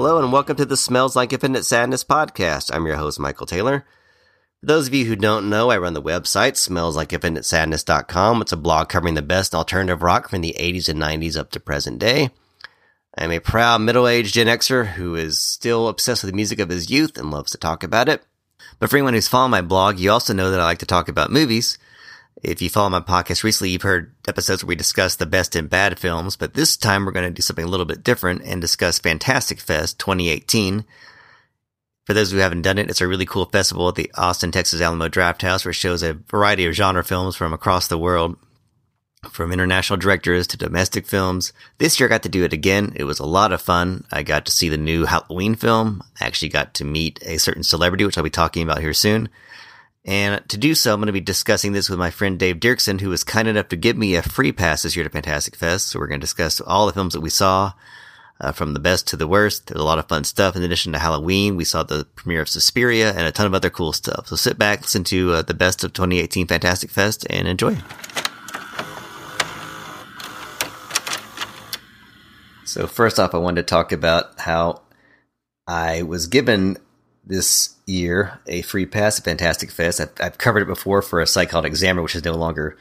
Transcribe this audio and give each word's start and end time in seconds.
Hello 0.00 0.22
and 0.22 0.32
welcome 0.32 0.54
to 0.54 0.64
the 0.64 0.76
Smells 0.76 1.16
Like 1.16 1.32
Infinite 1.32 1.64
Sadness 1.64 2.04
podcast. 2.04 2.72
I'm 2.72 2.86
your 2.86 2.94
host, 2.94 3.18
Michael 3.18 3.46
Taylor. 3.46 3.84
For 4.60 4.66
those 4.66 4.86
of 4.86 4.94
you 4.94 5.06
who 5.06 5.16
don't 5.16 5.50
know, 5.50 5.72
I 5.72 5.78
run 5.78 5.92
the 5.92 6.00
website, 6.00 6.56
smells-like-infinite-sadness.com. 6.56 8.40
It's 8.40 8.52
a 8.52 8.56
blog 8.56 8.88
covering 8.88 9.14
the 9.14 9.22
best 9.22 9.56
alternative 9.56 10.04
rock 10.04 10.28
from 10.28 10.40
the 10.40 10.54
80s 10.56 10.88
and 10.88 11.02
90s 11.02 11.36
up 11.36 11.50
to 11.50 11.58
present 11.58 11.98
day. 11.98 12.30
I'm 13.18 13.32
a 13.32 13.40
proud 13.40 13.80
middle-aged 13.80 14.32
Gen 14.32 14.46
Xer 14.46 14.86
who 14.92 15.16
is 15.16 15.40
still 15.40 15.88
obsessed 15.88 16.22
with 16.22 16.30
the 16.30 16.36
music 16.36 16.60
of 16.60 16.68
his 16.68 16.88
youth 16.88 17.18
and 17.18 17.32
loves 17.32 17.50
to 17.50 17.58
talk 17.58 17.82
about 17.82 18.08
it. 18.08 18.22
But 18.78 18.90
for 18.90 18.98
anyone 18.98 19.14
who's 19.14 19.26
followed 19.26 19.48
my 19.48 19.62
blog, 19.62 19.98
you 19.98 20.12
also 20.12 20.32
know 20.32 20.52
that 20.52 20.60
I 20.60 20.64
like 20.64 20.78
to 20.78 20.86
talk 20.86 21.08
about 21.08 21.32
movies. 21.32 21.76
If 22.42 22.62
you 22.62 22.70
follow 22.70 22.90
my 22.90 23.00
podcast 23.00 23.42
recently, 23.42 23.70
you've 23.70 23.82
heard 23.82 24.14
episodes 24.28 24.62
where 24.62 24.68
we 24.68 24.76
discuss 24.76 25.16
the 25.16 25.26
best 25.26 25.56
and 25.56 25.68
bad 25.68 25.98
films, 25.98 26.36
but 26.36 26.54
this 26.54 26.76
time 26.76 27.04
we're 27.04 27.12
going 27.12 27.28
to 27.28 27.34
do 27.34 27.42
something 27.42 27.64
a 27.64 27.68
little 27.68 27.86
bit 27.86 28.04
different 28.04 28.42
and 28.44 28.60
discuss 28.60 29.00
Fantastic 29.00 29.58
Fest 29.58 29.98
2018. 29.98 30.84
For 32.06 32.14
those 32.14 32.30
who 32.30 32.38
haven't 32.38 32.62
done 32.62 32.78
it, 32.78 32.88
it's 32.88 33.00
a 33.00 33.08
really 33.08 33.26
cool 33.26 33.46
festival 33.46 33.88
at 33.88 33.96
the 33.96 34.10
Austin, 34.14 34.52
Texas 34.52 34.80
Alamo 34.80 35.08
Drafthouse 35.08 35.64
where 35.64 35.70
it 35.70 35.74
shows 35.74 36.02
a 36.02 36.14
variety 36.14 36.64
of 36.66 36.74
genre 36.74 37.02
films 37.02 37.34
from 37.34 37.52
across 37.52 37.88
the 37.88 37.98
world, 37.98 38.36
from 39.30 39.52
international 39.52 39.96
directors 39.96 40.46
to 40.46 40.56
domestic 40.56 41.06
films. 41.06 41.52
This 41.78 41.98
year 41.98 42.08
I 42.08 42.10
got 42.10 42.22
to 42.22 42.28
do 42.28 42.44
it 42.44 42.52
again. 42.52 42.92
It 42.94 43.04
was 43.04 43.18
a 43.18 43.26
lot 43.26 43.52
of 43.52 43.60
fun. 43.60 44.04
I 44.12 44.22
got 44.22 44.46
to 44.46 44.52
see 44.52 44.68
the 44.68 44.76
new 44.76 45.06
Halloween 45.06 45.56
film. 45.56 46.04
I 46.20 46.26
actually 46.26 46.50
got 46.50 46.72
to 46.74 46.84
meet 46.84 47.18
a 47.22 47.38
certain 47.38 47.64
celebrity, 47.64 48.04
which 48.04 48.16
I'll 48.16 48.24
be 48.24 48.30
talking 48.30 48.62
about 48.62 48.80
here 48.80 48.94
soon. 48.94 49.28
And 50.08 50.42
to 50.48 50.56
do 50.56 50.74
so, 50.74 50.94
I'm 50.94 51.00
going 51.00 51.08
to 51.08 51.12
be 51.12 51.20
discussing 51.20 51.72
this 51.72 51.90
with 51.90 51.98
my 51.98 52.10
friend 52.10 52.38
Dave 52.38 52.60
Dirksen, 52.60 53.02
who 53.02 53.10
was 53.10 53.24
kind 53.24 53.46
enough 53.46 53.68
to 53.68 53.76
give 53.76 53.94
me 53.94 54.14
a 54.14 54.22
free 54.22 54.52
pass 54.52 54.82
this 54.82 54.96
year 54.96 55.04
to 55.04 55.10
Fantastic 55.10 55.54
Fest. 55.54 55.88
So 55.88 55.98
we're 55.98 56.06
going 56.06 56.18
to 56.18 56.24
discuss 56.24 56.62
all 56.62 56.86
the 56.86 56.94
films 56.94 57.12
that 57.12 57.20
we 57.20 57.28
saw, 57.28 57.74
uh, 58.40 58.52
from 58.52 58.72
the 58.72 58.80
best 58.80 59.06
to 59.08 59.18
the 59.18 59.28
worst. 59.28 59.66
There's 59.66 59.82
a 59.82 59.84
lot 59.84 59.98
of 59.98 60.08
fun 60.08 60.24
stuff. 60.24 60.56
In 60.56 60.62
addition 60.62 60.94
to 60.94 60.98
Halloween, 60.98 61.56
we 61.56 61.64
saw 61.64 61.82
the 61.82 62.06
premiere 62.16 62.40
of 62.40 62.48
Suspiria 62.48 63.10
and 63.10 63.26
a 63.26 63.32
ton 63.32 63.44
of 63.44 63.52
other 63.52 63.68
cool 63.68 63.92
stuff. 63.92 64.28
So 64.28 64.36
sit 64.36 64.56
back, 64.56 64.80
listen 64.80 65.04
to 65.04 65.34
uh, 65.34 65.42
the 65.42 65.52
best 65.52 65.84
of 65.84 65.92
2018 65.92 66.46
Fantastic 66.46 66.88
Fest, 66.88 67.26
and 67.28 67.46
enjoy. 67.46 67.76
So 72.64 72.86
first 72.86 73.20
off, 73.20 73.34
I 73.34 73.38
wanted 73.38 73.66
to 73.66 73.70
talk 73.70 73.92
about 73.92 74.40
how 74.40 74.80
I 75.66 76.00
was 76.00 76.28
given 76.28 76.78
this 77.28 77.76
year 77.86 78.40
a 78.46 78.62
free 78.62 78.86
pass 78.86 79.18
at 79.18 79.24
Fantastic 79.24 79.70
Fest. 79.70 80.00
I've, 80.00 80.12
I've, 80.20 80.38
covered 80.38 80.62
it 80.62 80.66
before 80.66 81.02
for 81.02 81.20
a 81.20 81.26
site 81.26 81.50
called 81.50 81.66
Examiner, 81.66 82.02
which 82.02 82.16
is 82.16 82.24
no 82.24 82.34
longer 82.34 82.76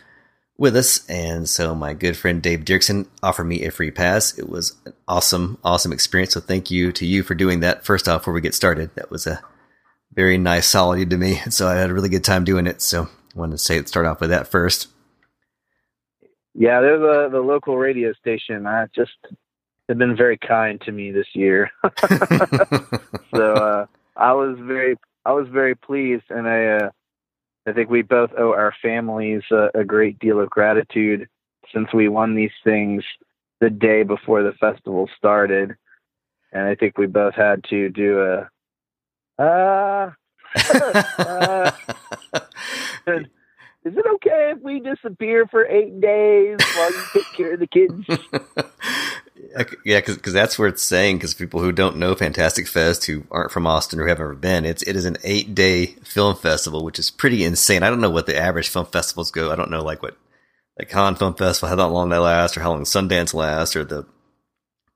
with 0.58 0.76
us. 0.76 1.08
And 1.10 1.48
so 1.48 1.76
my 1.76 1.94
good 1.94 2.18
friend 2.18 2.42
Dave 2.42 2.62
Dirksen 2.62 3.08
offered 3.22 3.44
me 3.44 3.64
a 3.64 3.72
free 3.72 3.92
pass. 3.92 4.38
It 4.38 4.50
was 4.50 4.76
an 4.86 4.94
awesome, 5.08 5.58
awesome 5.64 5.92
experience. 5.92 6.34
So 6.34 6.40
thank 6.40 6.72
you 6.72 6.92
to 6.94 7.06
you 7.06 7.24
for 7.24 7.36
doing 7.36 7.60
that. 7.60 7.86
First 7.86 8.08
off, 8.08 8.22
before 8.22 8.34
we 8.34 8.42
get 8.42 8.56
started, 8.56 8.90
that 8.96 9.12
was 9.12 9.28
a 9.28 9.42
very 10.14 10.38
nice 10.38 10.68
solid 10.68 11.10
to 11.10 11.18
me. 11.18 11.42
So 11.50 11.68
I 11.68 11.76
had 11.76 11.90
a 11.90 11.94
really 11.94 12.10
good 12.10 12.24
time 12.24 12.44
doing 12.44 12.68
it. 12.68 12.82
So 12.82 13.04
I 13.04 13.40
wanted 13.40 13.58
to 13.58 13.58
say 13.60 13.84
start 13.84 14.06
off 14.06 14.22
with 14.22 14.30
that 14.30 14.48
first. 14.48 14.88
Yeah, 16.56 16.82
they're 16.82 16.98
the, 16.98 17.30
the 17.32 17.40
local 17.40 17.78
radio 17.78 18.14
station. 18.14 18.66
I 18.66 18.88
just 18.96 19.12
have 19.90 19.98
been 19.98 20.18
very 20.18 20.38
kind 20.38 20.82
to 20.82 20.92
me 20.92 21.12
this 21.12 21.28
year. 21.34 21.70
so, 23.36 23.54
uh, 23.54 23.86
I 24.18 24.34
was 24.34 24.58
very 24.60 24.98
I 25.26 25.32
was 25.34 25.48
very 25.50 25.76
pleased, 25.76 26.26
and 26.30 26.48
I 26.48 26.66
uh, 26.66 26.90
I 27.68 27.74
think 27.74 27.90
we 27.90 28.02
both 28.02 28.32
owe 28.38 28.54
our 28.54 28.74
families 28.82 29.44
a, 29.52 29.70
a 29.76 29.84
great 29.84 30.20
deal 30.20 30.40
of 30.40 30.50
gratitude 30.50 31.28
since 31.74 31.88
we 31.94 32.08
won 32.08 32.36
these 32.36 32.52
things 32.64 33.04
the 33.60 33.70
day 33.70 34.04
before 34.04 34.44
the 34.44 34.54
festival 34.54 35.10
started, 35.18 35.76
and 36.52 36.68
I 36.68 36.76
think 36.76 36.98
we 36.98 37.08
both 37.08 37.36
had 37.36 37.64
to 37.66 37.90
do 37.90 38.22
a 38.22 38.50
uh, 39.40 40.12
uh 41.20 41.72
is 43.88 43.96
it 43.96 44.06
okay 44.16 44.54
if 44.56 44.62
we 44.62 44.80
disappear 44.80 45.46
for 45.48 45.66
eight 45.66 46.02
days 46.02 46.58
while 46.76 46.92
you 46.92 47.04
take 47.14 47.34
care 47.36 47.54
of 47.54 47.60
the 47.60 47.68
kids? 47.68 48.06
yeah, 49.86 50.02
because 50.02 50.34
that's 50.34 50.58
where 50.58 50.68
it's 50.68 50.84
saying. 50.84 51.18
Because 51.18 51.34
people 51.34 51.62
who 51.62 51.72
don't 51.72 51.98
know 51.98 52.16
Fantastic 52.16 52.68
Fest, 52.68 53.06
who 53.06 53.26
aren't 53.32 53.52
from 53.52 53.68
Austin 53.68 54.00
or 54.00 54.08
have 54.08 54.20
ever 54.20 54.36
been, 54.36 54.66
it's 54.66 54.84
it 54.84 54.96
is 54.96 55.06
an 55.06 55.18
eight 55.24 55.56
day 55.56 55.88
film 56.04 56.36
festival, 56.36 56.84
which 56.84 57.00
is 57.00 57.12
pretty 57.12 57.44
insane. 57.44 57.84
I 57.84 57.90
don't 57.90 58.02
know 58.02 58.10
what 58.10 58.26
the 58.26 58.38
average 58.38 58.70
film 58.70 58.86
festivals 58.86 59.32
go. 59.32 59.52
I 59.52 59.56
don't 59.56 59.72
know 59.72 59.84
like 59.84 60.02
what 60.02 60.18
like 60.78 60.90
Cannes 60.90 61.16
Film 61.16 61.34
Festival, 61.34 61.76
how 61.76 61.88
long 61.88 62.10
that 62.10 62.22
lasts, 62.22 62.58
or 62.58 62.62
how 62.62 62.72
long 62.72 62.84
Sundance 62.84 63.34
lasts, 63.34 63.76
or 63.76 63.84
the 63.84 64.06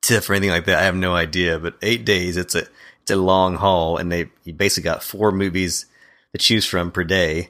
TIFF 0.02 0.30
or 0.30 0.34
anything 0.34 0.52
like 0.52 0.66
that. 0.66 0.80
I 0.80 0.84
have 0.84 0.96
no 0.96 1.16
idea. 1.16 1.60
But 1.60 1.76
eight 1.82 2.06
days, 2.06 2.38
it's 2.38 2.56
a 2.56 2.68
it's 3.02 3.12
a 3.12 3.16
long 3.16 3.56
haul, 3.56 3.98
and 3.98 4.12
they 4.12 4.30
you 4.44 4.54
basically 4.54 4.90
got 4.90 5.04
four 5.04 5.32
movies 5.32 5.86
to 6.34 6.38
choose 6.38 6.66
from 6.66 6.92
per 6.92 7.04
day. 7.04 7.50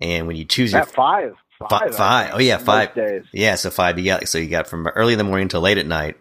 And 0.00 0.26
when 0.26 0.34
you 0.34 0.44
choose 0.44 0.72
your 0.72 0.84
five, 0.84 1.34
five, 1.68 1.94
five. 1.94 2.30
Oh 2.34 2.40
yeah, 2.40 2.58
five 2.58 2.94
days. 2.94 3.24
Yeah, 3.32 3.54
so 3.54 3.70
five. 3.70 3.98
You 3.98 4.04
got 4.06 4.28
so 4.28 4.38
you 4.38 4.48
got 4.48 4.66
from 4.66 4.86
early 4.88 5.12
in 5.12 5.18
the 5.18 5.24
morning 5.24 5.48
till 5.48 5.60
late 5.60 5.78
at 5.78 5.86
night, 5.86 6.16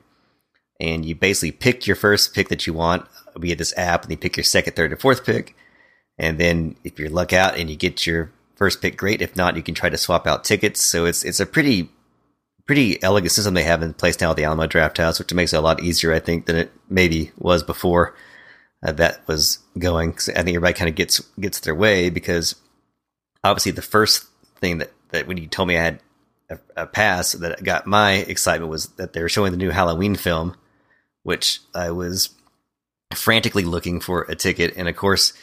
and 0.82 1.06
you 1.06 1.14
basically 1.14 1.52
pick 1.52 1.86
your 1.86 1.96
first 1.96 2.34
pick 2.34 2.50
that 2.50 2.66
you 2.66 2.74
want 2.74 3.06
via 3.38 3.56
this 3.56 3.74
app, 3.78 4.02
and 4.02 4.12
you 4.12 4.18
pick 4.18 4.36
your 4.36 4.44
second, 4.44 4.76
third, 4.76 4.92
and 4.92 5.00
fourth 5.00 5.24
pick. 5.24 5.56
And 6.18 6.38
then 6.40 6.76
if 6.84 7.00
you're 7.00 7.10
luck 7.10 7.32
out 7.32 7.58
and 7.58 7.70
you 7.70 7.76
get 7.76 8.06
your 8.06 8.32
first 8.56 8.82
pick, 8.82 8.98
great. 8.98 9.22
If 9.22 9.36
not, 9.36 9.56
you 9.56 9.64
can 9.64 9.76
try 9.76 9.90
to 9.90 9.98
swap 9.98 10.28
out 10.28 10.44
tickets. 10.44 10.82
So 10.82 11.06
it's 11.06 11.24
it's 11.24 11.40
a 11.40 11.46
pretty 11.46 11.90
pretty 12.66 13.02
elegant 13.04 13.32
system 13.32 13.54
they 13.54 13.64
have 13.64 13.84
in 13.84 13.94
place 13.94 14.20
now 14.20 14.32
at 14.32 14.38
the 14.38 14.44
Alamo 14.44 14.68
Drafthouse, 14.68 15.20
which 15.20 15.34
makes 15.34 15.54
it 15.54 15.58
a 15.58 15.62
lot 15.62 15.84
easier, 15.84 16.14
I 16.14 16.20
think, 16.20 16.46
than 16.46 16.56
it 16.56 16.72
maybe 16.90 17.32
was 17.38 17.64
before 17.64 18.16
uh, 18.84 18.92
that 18.94 19.28
was 19.28 19.60
going. 19.78 20.12
I 20.12 20.42
think 20.44 20.50
everybody 20.50 20.74
kind 20.74 20.90
of 20.90 20.96
gets 20.96 21.20
gets 21.40 21.60
their 21.60 21.76
way 21.76 22.10
because 22.10 22.56
obviously 23.44 23.72
the 23.72 23.82
first 23.84 24.26
thing 24.60 24.80
that 24.80 24.92
that 25.10 25.28
when 25.28 25.38
you 25.38 25.48
told 25.48 25.68
me 25.68 25.78
I 25.78 25.84
had 25.84 26.00
a, 26.50 26.60
a 26.76 26.88
pass 26.88 27.34
that 27.34 27.64
got 27.64 27.86
my 27.86 28.14
excitement 28.14 28.72
was 28.72 28.88
that 28.98 29.14
they 29.14 29.22
were 29.22 29.30
showing 29.30 29.52
the 29.52 29.58
new 29.58 29.70
Halloween 29.70 30.16
film 30.16 30.56
which 31.24 31.60
I 31.74 31.92
was 31.92 32.30
frantically 33.14 33.64
looking 33.64 34.00
for 34.00 34.24
a 34.24 34.36
ticket. 34.36 34.76
And 34.78 34.88
of 34.88 34.96
course, 34.96 35.34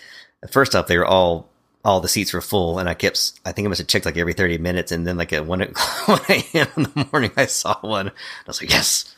first 0.50 0.74
off, 0.74 0.86
they 0.86 0.98
were 0.98 1.06
all 1.06 1.48
all 1.84 2.00
the 2.00 2.08
seats 2.08 2.32
were 2.32 2.40
full, 2.40 2.78
and 2.78 2.88
I 2.88 2.94
kept 2.94 3.32
I 3.44 3.52
think 3.52 3.66
I 3.66 3.68
must 3.68 3.78
have 3.78 3.88
checked 3.88 4.06
like 4.06 4.16
every 4.16 4.32
thirty 4.32 4.58
minutes, 4.58 4.92
and 4.92 5.06
then 5.06 5.16
like 5.16 5.32
at 5.32 5.46
one 5.46 5.60
one 6.06 6.20
a.m. 6.28 6.68
in 6.76 6.82
the 6.82 7.08
morning, 7.12 7.32
I 7.36 7.46
saw 7.46 7.78
one. 7.80 8.08
I 8.08 8.12
was 8.46 8.60
like, 8.60 8.70
yes. 8.70 9.14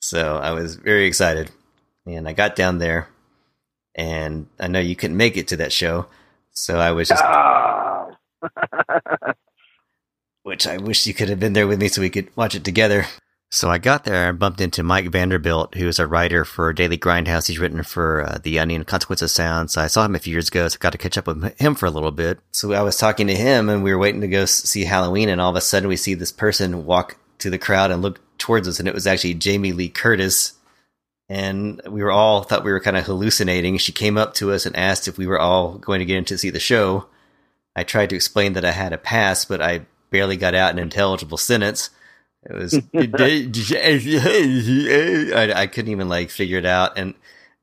So 0.00 0.36
I 0.38 0.52
was 0.52 0.76
very 0.76 1.06
excited, 1.06 1.50
and 2.06 2.26
I 2.28 2.32
got 2.32 2.56
down 2.56 2.78
there, 2.78 3.08
and 3.94 4.46
I 4.58 4.68
know 4.68 4.80
you 4.80 4.96
couldn't 4.96 5.16
make 5.16 5.36
it 5.36 5.48
to 5.48 5.56
that 5.58 5.72
show, 5.72 6.06
so 6.52 6.78
I 6.78 6.92
was 6.92 7.08
just. 7.08 7.22
Oh. 7.24 8.12
which 10.42 10.66
I 10.66 10.78
wish 10.78 11.06
you 11.06 11.14
could 11.14 11.28
have 11.28 11.38
been 11.38 11.52
there 11.52 11.66
with 11.66 11.78
me 11.78 11.88
so 11.88 12.00
we 12.00 12.10
could 12.10 12.34
watch 12.36 12.54
it 12.54 12.64
together. 12.64 13.06
So 13.52 13.68
I 13.68 13.78
got 13.78 14.04
there 14.04 14.28
and 14.28 14.38
bumped 14.38 14.60
into 14.60 14.84
Mike 14.84 15.08
Vanderbilt, 15.08 15.74
who 15.74 15.88
is 15.88 15.98
a 15.98 16.06
writer 16.06 16.44
for 16.44 16.72
Daily 16.72 16.96
Grindhouse. 16.96 17.48
He's 17.48 17.58
written 17.58 17.82
for 17.82 18.24
uh, 18.24 18.38
The 18.40 18.60
Onion, 18.60 18.84
Consequence 18.84 19.22
of 19.22 19.30
Sound. 19.30 19.72
So 19.72 19.82
I 19.82 19.88
saw 19.88 20.04
him 20.04 20.14
a 20.14 20.20
few 20.20 20.32
years 20.32 20.46
ago, 20.46 20.68
so 20.68 20.76
I 20.76 20.78
got 20.78 20.92
to 20.92 20.98
catch 20.98 21.18
up 21.18 21.26
with 21.26 21.58
him 21.58 21.74
for 21.74 21.86
a 21.86 21.90
little 21.90 22.12
bit. 22.12 22.38
So 22.52 22.72
I 22.72 22.82
was 22.82 22.96
talking 22.96 23.26
to 23.26 23.34
him, 23.34 23.68
and 23.68 23.82
we 23.82 23.92
were 23.92 23.98
waiting 23.98 24.20
to 24.20 24.28
go 24.28 24.44
see 24.44 24.84
Halloween, 24.84 25.28
and 25.28 25.40
all 25.40 25.50
of 25.50 25.56
a 25.56 25.60
sudden 25.60 25.88
we 25.88 25.96
see 25.96 26.14
this 26.14 26.30
person 26.30 26.86
walk 26.86 27.16
to 27.38 27.50
the 27.50 27.58
crowd 27.58 27.90
and 27.90 28.02
look 28.02 28.20
towards 28.38 28.68
us, 28.68 28.78
and 28.78 28.86
it 28.86 28.94
was 28.94 29.08
actually 29.08 29.34
Jamie 29.34 29.72
Lee 29.72 29.88
Curtis. 29.88 30.52
And 31.28 31.82
we 31.88 32.04
were 32.04 32.12
all 32.12 32.44
thought 32.44 32.64
we 32.64 32.70
were 32.70 32.80
kind 32.80 32.96
of 32.96 33.04
hallucinating. 33.04 33.78
She 33.78 33.90
came 33.90 34.16
up 34.16 34.34
to 34.34 34.52
us 34.52 34.64
and 34.64 34.76
asked 34.76 35.08
if 35.08 35.18
we 35.18 35.26
were 35.26 35.40
all 35.40 35.72
going 35.78 35.98
to 35.98 36.04
get 36.04 36.18
in 36.18 36.24
to 36.26 36.38
see 36.38 36.50
the 36.50 36.60
show. 36.60 37.06
I 37.74 37.82
tried 37.82 38.10
to 38.10 38.16
explain 38.16 38.52
that 38.52 38.64
I 38.64 38.70
had 38.70 38.92
a 38.92 38.98
pass, 38.98 39.44
but 39.44 39.60
I 39.60 39.86
barely 40.10 40.36
got 40.36 40.54
out 40.54 40.72
an 40.72 40.78
intelligible 40.78 41.36
sentence. 41.36 41.90
It 42.44 42.54
was 42.54 42.74
I, 45.34 45.62
I 45.62 45.66
couldn't 45.66 45.90
even 45.90 46.08
like 46.08 46.30
figure 46.30 46.58
it 46.58 46.66
out, 46.66 46.96
and 46.96 47.14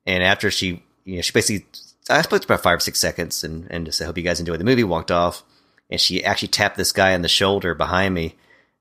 and 0.06 0.24
after 0.24 0.52
she 0.52 0.84
you 1.04 1.16
know 1.16 1.22
she 1.22 1.32
basically 1.32 1.66
I 2.10 2.22
spoke 2.22 2.44
about 2.44 2.62
five 2.62 2.78
or 2.78 2.82
six 2.82 3.00
seconds 3.00 3.44
and 3.44 3.68
and 3.70 3.86
just 3.86 3.98
said 3.98 4.06
hope 4.06 4.18
you 4.18 4.24
guys 4.24 4.40
enjoyed 4.40 4.60
the 4.60 4.66
movie. 4.66 4.84
Walked 4.84 5.12
off, 5.12 5.44
and 5.90 6.00
she 6.00 6.24
actually 6.24 6.50
tapped 6.50 6.78
this 6.78 6.92
guy 6.92 7.14
on 7.14 7.24
the 7.24 7.28
shoulder 7.28 7.74
behind 7.74 8.14
me 8.14 8.36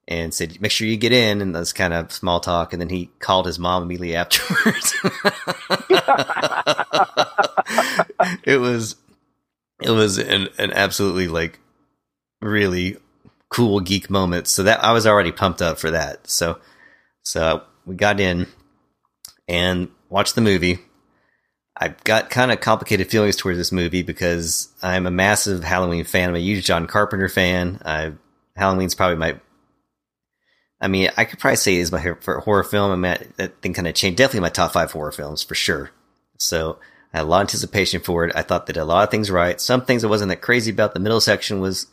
and 0.08 0.32
said, 0.32 0.60
"Make 0.60 0.70
sure 0.70 0.86
you 0.86 0.96
get 0.96 1.12
in." 1.12 1.40
And 1.40 1.54
that's 1.54 1.72
kind 1.72 1.92
of 1.92 2.12
small 2.12 2.40
talk. 2.40 2.72
And 2.72 2.80
then 2.80 2.88
he 2.88 3.10
called 3.18 3.46
his 3.46 3.58
mom 3.58 3.84
immediately 3.84 4.14
afterwards. 4.14 4.94
it 8.44 8.58
was 8.58 8.96
it 9.82 9.90
was 9.90 10.18
an 10.18 10.48
an 10.58 10.72
absolutely 10.72 11.28
like 11.28 11.58
really 12.40 12.96
cool 13.48 13.80
geek 13.80 14.10
moments. 14.10 14.50
So 14.50 14.62
that 14.64 14.82
I 14.82 14.92
was 14.92 15.06
already 15.06 15.32
pumped 15.32 15.62
up 15.62 15.78
for 15.78 15.90
that. 15.90 16.28
So 16.28 16.58
so 17.22 17.62
we 17.84 17.94
got 17.94 18.20
in 18.20 18.46
and 19.48 19.88
watched 20.08 20.34
the 20.34 20.40
movie. 20.40 20.78
I've 21.76 22.02
got 22.04 22.30
kind 22.30 22.50
of 22.50 22.60
complicated 22.60 23.10
feelings 23.10 23.36
towards 23.36 23.58
this 23.58 23.72
movie 23.72 24.02
because 24.02 24.68
I'm 24.82 25.06
a 25.06 25.10
massive 25.10 25.62
Halloween 25.62 26.04
fan. 26.04 26.30
I'm 26.30 26.36
a 26.36 26.38
huge 26.38 26.64
John 26.64 26.86
Carpenter 26.86 27.28
fan. 27.28 27.82
I, 27.84 28.12
Halloween's 28.56 28.94
probably 28.94 29.16
my 29.16 29.40
I 30.80 30.88
mean, 30.88 31.10
I 31.16 31.24
could 31.24 31.38
probably 31.38 31.56
say 31.56 31.76
is 31.76 31.90
my 31.90 32.02
favorite 32.02 32.44
horror 32.44 32.64
film. 32.64 32.92
I 32.92 32.96
mean, 32.96 33.32
that 33.36 33.62
thing 33.62 33.72
kind 33.72 33.88
of 33.88 33.94
changed. 33.94 34.18
Definitely 34.18 34.40
my 34.40 34.50
top 34.50 34.72
five 34.72 34.92
horror 34.92 35.12
films 35.12 35.42
for 35.42 35.54
sure. 35.54 35.90
So 36.38 36.78
I 37.12 37.18
had 37.18 37.24
a 37.24 37.28
lot 37.28 37.38
of 37.38 37.42
anticipation 37.42 38.00
for 38.02 38.26
it. 38.26 38.36
I 38.36 38.42
thought 38.42 38.66
did 38.66 38.76
a 38.76 38.84
lot 38.84 39.04
of 39.04 39.10
things 39.10 39.30
right. 39.30 39.60
Some 39.60 39.84
things 39.84 40.04
I 40.04 40.08
wasn't 40.08 40.28
that 40.28 40.42
crazy 40.42 40.70
about. 40.70 40.92
The 40.92 41.00
middle 41.00 41.20
section 41.20 41.60
was 41.60 41.86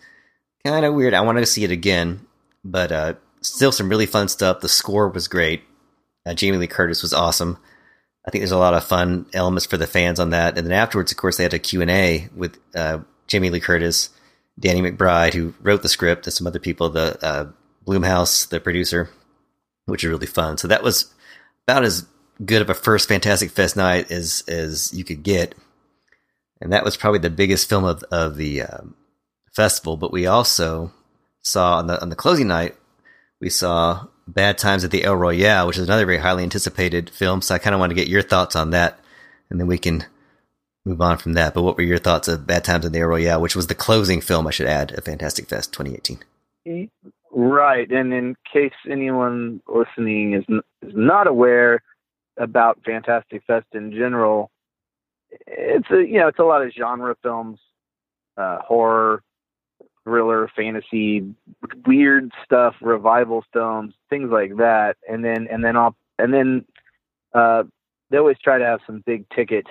kind 0.66 0.86
of 0.86 0.94
weird. 0.94 1.14
I 1.14 1.22
wanted 1.22 1.42
to 1.42 1.46
see 1.46 1.64
it 1.64 1.72
again, 1.72 2.26
but 2.64 2.92
uh, 2.92 3.14
still 3.42 3.72
some 3.72 3.90
really 3.90 4.06
fun 4.06 4.28
stuff. 4.28 4.62
The 4.62 4.70
score 4.70 5.10
was 5.10 5.28
great. 5.28 5.64
Uh, 6.26 6.34
Jamie 6.34 6.58
Lee 6.58 6.68
Curtis 6.68 7.02
was 7.02 7.14
awesome. 7.14 7.58
I 8.26 8.32
think 8.32 8.42
there's 8.42 8.52
a 8.52 8.58
lot 8.58 8.74
of 8.74 8.86
fun 8.86 9.26
elements 9.34 9.66
for 9.66 9.78
the 9.78 9.88
fans 9.88 10.20
on 10.20 10.30
that. 10.30 10.58
And 10.58 10.66
then 10.66 10.74
afterwards, 10.74 11.12
of 11.12 11.18
course, 11.18 11.38
they 11.38 11.44
had 11.44 11.54
a 11.54 11.60
Q&A 11.60 12.30
with 12.34 12.58
uh, 12.74 13.00
Jamie 13.28 13.50
Lee 13.50 13.60
Curtis, 13.60 14.10
Danny 14.58 14.82
McBride, 14.82 15.34
who 15.34 15.54
wrote 15.62 15.82
the 15.82 15.90
script, 15.90 16.26
and 16.26 16.34
some 16.34 16.48
other 16.48 16.60
people, 16.60 16.90
the 16.90 17.18
uh, 17.26 17.48
Blumhouse, 17.86 18.48
the 18.48 18.62
producer, 18.62 19.10
which 19.86 20.04
is 20.04 20.10
really 20.10 20.28
fun. 20.28 20.58
So 20.58 20.70
that 20.70 20.84
was 20.84 21.14
about 21.68 21.84
as 21.84 22.06
good 22.46 22.62
of 22.62 22.70
a 22.70 22.74
first 22.74 23.10
Fantastic 23.10 23.52
Fest 23.52 23.76
night 23.76 24.10
as 24.12 24.44
as 24.48 24.94
you 24.94 25.04
could 25.04 25.24
get, 25.24 25.56
and 26.62 26.72
that 26.72 26.86
was 26.86 26.96
probably 26.96 27.20
the 27.20 27.30
biggest 27.30 27.68
film 27.68 27.84
of 27.84 28.04
of 28.04 28.38
the 28.38 28.62
um, 28.62 28.96
festival. 29.54 29.98
But 29.98 30.12
we 30.12 30.26
also 30.26 30.92
saw 31.42 31.78
on 31.78 31.88
the 31.88 32.02
on 32.02 32.10
the 32.10 32.16
closing 32.16 32.48
night, 32.48 32.76
we 33.40 33.50
saw 33.50 34.08
Bad 34.28 34.58
Times 34.58 34.84
at 34.84 34.92
the 34.92 35.04
El 35.04 35.16
Royale, 35.16 35.68
which 35.68 35.78
is 35.78 35.88
another 35.88 36.06
very 36.06 36.18
highly 36.18 36.44
anticipated 36.44 37.10
film. 37.10 37.42
So 37.42 37.56
I 37.56 37.60
kind 37.60 37.74
of 37.74 37.80
want 37.80 37.92
to 37.92 37.96
get 37.96 38.08
your 38.08 38.22
thoughts 38.22 38.56
on 38.56 38.72
that, 38.72 39.00
and 39.50 39.60
then 39.60 39.68
we 39.68 39.78
can 39.78 40.06
move 40.86 41.02
on 41.02 41.18
from 41.18 41.34
that. 41.34 41.54
But 41.54 41.64
what 41.64 41.78
were 41.78 41.84
your 41.84 41.98
thoughts 41.98 42.28
of 42.28 42.48
Bad 42.48 42.64
Times 42.64 42.86
at 42.86 42.94
the 42.94 43.00
El 43.00 43.08
Royale, 43.08 43.42
which 43.42 43.56
was 43.56 43.68
the 43.68 43.76
closing 43.76 44.22
film, 44.22 44.48
I 44.48 44.52
should 44.52 44.68
add, 44.68 44.94
of 44.94 45.06
Fantastic 45.06 45.48
Fest 45.48 45.74
2018? 45.74 46.90
Right, 47.32 47.90
and 47.92 48.14
in 48.14 48.36
case 48.52 48.74
anyone 48.90 49.62
listening 49.68 50.34
is 50.34 50.44
is 50.82 50.94
not 50.96 51.28
aware 51.28 51.82
about 52.38 52.80
Fantastic 52.86 53.44
Fest 53.46 53.68
in 53.74 53.92
general, 53.92 54.52
it's 55.48 55.90
a 55.92 55.98
you 55.98 56.20
know 56.20 56.28
it's 56.28 56.40
a 56.40 56.44
lot 56.44 56.62
of 56.62 56.72
genre 56.72 57.16
films, 57.22 57.60
uh, 58.38 58.60
horror, 58.60 59.24
thriller, 60.04 60.50
fantasy, 60.56 61.34
weird 61.86 62.32
stuff, 62.44 62.76
revival 62.82 63.44
films, 63.54 63.94
things 64.10 64.30
like 64.32 64.58
that, 64.58 64.98
and 65.10 65.24
then 65.24 65.48
and 65.50 65.64
then 65.64 65.76
all 65.76 65.96
and 66.20 66.34
then 66.34 66.66
uh, 67.34 67.64
they 68.10 68.18
always 68.18 68.38
try 68.44 68.58
to 68.58 68.66
have 68.66 68.80
some 68.86 69.04
big 69.06 69.26
ticket 69.30 69.66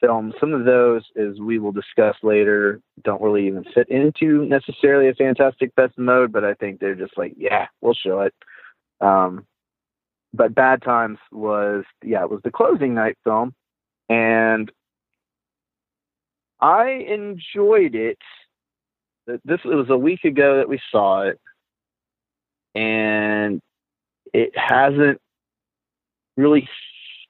films. 0.00 0.34
Some 0.40 0.52
of 0.52 0.64
those, 0.64 1.02
as 1.16 1.38
we 1.40 1.58
will 1.58 1.72
discuss 1.72 2.16
later, 2.22 2.80
don't 3.02 3.22
really 3.22 3.46
even 3.46 3.64
fit 3.74 3.88
into 3.88 4.44
necessarily 4.46 5.08
a 5.08 5.14
Fantastic 5.14 5.72
Fest 5.74 5.96
mode, 5.96 6.32
but 6.32 6.44
I 6.44 6.54
think 6.54 6.80
they're 6.80 6.94
just 6.94 7.16
like, 7.16 7.34
yeah, 7.36 7.66
we'll 7.80 7.94
show 7.94 8.20
it. 8.20 8.34
Um, 9.00 9.46
but 10.34 10.54
Bad 10.54 10.82
Times 10.82 11.18
was, 11.32 11.84
yeah, 12.04 12.22
it 12.22 12.30
was 12.30 12.40
the 12.42 12.50
closing 12.50 12.94
night 12.94 13.16
film, 13.24 13.54
and 14.08 14.70
I 16.60 16.88
enjoyed 17.08 17.94
it. 17.94 18.18
This 19.26 19.60
it 19.64 19.74
was 19.74 19.90
a 19.90 19.96
week 19.96 20.24
ago 20.24 20.58
that 20.58 20.68
we 20.68 20.80
saw 20.90 21.22
it, 21.22 21.40
and 22.74 23.60
it 24.32 24.52
hasn't 24.56 25.20
really 26.36 26.68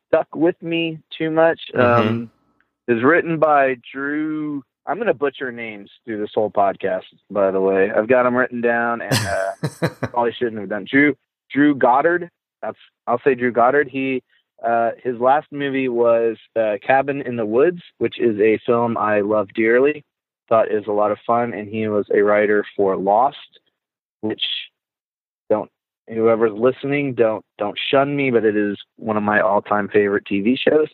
stuck 0.07 0.35
with 0.35 0.61
me 0.63 0.99
too 1.17 1.31
much. 1.31 1.61
Mm-hmm. 1.75 2.09
Um, 2.09 2.31
is 2.89 3.03
written 3.03 3.39
by 3.39 3.77
Drew. 3.93 4.63
I'm 4.87 4.97
going 4.97 5.09
to 5.09 5.15
butcher 5.15 5.51
names 5.51 5.91
through 6.05 6.21
this 6.21 6.31
whole 6.35 6.51
podcast, 6.51 7.03
by 7.31 7.51
the 7.51 7.61
way. 7.61 7.91
I've 7.91 8.09
got 8.09 8.23
them 8.23 8.37
written 8.37 8.61
down, 8.61 9.01
and 9.01 9.13
uh, 9.13 9.89
probably 10.11 10.33
shouldn't 10.33 10.61
have 10.61 10.69
done. 10.69 10.87
Drew 10.89 11.17
Drew 11.51 11.75
Goddard. 11.75 12.31
That's 12.63 12.79
I'll 13.07 13.21
say 13.25 13.35
Drew 13.35 13.53
Goddard. 13.53 13.89
He 13.89 14.23
uh, 14.65 14.93
his 15.03 15.19
last 15.19 15.49
movie 15.51 15.89
was 15.89 16.37
uh, 16.55 16.77
Cabin 16.87 17.23
in 17.23 17.37
the 17.37 17.47
Woods, 17.47 17.83
which 17.99 18.19
is 18.19 18.39
a 18.41 18.59
film 18.65 18.97
I 18.97 19.21
love 19.21 19.49
dearly. 19.55 20.05
Thought 20.49 20.71
is 20.71 20.85
a 20.87 20.93
lot 20.93 21.11
of 21.11 21.19
fun, 21.27 21.53
and 21.55 21.69
he 21.69 21.89
was 21.89 22.07
a 22.15 22.21
writer 22.21 22.65
for 22.77 22.97
Lost, 22.97 23.61
which 24.21 24.43
don't 25.51 25.71
whoever's 26.09 26.57
listening 26.57 27.15
don't 27.15 27.45
don't 27.59 27.79
shun 27.91 28.15
me, 28.15 28.31
but 28.31 28.45
it 28.45 28.57
is 28.57 28.79
one 28.97 29.17
of 29.17 29.23
my 29.23 29.41
all 29.41 29.61
time 29.61 29.89
favorite 29.89 30.25
TV 30.25 30.57
shows 30.57 30.89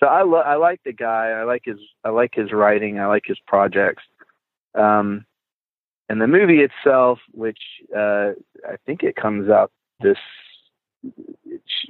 so 0.00 0.06
I 0.06 0.22
lo- 0.22 0.38
I 0.38 0.56
like 0.56 0.80
the 0.84 0.92
guy. 0.92 1.28
I 1.28 1.44
like 1.44 1.62
his 1.64 1.78
I 2.04 2.08
like 2.08 2.34
his 2.34 2.52
writing. 2.52 2.98
I 2.98 3.06
like 3.06 3.24
his 3.26 3.38
projects. 3.46 4.02
Um, 4.74 5.26
and 6.08 6.20
the 6.20 6.26
movie 6.26 6.60
itself, 6.60 7.18
which 7.32 7.58
uh, 7.94 8.32
I 8.66 8.76
think 8.86 9.02
it 9.02 9.14
comes 9.14 9.50
out 9.50 9.70
this, 10.00 10.16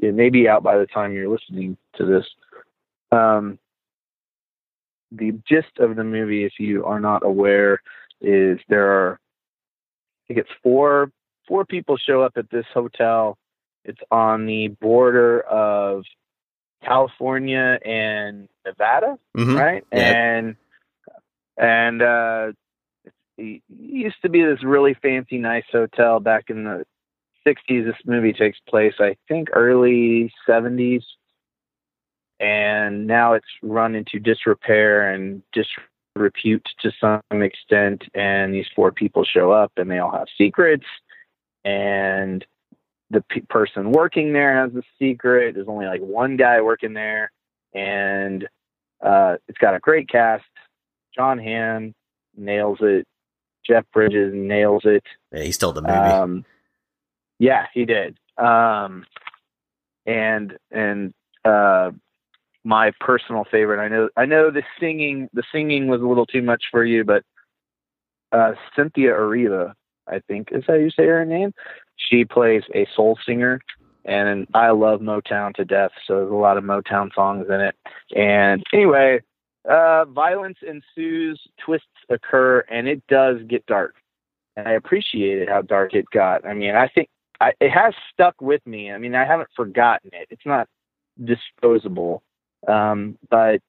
it 0.03 0.15
may 0.15 0.29
be 0.29 0.49
out 0.49 0.63
by 0.63 0.77
the 0.77 0.87
time 0.87 1.13
you're 1.13 1.31
listening 1.31 1.77
to 1.97 2.05
this. 2.05 2.27
Um, 3.13 3.59
the 5.13 5.33
gist 5.49 5.79
of 5.79 5.97
the 5.97 6.05
movie, 6.05 6.45
if 6.45 6.55
you 6.59 6.85
are 6.85 7.01
not 7.01 7.25
aware, 7.25 7.81
is 8.21 8.59
there 8.69 8.91
are 8.91 9.15
I 9.15 10.35
think 10.35 10.41
it's 10.41 10.61
four 10.63 11.11
four 11.49 11.65
people 11.65 11.97
show 11.97 12.23
up 12.23 12.35
at 12.37 12.51
this 12.51 12.67
hotel. 12.73 13.37
It's 13.85 14.01
on 14.11 14.47
the 14.47 14.69
border 14.69 15.41
of 15.41 16.05
California 16.85 17.79
and 17.85 18.49
Nevada, 18.65 19.19
mm-hmm. 19.37 19.57
right? 19.57 19.85
Yeah. 19.93 19.99
And 19.99 20.57
and 21.57 22.03
uh, 22.03 22.53
it 23.37 23.63
used 23.69 24.23
to 24.23 24.29
be 24.29 24.43
this 24.43 24.63
really 24.63 24.95
fancy, 24.95 25.39
nice 25.39 25.65
hotel 25.71 26.21
back 26.21 26.51
in 26.51 26.65
the 26.65 26.85
'60s. 27.47 27.85
This 27.85 27.97
movie 28.07 28.33
takes 28.33 28.59
place, 28.69 28.95
I 28.99 29.17
think, 29.29 29.49
early 29.53 30.33
'70s, 30.49 31.03
and 32.41 33.07
now 33.07 33.35
it's 33.35 33.47
run 33.63 33.95
into 33.95 34.19
disrepair 34.19 35.13
and 35.13 35.43
disrepute 35.53 36.67
to 36.81 36.91
some 37.01 37.43
extent. 37.43 38.03
And 38.15 38.53
these 38.55 38.67
four 38.75 38.91
people 38.91 39.25
show 39.25 39.53
up, 39.53 39.73
and 39.77 39.91
they 39.91 39.99
all 39.99 40.11
have 40.11 40.27
secrets, 40.37 40.87
and 41.65 42.45
the 43.11 43.23
person 43.49 43.93
working 43.93 44.33
there 44.33 44.57
has 44.57 44.75
a 44.75 44.83
secret. 44.99 45.55
There's 45.55 45.69
only 45.69 45.87
like 45.87 46.01
one 46.01 46.37
guy 46.37 46.61
working 46.63 46.95
there, 46.95 47.31
and 47.75 48.49
uh, 49.05 49.37
it's 49.49 49.59
got 49.59 49.75
a 49.75 49.81
great 49.81 50.09
cast. 50.09 50.45
Jon 51.15 51.39
Hamm 51.39 51.95
nails 52.37 52.79
it. 52.81 53.07
Jeff 53.67 53.85
Bridges 53.93 54.33
nails 54.35 54.83
it. 54.85 55.05
Yeah, 55.33 55.43
he 55.43 55.53
stole 55.53 55.73
the 55.73 55.83
movie. 55.83 55.93
Um, 55.93 56.45
yeah, 57.39 57.67
he 57.75 57.85
did. 57.85 58.17
Um, 58.39 59.05
and 60.07 60.57
and 60.71 61.13
uh, 61.45 61.91
my 62.65 62.93
personal 63.01 63.45
favorite. 63.51 63.81
I 63.81 63.89
know 63.89 64.09
I 64.17 64.27
know 64.27 64.51
the 64.51 64.63
singing 64.79 65.29
the 65.33 65.43
singing 65.53 65.89
was 65.89 66.01
a 66.01 66.07
little 66.07 66.27
too 66.27 66.43
much 66.43 66.65
for 66.71 66.85
you, 66.85 67.05
but 67.05 67.23
uh, 68.33 68.53
Cynthia 68.77 69.13
Erivo, 69.13 69.73
I 70.09 70.21
think 70.29 70.49
is 70.53 70.65
how 70.67 70.75
you 70.75 70.91
say 70.91 71.07
her 71.07 71.25
name. 71.25 71.53
She 71.97 72.25
plays 72.25 72.63
a 72.75 72.87
soul 72.95 73.19
singer, 73.27 73.61
and 74.05 74.47
I 74.55 74.71
love 74.71 75.01
Motown 75.01 75.55
to 75.55 75.65
death. 75.65 75.91
So 76.07 76.17
there's 76.17 76.31
a 76.31 76.35
lot 76.35 76.57
of 76.57 76.65
Motown 76.65 77.13
songs 77.15 77.47
in 77.49 77.61
it. 77.61 77.75
And 78.17 78.63
anyway, 78.73 79.21
uh, 79.69 80.05
violence 80.07 80.59
ensues, 80.63 81.41
twists 81.65 81.87
occur, 82.09 82.65
and 82.71 82.89
it 82.89 83.03
does 83.09 83.39
get 83.49 83.67
dark. 83.67 83.95
And 84.57 84.67
I 84.67 84.73
appreciated 84.73 85.49
how 85.49 85.63
dark 85.63 85.95
it 85.95 86.07
got. 86.13 86.47
I 86.47 86.55
mean, 86.55 86.75
I 86.75 86.89
think 86.89 87.09
I, 87.41 87.53
it 87.61 87.71
has 87.71 87.95
stuck 88.13 88.41
with 88.41 88.67
me. 88.67 88.91
I 88.93 88.99
mean, 88.99 89.15
I 89.15 89.25
haven't 89.25 89.49
forgotten 89.57 90.11
it. 90.13 90.29
It's 90.31 90.47
not 90.47 90.69
disposable, 91.23 92.23
um, 92.69 93.19
but 93.29 93.61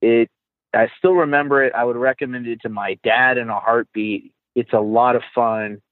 it. 0.00 0.30
I 0.72 0.88
still 0.98 1.14
remember 1.14 1.64
it. 1.64 1.74
I 1.74 1.82
would 1.82 1.96
recommend 1.96 2.46
it 2.46 2.62
to 2.62 2.68
my 2.68 2.96
dad 3.02 3.38
in 3.38 3.48
a 3.48 3.58
heartbeat. 3.58 4.32
It's 4.54 4.72
a 4.72 4.78
lot 4.78 5.16
of 5.16 5.22
fun. 5.34 5.82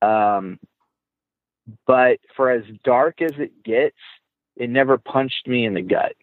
Um, 0.00 0.58
but 1.86 2.18
for 2.34 2.50
as 2.50 2.64
dark 2.82 3.20
as 3.20 3.32
it 3.38 3.62
gets, 3.62 3.96
it 4.56 4.70
never 4.70 4.96
punched 4.96 5.46
me 5.46 5.66
in 5.66 5.74
the 5.74 5.82
gut. 5.82 6.14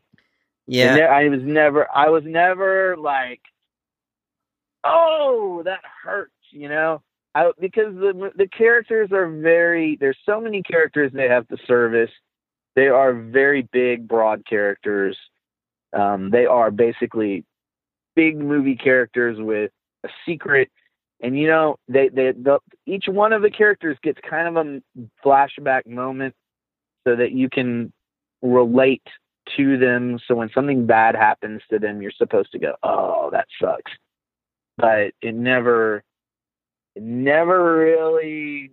Yeah, 0.65 0.95
ne- 0.95 1.01
I 1.03 1.29
was 1.29 1.41
never, 1.43 1.87
I 1.93 2.09
was 2.09 2.23
never 2.25 2.95
like, 2.97 3.41
oh, 4.83 5.61
that 5.65 5.81
hurts, 6.03 6.31
you 6.51 6.69
know, 6.69 7.01
I, 7.35 7.51
because 7.59 7.93
the 7.95 8.31
the 8.35 8.47
characters 8.47 9.11
are 9.11 9.29
very. 9.29 9.97
There's 9.99 10.17
so 10.25 10.39
many 10.39 10.61
characters 10.63 11.11
they 11.13 11.27
have 11.27 11.47
to 11.49 11.57
service. 11.67 12.11
They 12.75 12.87
are 12.87 13.13
very 13.13 13.67
big, 13.71 14.07
broad 14.07 14.45
characters. 14.47 15.17
Um, 15.93 16.29
they 16.31 16.45
are 16.45 16.71
basically 16.71 17.45
big 18.15 18.37
movie 18.37 18.75
characters 18.75 19.37
with 19.39 19.71
a 20.03 20.09
secret 20.25 20.69
and 21.23 21.39
you 21.39 21.47
know 21.47 21.77
they 21.87 22.09
they 22.09 22.31
the, 22.33 22.59
each 22.85 23.05
one 23.07 23.33
of 23.33 23.41
the 23.41 23.49
characters 23.49 23.97
gets 24.03 24.19
kind 24.29 24.47
of 24.47 24.67
a 24.67 24.81
flashback 25.25 25.87
moment 25.87 26.35
so 27.07 27.15
that 27.15 27.31
you 27.31 27.49
can 27.49 27.91
relate 28.41 29.03
to 29.57 29.77
them. 29.77 30.19
So 30.27 30.35
when 30.35 30.49
something 30.53 30.85
bad 30.85 31.15
happens 31.15 31.61
to 31.71 31.79
them 31.79 32.01
you're 32.01 32.11
supposed 32.11 32.51
to 32.51 32.59
go 32.59 32.75
oh 32.83 33.29
that 33.31 33.47
sucks. 33.59 33.91
But 34.77 35.11
it 35.21 35.33
never 35.33 36.03
it 36.95 37.03
never 37.03 37.77
really 37.77 38.71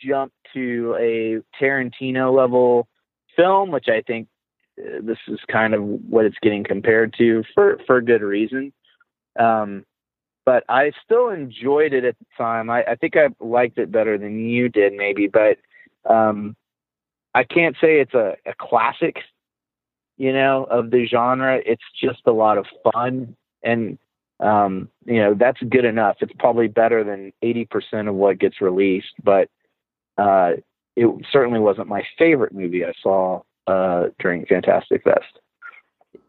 jumped 0.00 0.36
to 0.54 0.96
a 0.98 1.40
Tarantino 1.60 2.34
level 2.34 2.88
film, 3.36 3.70
which 3.70 3.88
I 3.88 4.02
think 4.06 4.28
this 5.02 5.18
is 5.28 5.38
kind 5.50 5.74
of 5.74 5.82
what 5.82 6.24
it's 6.24 6.38
getting 6.42 6.64
compared 6.64 7.14
to 7.18 7.44
for 7.54 7.78
for 7.86 8.00
good 8.00 8.22
reason. 8.22 8.72
Um, 9.38 9.84
but 10.44 10.64
I 10.68 10.92
still 11.04 11.28
enjoyed 11.28 11.92
it 11.92 12.04
at 12.04 12.18
the 12.18 12.26
time. 12.36 12.70
I, 12.70 12.82
I 12.82 12.94
think 12.96 13.16
I 13.16 13.28
liked 13.40 13.78
it 13.78 13.92
better 13.92 14.18
than 14.18 14.48
you 14.48 14.68
did, 14.68 14.92
maybe, 14.94 15.28
but 15.28 15.58
um, 16.10 16.56
I 17.34 17.44
can't 17.44 17.76
say 17.80 18.00
it's 18.00 18.14
a, 18.14 18.36
a 18.46 18.54
classic, 18.58 19.16
you 20.16 20.32
know, 20.32 20.64
of 20.64 20.90
the 20.90 21.06
genre. 21.06 21.60
It's 21.64 21.84
just 22.02 22.20
a 22.26 22.32
lot 22.32 22.58
of 22.58 22.66
fun, 22.92 23.36
and 23.62 23.98
um, 24.40 24.88
you 25.04 25.20
know 25.20 25.34
that's 25.34 25.60
good 25.68 25.84
enough. 25.84 26.16
It's 26.20 26.32
probably 26.38 26.68
better 26.68 27.04
than 27.04 27.32
eighty 27.42 27.64
percent 27.66 28.08
of 28.08 28.14
what 28.14 28.38
gets 28.38 28.60
released, 28.60 29.14
but 29.22 29.48
uh, 30.18 30.52
it 30.96 31.26
certainly 31.30 31.60
wasn't 31.60 31.88
my 31.88 32.02
favorite 32.18 32.52
movie 32.52 32.84
I 32.84 32.92
saw 33.02 33.42
uh, 33.70 34.08
during 34.18 34.44
Fantastic 34.46 35.02
Fest. 35.04 35.38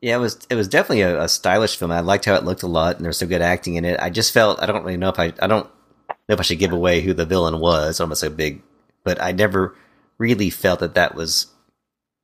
Yeah, 0.02 0.16
it 0.16 0.20
was 0.20 0.40
it 0.50 0.56
was 0.56 0.68
definitely 0.68 1.02
a, 1.02 1.24
a, 1.24 1.30
stylish 1.30 1.76
film. 1.76 1.92
I 1.92 2.00
liked 2.00 2.26
how 2.26 2.36
it 2.36 2.44
looked 2.44 2.64
a 2.64 2.68
lot, 2.68 2.96
and 2.96 3.06
there 3.06 3.10
was 3.10 3.18
some 3.18 3.30
good 3.30 3.42
acting 3.42 3.76
in 3.76 3.86
it. 3.86 4.00
I 4.00 4.10
just 4.10 4.34
felt 4.34 4.62
I 4.62 4.66
don't 4.66 4.84
really 4.84 4.98
know 4.98 5.10
if 5.10 5.20
I 5.20 5.34
I 5.42 5.48
don't 5.48 5.68
know 6.08 6.34
if 6.34 6.40
I 6.40 6.44
should 6.44 6.60
give 6.60 6.72
away 6.72 7.02
who 7.02 7.14
the 7.14 7.26
villain 7.26 7.60
was. 7.60 8.00
Almost 8.00 8.24
a 8.24 8.30
big, 8.30 8.62
but 9.04 9.22
I 9.22 9.32
never 9.32 9.76
really 10.18 10.50
felt 10.50 10.80
that 10.80 10.96
that 10.96 11.14
was 11.16 11.48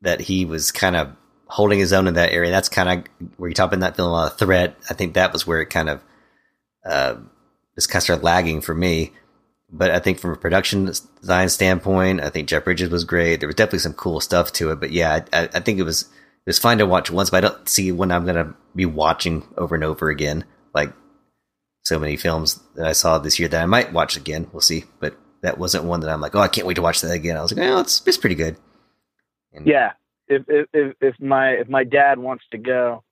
that 0.02 0.22
he 0.22 0.46
was 0.46 0.72
kind 0.72 0.96
of 0.96 1.16
holding 1.48 1.80
his 1.80 1.94
own 1.94 2.08
in 2.08 2.16
that 2.16 2.32
area. 2.32 2.52
That's 2.52 2.70
kind 2.70 2.90
of 2.90 3.30
where 3.38 3.50
you 3.50 3.56
talk 3.56 3.72
about 3.72 3.80
not 3.80 3.96
feeling 3.96 4.26
a 4.26 4.30
threat. 4.30 4.76
I 4.90 4.94
think 4.94 5.14
that 5.14 5.34
was 5.34 5.46
where 5.46 5.62
it 5.62 5.70
kind 5.70 5.90
of 5.90 6.04
uh, 6.86 7.16
just 7.76 7.90
kind 7.90 8.00
of 8.00 8.04
started 8.04 8.24
lagging 8.24 8.62
for 8.62 8.74
me. 8.74 9.14
But 9.70 9.92
I 9.92 10.00
think 10.00 10.20
from 10.20 10.32
a 10.32 10.38
production 10.38 10.86
design 10.86 11.50
standpoint, 11.50 12.22
I 12.22 12.30
think 12.30 12.48
Jeff 12.48 12.64
Bridges 12.64 12.90
was 12.90 13.04
great. 13.04 13.40
There 13.40 13.48
was 13.48 13.56
definitely 13.56 13.80
some 13.80 13.94
cool 13.94 14.22
stuff 14.22 14.54
to 14.54 14.72
it. 14.72 14.80
But 14.80 14.92
yeah, 14.92 15.26
I, 15.34 15.50
I 15.54 15.60
think 15.60 15.80
it 15.80 15.84
was 15.84 16.04
it 16.04 16.48
was 16.48 16.60
fine 16.60 16.78
to 16.78 16.86
watch 16.86 17.12
once, 17.12 17.30
but 17.30 17.44
I 17.44 17.48
don't 17.50 17.68
see 17.68 17.92
when 17.92 18.12
I'm 18.12 18.26
gonna 18.26 18.56
be 18.76 18.86
watching 18.86 19.46
over 19.58 19.76
and 19.76 19.84
over 19.84 20.10
again. 20.10 20.46
Like 20.74 20.94
so 21.84 22.00
many 22.00 22.16
films 22.16 22.62
that 22.76 22.88
I 22.88 22.94
saw 22.94 23.18
this 23.18 23.40
year 23.40 23.50
that 23.50 23.62
I 23.62 23.66
might 23.66 23.92
watch 23.92 24.16
again. 24.16 24.48
We'll 24.54 24.62
see. 24.62 24.86
But 25.00 25.18
that 25.42 25.58
wasn't 25.58 25.84
one 25.84 26.00
that 26.00 26.10
I'm 26.10 26.22
like, 26.22 26.36
oh, 26.36 26.40
I 26.40 26.48
can't 26.48 26.66
wait 26.66 26.76
to 26.76 26.82
watch 26.82 27.02
that 27.02 27.12
again. 27.12 27.38
I 27.38 27.42
was 27.42 27.54
like, 27.54 27.68
oh, 27.68 27.80
it's 27.82 28.02
it's 28.08 28.18
pretty 28.18 28.36
good. 28.36 28.56
And 29.54 29.68
yeah, 29.68 29.94
if 30.28 30.44
if 30.48 30.96
if 31.02 31.20
my 31.20 31.52
if 31.52 31.68
my 31.68 31.84
dad 31.84 32.20
wants 32.20 32.46
to 32.52 32.58
go, 32.58 33.04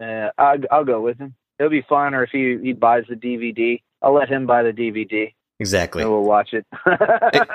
uh, 0.00 0.30
I'll 0.36 0.58
I'll 0.70 0.84
go 0.84 1.00
with 1.00 1.18
him. 1.18 1.34
It'll 1.58 1.70
be 1.70 1.82
fun. 1.88 2.14
Or 2.14 2.24
if 2.24 2.30
he 2.30 2.58
he 2.60 2.72
buys 2.72 3.04
the 3.08 3.14
DVD, 3.14 3.80
I'll 4.00 4.14
let 4.14 4.28
him 4.28 4.46
buy 4.46 4.62
the 4.62 4.72
DVD. 4.72 5.34
Exactly. 5.62 6.02
And 6.02 6.10
we'll 6.10 6.24
watch 6.24 6.52
it. 6.52 6.66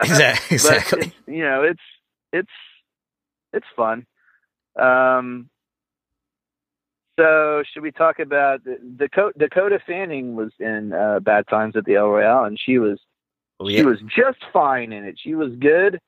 exactly. 0.02 0.56
Exactly. 0.56 1.14
you 1.28 1.44
know, 1.44 1.64
it's 1.64 1.82
it's 2.32 2.48
it's 3.52 3.66
fun. 3.76 4.06
Um, 4.80 5.50
so 7.20 7.64
should 7.70 7.84
we 7.84 7.92
talk 7.92 8.20
about 8.20 8.62
Dakota, 8.64 9.38
Dakota 9.38 9.80
Fanning 9.86 10.38
was 10.38 10.52
in 10.58 10.94
uh, 10.94 11.20
Bad 11.20 11.50
Times 11.50 11.76
at 11.76 11.84
the 11.84 11.96
El 11.96 12.08
Royale, 12.08 12.46
and 12.46 12.58
she 12.58 12.78
was 12.78 12.98
oh, 13.60 13.68
yeah. 13.68 13.80
she 13.80 13.86
was 13.86 14.00
just 14.16 14.40
fine 14.54 14.94
in 14.94 15.04
it. 15.04 15.20
She 15.22 15.36
was 15.36 15.52
good. 15.60 16.00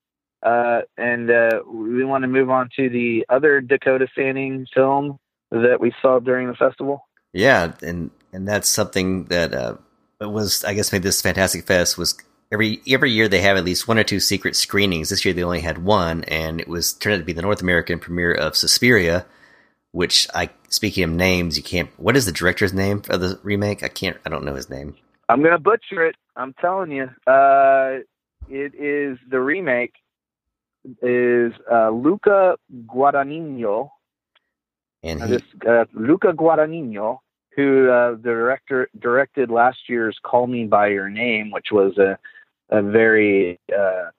Uh, 0.41 0.83
and 0.97 1.29
uh, 1.29 1.59
we 1.69 2.05
want 2.05 2.21
to 2.21 2.29
move 2.29 2.49
on 2.49 2.69
to 2.77 2.89
the 2.89 3.25
other 3.27 3.59
Dakota 3.59 4.07
Fanning 4.15 4.65
film 4.73 5.19
that 5.51 5.81
we 5.81 5.91
saw 6.01 6.19
during 6.19 6.47
the 6.47 6.53
festival. 6.53 7.09
Yeah, 7.33 7.73
and 7.81 8.09
and 8.31 8.47
that's 8.47 8.69
something 8.69 9.25
that 9.25 9.53
uh, 10.21 10.29
was 10.29 10.63
I 10.63 10.73
guess 10.73 10.91
made 10.91 11.03
this 11.03 11.21
Fantastic 11.21 11.65
Fest 11.65 11.97
was 11.97 12.17
every 12.51 12.81
every 12.87 13.11
year 13.11 13.27
they 13.27 13.41
have 13.41 13.57
at 13.57 13.65
least 13.65 13.87
one 13.87 13.97
or 13.97 14.03
two 14.03 14.19
secret 14.19 14.55
screenings. 14.55 15.09
This 15.09 15.25
year 15.25 15.33
they 15.33 15.43
only 15.43 15.61
had 15.61 15.79
one, 15.79 16.23
and 16.25 16.59
it 16.59 16.67
was 16.67 16.93
turned 16.93 17.15
out 17.15 17.19
to 17.19 17.25
be 17.25 17.33
the 17.33 17.41
North 17.41 17.61
American 17.61 17.99
premiere 17.99 18.33
of 18.33 18.55
Suspiria, 18.55 19.25
which 19.91 20.27
I 20.33 20.49
speaking 20.69 21.03
of 21.03 21.09
names, 21.09 21.57
you 21.57 21.63
can't. 21.63 21.89
What 21.97 22.17
is 22.17 22.25
the 22.25 22.31
director's 22.31 22.73
name 22.73 23.01
of 23.09 23.21
the 23.21 23.39
remake? 23.43 23.83
I 23.83 23.89
can't. 23.89 24.17
I 24.25 24.29
don't 24.29 24.45
know 24.45 24.55
his 24.55 24.69
name. 24.69 24.95
I'm 25.27 25.43
gonna 25.43 25.59
butcher 25.59 26.05
it. 26.05 26.15
I'm 26.35 26.53
telling 26.53 26.91
you. 26.91 27.09
Uh, 27.27 27.99
it 28.49 28.73
is 28.73 29.19
the 29.29 29.39
remake 29.39 29.93
is 31.01 31.53
uh, 31.71 31.89
Luca 31.89 32.55
Guadagnino. 32.87 33.89
And 35.03 35.23
he, 35.23 35.35
uh, 35.67 35.85
Luca 35.93 36.33
Guadagnino, 36.33 37.19
who 37.55 37.89
uh, 37.89 38.11
the 38.11 38.21
director 38.21 38.89
directed 38.99 39.49
last 39.49 39.77
year's 39.87 40.17
"Call 40.23 40.47
Me 40.47 40.65
by 40.65 40.87
Your 40.87 41.09
Name," 41.09 41.51
which 41.51 41.67
was 41.71 41.97
a 41.97 42.17
a 42.69 42.81
very 42.81 43.59
uh, 43.75 44.09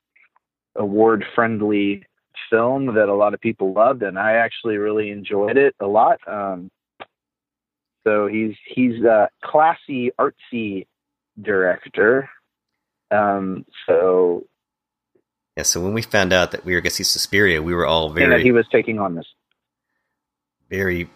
award 0.76 1.24
friendly 1.34 2.04
film 2.48 2.94
that 2.94 3.08
a 3.08 3.14
lot 3.14 3.34
of 3.34 3.40
people 3.40 3.72
loved, 3.72 4.02
and 4.02 4.18
I 4.18 4.34
actually 4.34 4.76
really 4.76 5.10
enjoyed 5.10 5.56
it 5.56 5.74
a 5.80 5.86
lot. 5.86 6.18
Um, 6.26 6.70
so 8.04 8.26
he's 8.26 8.54
he's 8.66 9.02
a 9.04 9.28
classy, 9.42 10.10
artsy 10.18 10.86
director. 11.40 12.28
Um, 13.10 13.64
so 13.86 14.44
yeah. 15.56 15.64
So 15.64 15.80
when 15.80 15.94
we 15.94 16.02
found 16.02 16.32
out 16.32 16.52
that 16.52 16.64
we 16.64 16.74
were 16.74 16.80
going 16.80 16.90
to 16.90 16.96
see 16.96 17.04
Suspiria, 17.04 17.62
we 17.62 17.74
were 17.74 17.86
all 17.86 18.10
very. 18.10 18.30
that 18.30 18.40
he 18.40 18.52
was 18.52 18.66
taking 18.72 18.98
on 18.98 19.14
this. 19.14 19.26
Very, 20.68 21.10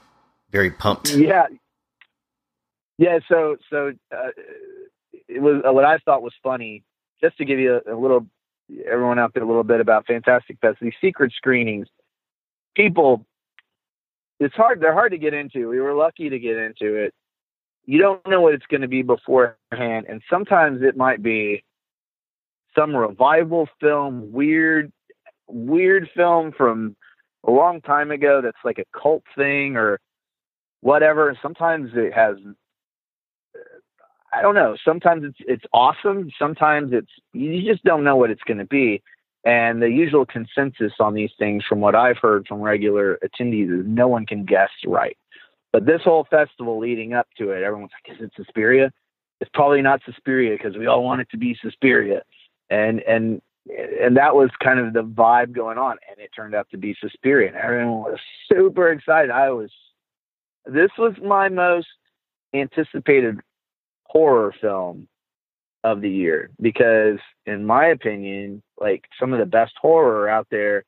very 0.50 0.71
pumped. 0.71 1.14
Yeah. 1.14 1.47
Yeah. 2.98 3.18
So 3.28 3.56
so 3.70 3.92
uh, 4.14 4.28
it 5.28 5.40
was 5.40 5.62
what 5.64 5.84
I 5.84 5.98
thought 5.98 6.22
was 6.22 6.34
funny 6.42 6.82
just 7.20 7.36
to 7.38 7.44
give 7.44 7.58
you 7.58 7.80
a, 7.86 7.94
a 7.94 7.96
little, 7.96 8.26
everyone 8.90 9.18
out 9.18 9.32
there 9.34 9.42
a 9.42 9.46
little 9.46 9.64
bit 9.64 9.80
about 9.80 10.06
Fantastic 10.06 10.58
Fest, 10.60 10.78
these 10.80 10.92
secret 11.00 11.32
screenings, 11.34 11.86
people, 12.76 13.24
it's 14.40 14.54
hard, 14.54 14.80
they're 14.80 14.92
hard 14.92 15.12
to 15.12 15.18
get 15.18 15.32
into. 15.32 15.68
We 15.68 15.80
were 15.80 15.94
lucky 15.94 16.28
to 16.28 16.38
get 16.38 16.56
into 16.56 16.96
it. 16.96 17.14
You 17.86 17.98
don't 17.98 18.26
know 18.26 18.40
what 18.40 18.54
it's 18.54 18.66
going 18.66 18.80
to 18.80 18.88
be 18.88 19.02
beforehand. 19.02 20.06
And 20.08 20.22
sometimes 20.28 20.82
it 20.82 20.96
might 20.96 21.22
be 21.22 21.64
some 22.76 22.94
revival 22.94 23.68
film, 23.80 24.32
weird, 24.32 24.92
weird 25.46 26.08
film 26.14 26.52
from 26.52 26.96
a 27.46 27.50
long 27.50 27.80
time 27.80 28.10
ago 28.10 28.40
that's 28.42 28.56
like 28.64 28.78
a 28.78 28.98
cult 28.98 29.22
thing 29.36 29.76
or 29.76 30.00
whatever. 30.80 31.38
Sometimes 31.40 31.90
it 31.94 32.12
has 32.12 32.36
I 34.35 34.43
don't 34.43 34.55
know. 34.55 34.76
Sometimes 34.85 35.25
it's 35.25 35.38
it's 35.41 35.64
awesome. 35.73 36.31
Sometimes 36.38 36.93
it's 36.93 37.11
you 37.33 37.62
just 37.62 37.85
don't 37.85 38.05
know 38.05 38.17
what 38.17 38.31
it's 38.31 38.43
going 38.43 38.59
to 38.59 38.64
be. 38.64 39.03
And 39.45 39.83
the 39.83 39.91
usual 39.91 40.25
consensus 40.25 40.93
on 41.00 41.12
these 41.12 41.33
things, 41.38 41.64
from 41.69 41.81
what 41.81 41.95
I've 41.95 42.17
heard 42.17 42.47
from 42.47 42.62
regular 42.62 43.19
attendees, 43.23 43.81
is 43.81 43.87
no 43.87 44.09
one 44.09 44.25
can 44.25 44.45
guess 44.45 44.71
right. 44.87 45.19
But 45.71 45.85
this 45.85 46.00
whole 46.03 46.26
festival 46.31 46.79
leading 46.79 47.12
up 47.12 47.29
to 47.38 47.50
it, 47.50 47.62
everyone's 47.62 47.91
like, 48.07 48.17
"Is 48.17 48.25
it 48.25 48.33
Suspiria?" 48.37 48.91
It's 49.41 49.50
probably 49.53 49.83
not 49.83 50.00
Suspiria 50.07 50.57
because 50.57 50.79
we 50.79 50.87
all 50.87 51.05
want 51.05 51.21
it 51.21 51.29
to 51.31 51.37
be 51.37 51.57
Suspiria, 51.61 52.23
and 52.71 53.00
and 53.00 53.43
and 54.00 54.17
that 54.17 54.35
was 54.35 54.50
kind 54.62 54.79
of 54.81 54.93
the 54.95 55.05
vibe 55.05 55.53
going 55.53 55.79
on. 55.79 55.97
And 56.09 56.19
it 56.19 56.31
turned 56.35 56.55
out 56.55 56.69
to 56.71 56.79
be 56.79 56.97
Suspiria, 57.00 57.49
and 57.49 57.57
everyone 57.57 58.00
was 58.03 58.19
super 58.50 58.91
excited. 58.91 59.31
I 59.31 59.50
was. 59.50 59.71
This 60.67 60.91
was 60.97 61.12
my 61.23 61.50
most 61.50 61.88
anticipated 62.55 63.41
horror 64.04 64.54
film 64.61 65.08
of 65.82 66.00
the 66.00 66.11
year 66.11 66.50
because 66.61 67.18
in 67.46 67.64
my 67.64 67.87
opinion 67.87 68.62
like 68.80 69.04
some 69.20 69.32
of 69.32 69.38
the 69.38 69.46
best 69.46 69.75
horror 69.80 70.28
out 70.28 70.46
there 70.50 70.84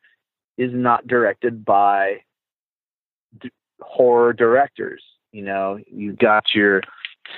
is 0.56 0.70
not 0.72 1.06
directed 1.06 1.64
by 1.64 2.16
d- 3.40 3.50
horror 3.80 4.32
directors 4.32 5.02
you 5.32 5.42
know? 5.42 5.78
You've 5.92 6.16
got 6.16 6.44
your 6.54 6.80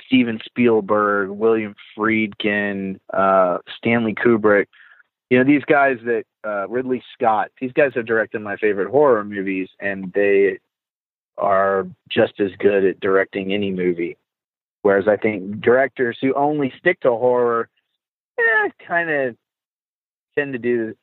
steven 0.05 0.39
spielberg 0.45 1.29
william 1.29 1.75
friedkin 1.97 2.99
uh, 3.13 3.57
stanley 3.75 4.13
kubrick 4.13 4.67
you 5.29 5.37
know 5.37 5.43
these 5.43 5.65
guys 5.65 5.97
that 6.05 6.23
uh, 6.45 6.67
ridley 6.69 7.03
scott 7.13 7.49
these 7.59 7.73
guys 7.73 7.91
have 7.95 8.05
directed 8.05 8.39
my 8.41 8.55
favorite 8.57 8.89
horror 8.89 9.23
movies 9.25 9.67
and 9.79 10.13
they 10.13 10.59
are 11.37 11.87
just 12.09 12.39
as 12.39 12.51
good 12.59 12.85
at 12.85 12.99
directing 12.99 13.53
any 13.53 13.71
movie 13.71 14.15
Whereas 14.81 15.07
I 15.07 15.17
think 15.17 15.61
directors 15.61 16.17
who 16.21 16.33
only 16.33 16.71
stick 16.79 17.01
to 17.01 17.09
horror, 17.09 17.69
eh, 18.37 18.69
kind 18.87 19.09
of 19.09 19.35
tend 20.37 20.53
to 20.53 20.59
do 20.59 20.95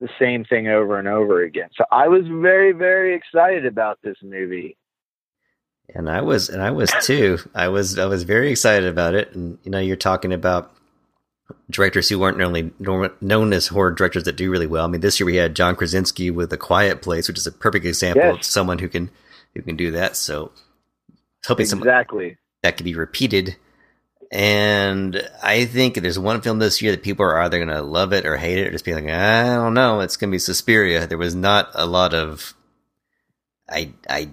the 0.00 0.08
same 0.18 0.44
thing 0.44 0.68
over 0.68 0.98
and 0.98 1.08
over 1.08 1.42
again. 1.42 1.70
So 1.74 1.84
I 1.90 2.08
was 2.08 2.26
very, 2.26 2.72
very 2.72 3.14
excited 3.14 3.64
about 3.64 3.98
this 4.02 4.18
movie. 4.22 4.76
And 5.94 6.10
I 6.10 6.20
was, 6.20 6.50
and 6.50 6.62
I 6.62 6.72
was 6.72 6.92
too. 7.02 7.38
I 7.54 7.68
was, 7.68 7.98
I 7.98 8.06
was 8.06 8.24
very 8.24 8.50
excited 8.50 8.88
about 8.88 9.14
it. 9.14 9.34
And 9.34 9.58
you 9.62 9.70
know, 9.70 9.78
you're 9.78 9.96
talking 9.96 10.32
about 10.32 10.72
directors 11.70 12.08
who 12.08 12.18
weren't 12.18 12.38
normally 12.38 12.72
known 13.20 13.52
as 13.52 13.68
horror 13.68 13.92
directors 13.92 14.24
that 14.24 14.36
do 14.36 14.50
really 14.50 14.66
well. 14.66 14.84
I 14.84 14.88
mean, 14.88 15.00
this 15.00 15.18
year 15.20 15.26
we 15.26 15.36
had 15.36 15.56
John 15.56 15.76
Krasinski 15.76 16.30
with 16.30 16.52
A 16.52 16.56
Quiet 16.56 17.02
Place, 17.02 17.28
which 17.28 17.38
is 17.38 17.46
a 17.46 17.52
perfect 17.52 17.86
example 17.86 18.24
yes. 18.24 18.34
of 18.34 18.44
someone 18.44 18.78
who 18.78 18.88
can 18.88 19.10
who 19.54 19.62
can 19.62 19.76
do 19.76 19.92
that. 19.92 20.16
So, 20.16 20.50
hoping 21.46 21.64
exactly 21.64 22.36
that 22.62 22.76
could 22.76 22.84
be 22.84 22.94
repeated 22.94 23.56
And 24.30 25.28
I 25.42 25.66
think 25.66 25.94
there's 25.94 26.18
one 26.18 26.40
film 26.40 26.58
this 26.58 26.82
year 26.82 26.90
that 26.92 27.02
people 27.02 27.24
are 27.24 27.40
either 27.42 27.58
going 27.58 27.68
to 27.68 27.82
love 27.82 28.12
it 28.12 28.26
or 28.26 28.36
hate 28.36 28.58
it 28.58 28.66
or 28.66 28.72
just 28.72 28.84
be 28.84 28.94
like, 28.94 29.06
I 29.06 29.54
don't 29.54 29.74
know. 29.74 30.00
It's 30.00 30.16
going 30.16 30.30
to 30.30 30.34
be 30.34 30.38
Suspiria. 30.40 31.06
There 31.06 31.18
was 31.18 31.34
not 31.34 31.70
a 31.74 31.86
lot 31.86 32.12
of, 32.12 32.54
I, 33.70 33.92
I, 34.08 34.30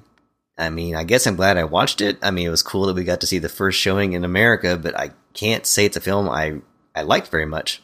I 0.57 0.69
mean, 0.69 0.95
I 0.95 1.03
guess 1.03 1.27
I'm 1.27 1.35
glad 1.35 1.57
I 1.57 1.63
watched 1.65 2.01
it. 2.01 2.17
I 2.23 2.31
mean, 2.31 2.47
it 2.47 2.51
was 2.51 2.63
cool 2.63 2.87
that 2.87 2.95
we 2.95 3.03
got 3.03 3.21
to 3.21 3.27
see 3.27 3.39
the 3.39 3.49
first 3.49 3.79
showing 3.79 4.13
in 4.13 4.23
America, 4.23 4.77
but 4.77 4.97
I 4.97 5.11
can't 5.33 5.65
say 5.65 5.85
it's 5.85 5.97
a 5.97 6.01
film 6.01 6.27
I, 6.29 6.61
I 6.95 7.03
liked 7.03 7.29
very 7.29 7.45
much. 7.45 7.81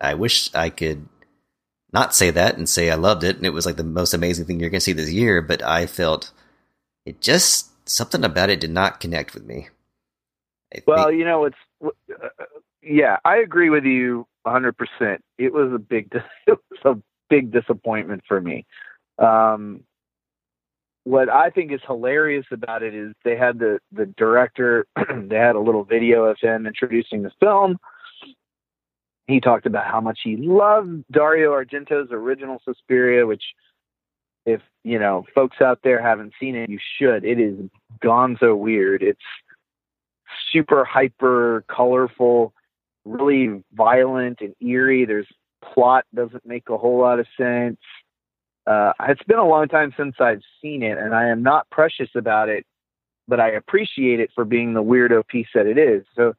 I 0.00 0.14
wish 0.14 0.54
I 0.54 0.70
could 0.70 1.08
not 1.92 2.14
say 2.14 2.30
that 2.30 2.56
and 2.56 2.68
say 2.68 2.90
I 2.90 2.94
loved 2.94 3.24
it 3.24 3.36
and 3.36 3.44
it 3.44 3.52
was 3.52 3.66
like 3.66 3.76
the 3.76 3.84
most 3.84 4.14
amazing 4.14 4.46
thing 4.46 4.60
you're 4.60 4.70
going 4.70 4.80
to 4.80 4.84
see 4.84 4.92
this 4.92 5.10
year, 5.12 5.42
but 5.42 5.62
I 5.62 5.86
felt 5.86 6.30
it 7.04 7.20
just, 7.20 7.68
something 7.88 8.24
about 8.24 8.48
it 8.50 8.60
did 8.60 8.70
not 8.70 9.00
connect 9.00 9.34
with 9.34 9.44
me. 9.44 9.68
I 10.74 10.80
well, 10.86 11.06
think, 11.06 11.18
you 11.18 11.24
know, 11.24 11.44
it's 11.44 11.56
uh, 11.84 12.28
yeah, 12.82 13.18
I 13.24 13.36
agree 13.38 13.70
with 13.70 13.84
you 13.84 14.26
100%. 14.46 14.72
It 15.38 15.52
was 15.52 15.72
a 15.72 15.78
big 15.78 16.10
it 16.46 16.58
was 16.70 16.80
a 16.84 17.02
big 17.28 17.52
disappointment 17.52 18.22
for 18.26 18.40
me. 18.40 18.66
Um, 19.18 19.84
what 21.04 21.28
I 21.28 21.50
think 21.50 21.72
is 21.72 21.80
hilarious 21.86 22.46
about 22.52 22.82
it 22.82 22.94
is 22.94 23.14
they 23.24 23.36
had 23.36 23.58
the 23.58 23.78
the 23.92 24.06
director 24.06 24.86
they 24.96 25.36
had 25.36 25.56
a 25.56 25.60
little 25.60 25.84
video 25.84 26.24
of 26.24 26.36
him 26.40 26.66
introducing 26.66 27.22
the 27.22 27.32
film. 27.40 27.78
He 29.26 29.40
talked 29.40 29.66
about 29.66 29.86
how 29.86 30.00
much 30.00 30.20
he 30.24 30.36
loved 30.36 31.04
Dario 31.10 31.52
Argento's 31.52 32.10
original 32.10 32.60
Suspiria, 32.64 33.26
which 33.26 33.44
if 34.44 34.60
you 34.84 34.98
know 34.98 35.24
folks 35.34 35.60
out 35.60 35.80
there 35.82 36.02
haven't 36.02 36.32
seen 36.38 36.54
it, 36.54 36.68
you 36.68 36.78
should. 36.98 37.24
It 37.24 37.40
is 37.40 37.56
gonzo 38.02 38.56
weird. 38.56 39.02
It's 39.02 39.20
super 40.52 40.84
hyper 40.84 41.64
colorful, 41.68 42.52
really 43.04 43.62
violent 43.72 44.40
and 44.40 44.54
eerie. 44.60 45.04
There's 45.04 45.26
plot 45.62 46.04
doesn't 46.14 46.46
make 46.46 46.68
a 46.68 46.76
whole 46.76 46.98
lot 46.98 47.20
of 47.20 47.26
sense. 47.36 47.78
Uh, 48.66 48.92
it's 49.08 49.22
been 49.24 49.38
a 49.38 49.46
long 49.46 49.68
time 49.68 49.92
since 49.96 50.14
I've 50.20 50.42
seen 50.62 50.82
it, 50.82 50.98
and 50.98 51.14
I 51.14 51.28
am 51.28 51.42
not 51.42 51.68
precious 51.70 52.10
about 52.14 52.48
it, 52.48 52.66
but 53.26 53.40
I 53.40 53.50
appreciate 53.50 54.20
it 54.20 54.30
for 54.34 54.44
being 54.44 54.74
the 54.74 54.82
weirdo 54.82 55.26
piece 55.26 55.48
that 55.54 55.66
it 55.66 55.78
is. 55.78 56.04
So 56.14 56.34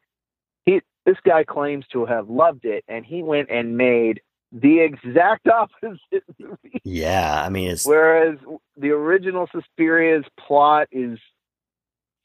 he, 0.66 0.82
this 1.06 1.18
guy 1.26 1.44
claims 1.44 1.86
to 1.94 2.06
have 2.06 2.30
loved 2.30 2.66
it, 2.66 2.84
and 2.88 3.06
he 3.06 3.24
went 3.24 3.50
and 3.50 3.76
made 3.76 4.22
the 4.52 4.80
exact 4.80 5.48
opposite 5.54 6.24
movie. 6.40 6.82
Yeah, 6.84 7.44
I 7.44 7.50
mean, 7.50 7.72
it's 7.72 7.86
whereas 7.86 8.38
the 8.78 8.92
original 8.92 9.48
Suspiria's 9.48 10.26
plot 10.40 10.88
is 10.92 11.18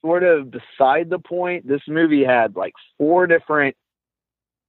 sort 0.02 0.22
of 0.22 0.50
beside 0.50 1.10
the 1.10 1.18
point. 1.18 1.66
This 1.66 1.82
movie 1.88 2.24
had 2.24 2.56
like 2.56 2.74
four 2.98 3.26
different 3.26 3.76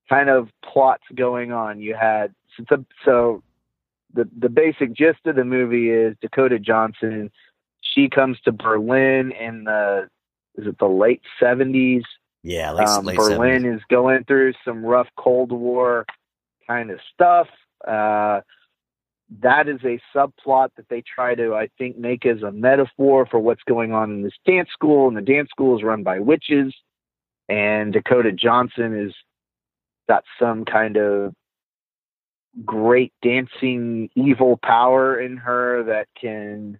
kind 0.09 0.29
of 0.29 0.49
plots 0.63 1.03
going 1.13 1.51
on. 1.51 1.79
You 1.79 1.95
had 1.95 2.33
so, 2.69 2.85
so 3.05 3.43
the 4.13 4.29
the 4.37 4.49
basic 4.49 4.93
gist 4.93 5.19
of 5.25 5.35
the 5.35 5.45
movie 5.45 5.89
is 5.89 6.15
Dakota 6.21 6.59
Johnson. 6.59 7.31
She 7.81 8.09
comes 8.09 8.39
to 8.41 8.51
Berlin 8.51 9.31
in 9.31 9.63
the 9.65 10.09
is 10.55 10.67
it 10.67 10.79
the 10.79 10.87
late 10.87 11.21
seventies? 11.39 12.03
Yeah, 12.43 12.71
late, 12.71 12.87
um, 12.87 13.05
late 13.05 13.17
Berlin 13.17 13.63
70s. 13.63 13.75
is 13.75 13.81
going 13.89 14.23
through 14.23 14.53
some 14.63 14.85
rough 14.85 15.07
Cold 15.17 15.51
War 15.51 16.05
kind 16.67 16.91
of 16.91 16.99
stuff. 17.13 17.47
Uh, 17.85 18.41
that 19.41 19.67
is 19.67 19.79
a 19.83 19.99
subplot 20.15 20.69
that 20.77 20.87
they 20.89 21.01
try 21.01 21.35
to, 21.35 21.53
I 21.53 21.69
think, 21.77 21.97
make 21.97 22.25
as 22.25 22.41
a 22.43 22.51
metaphor 22.51 23.25
for 23.25 23.39
what's 23.39 23.63
going 23.63 23.93
on 23.93 24.11
in 24.11 24.21
this 24.23 24.37
dance 24.45 24.69
school. 24.71 25.07
And 25.07 25.17
the 25.17 25.21
dance 25.21 25.49
school 25.49 25.77
is 25.77 25.83
run 25.83 26.03
by 26.03 26.19
witches. 26.19 26.73
And 27.49 27.93
Dakota 27.93 28.31
Johnson 28.31 28.97
is 28.97 29.13
got 30.07 30.23
some 30.39 30.63
kind 30.63 30.97
of 30.97 31.33
great 32.65 33.13
dancing 33.21 34.09
evil 34.15 34.57
power 34.63 35.19
in 35.19 35.37
her 35.37 35.83
that 35.83 36.07
can 36.19 36.79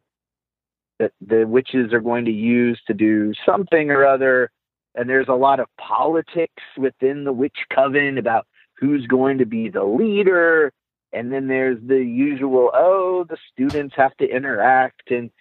that 0.99 1.11
the 1.21 1.45
witches 1.45 1.93
are 1.93 1.99
going 1.99 2.25
to 2.25 2.31
use 2.31 2.81
to 2.87 2.93
do 2.93 3.31
something 3.45 3.91
or 3.91 4.03
other 4.03 4.49
and 4.95 5.07
there's 5.07 5.27
a 5.27 5.33
lot 5.33 5.59
of 5.59 5.67
politics 5.79 6.63
within 6.75 7.23
the 7.23 7.31
witch 7.31 7.57
coven 7.73 8.17
about 8.17 8.47
who's 8.79 9.05
going 9.05 9.37
to 9.37 9.45
be 9.45 9.69
the 9.69 9.83
leader 9.83 10.73
and 11.13 11.31
then 11.31 11.47
there's 11.47 11.77
the 11.85 12.03
usual 12.03 12.71
oh 12.73 13.25
the 13.29 13.37
students 13.51 13.95
have 13.97 14.15
to 14.17 14.25
interact. 14.25 15.11
And 15.11 15.31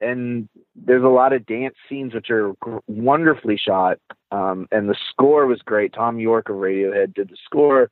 and 0.00 0.48
there's 0.74 1.04
a 1.04 1.08
lot 1.08 1.32
of 1.32 1.46
dance 1.46 1.76
scenes 1.88 2.12
which 2.12 2.30
are 2.30 2.52
wonderfully 2.88 3.56
shot. 3.56 3.98
Um, 4.32 4.66
and 4.72 4.88
the 4.88 4.96
score 5.10 5.46
was 5.46 5.60
great. 5.64 5.94
Thom 5.94 6.18
Yorke 6.18 6.48
of 6.48 6.56
Radiohead 6.56 7.14
did 7.14 7.28
the 7.28 7.36
score. 7.44 7.90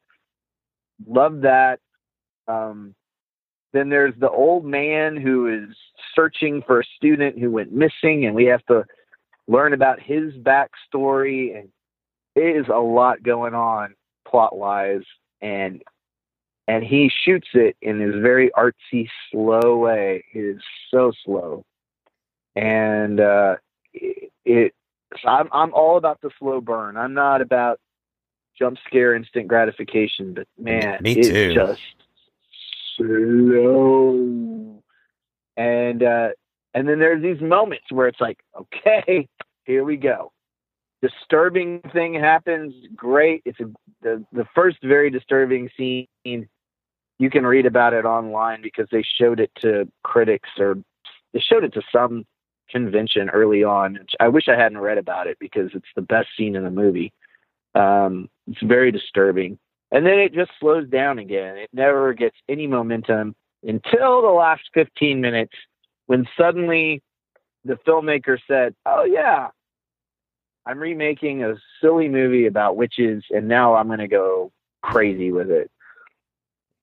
Love 1.07 1.43
that. 1.43 1.79
Um, 2.49 2.95
then 3.73 3.89
there's 3.89 4.15
the 4.19 4.31
old 4.31 4.65
man 4.65 5.17
who 5.17 5.47
is 5.47 5.77
searching 6.15 6.63
for 6.67 6.81
a 6.81 6.85
student 6.97 7.39
who 7.39 7.51
went 7.51 7.73
missing 7.73 8.27
and 8.27 8.35
we 8.35 8.47
have 8.47 8.65
to 8.67 8.85
learn 9.47 9.73
about 9.73 10.01
his 10.01 10.35
backstory. 10.35 11.57
And 11.57 11.69
it 12.35 12.57
is 12.57 12.67
a 12.69 12.81
lot 12.81 13.23
going 13.23 13.55
on 13.55 13.95
plot 14.27 14.57
wise 14.57 15.05
and 15.41 15.83
and 16.71 16.85
he 16.85 17.11
shoots 17.25 17.49
it 17.55 17.77
in 17.83 17.99
his 17.99 18.15
very 18.23 18.53
artsy, 18.57 19.09
slow 19.33 19.77
way. 19.77 20.25
It 20.33 20.39
is 20.39 20.63
so 20.89 21.11
slow, 21.25 21.65
and 22.55 23.19
uh, 23.19 23.57
it. 23.93 24.31
it 24.45 24.75
so 25.21 25.29
I'm 25.29 25.49
I'm 25.53 25.75
all 25.75 25.97
about 25.97 26.21
the 26.21 26.31
slow 26.39 26.61
burn. 26.61 26.97
I'm 26.97 27.13
not 27.13 27.41
about 27.41 27.81
jump 28.57 28.79
scare, 28.87 29.17
instant 29.17 29.49
gratification. 29.49 30.33
But 30.33 30.47
man, 30.57 30.99
Me 31.03 31.15
it's 31.15 31.29
too. 31.29 31.55
just 31.55 31.81
slow. 32.97 34.81
And 35.57 36.03
uh, 36.05 36.29
and 36.73 36.89
then 36.89 37.01
there's 37.01 37.21
these 37.21 37.41
moments 37.41 37.87
where 37.91 38.07
it's 38.07 38.21
like, 38.21 38.39
okay, 38.61 39.29
here 39.65 39.83
we 39.83 39.97
go. 39.97 40.31
Disturbing 41.03 41.81
thing 41.93 42.15
happens. 42.15 42.73
Great. 42.95 43.43
It's 43.45 43.59
a, 43.59 43.65
the 44.03 44.25
the 44.33 44.47
first 44.55 44.77
very 44.85 45.11
disturbing 45.11 45.69
scene 45.77 46.07
you 47.21 47.29
can 47.29 47.45
read 47.45 47.67
about 47.67 47.93
it 47.93 48.07
online 48.07 48.63
because 48.63 48.89
they 48.91 49.05
showed 49.19 49.41
it 49.41 49.51
to 49.61 49.87
critics 50.03 50.49
or 50.59 50.77
they 51.35 51.39
showed 51.39 51.65
it 51.65 51.75
to 51.75 51.83
some 51.93 52.25
convention 52.71 53.29
early 53.29 53.63
on. 53.63 53.99
I 54.19 54.29
wish 54.29 54.49
I 54.49 54.57
hadn't 54.57 54.79
read 54.79 54.97
about 54.97 55.27
it 55.27 55.37
because 55.39 55.71
it's 55.75 55.89
the 55.95 56.01
best 56.01 56.29
scene 56.35 56.57
in 56.57 56.65
the 56.65 56.71
movie. 56.71 57.13
Um, 57.75 58.31
it's 58.47 58.63
very 58.63 58.91
disturbing. 58.91 59.59
And 59.93 60.07
then 60.07 60.19
it 60.19 60.33
just 60.33 60.51
slows 60.59 60.89
down 60.89 61.19
again. 61.19 61.59
It 61.59 61.69
never 61.75 62.15
gets 62.15 62.37
any 62.49 62.67
momentum 62.67 63.37
until 63.63 64.23
the 64.23 64.29
last 64.29 64.63
15 64.73 65.21
minutes 65.21 65.53
when 66.07 66.27
suddenly 66.39 67.03
the 67.67 67.75
filmmaker 67.87 68.39
said, 68.49 68.75
Oh, 68.87 69.05
yeah, 69.05 69.49
I'm 70.65 70.79
remaking 70.79 71.45
a 71.45 71.57
silly 71.83 72.09
movie 72.09 72.47
about 72.47 72.79
witches 72.79 73.25
and 73.29 73.47
now 73.47 73.75
I'm 73.75 73.89
going 73.89 73.99
to 73.99 74.09
go 74.09 74.53
crazy 74.83 75.33
with 75.33 75.51
it. 75.51 75.71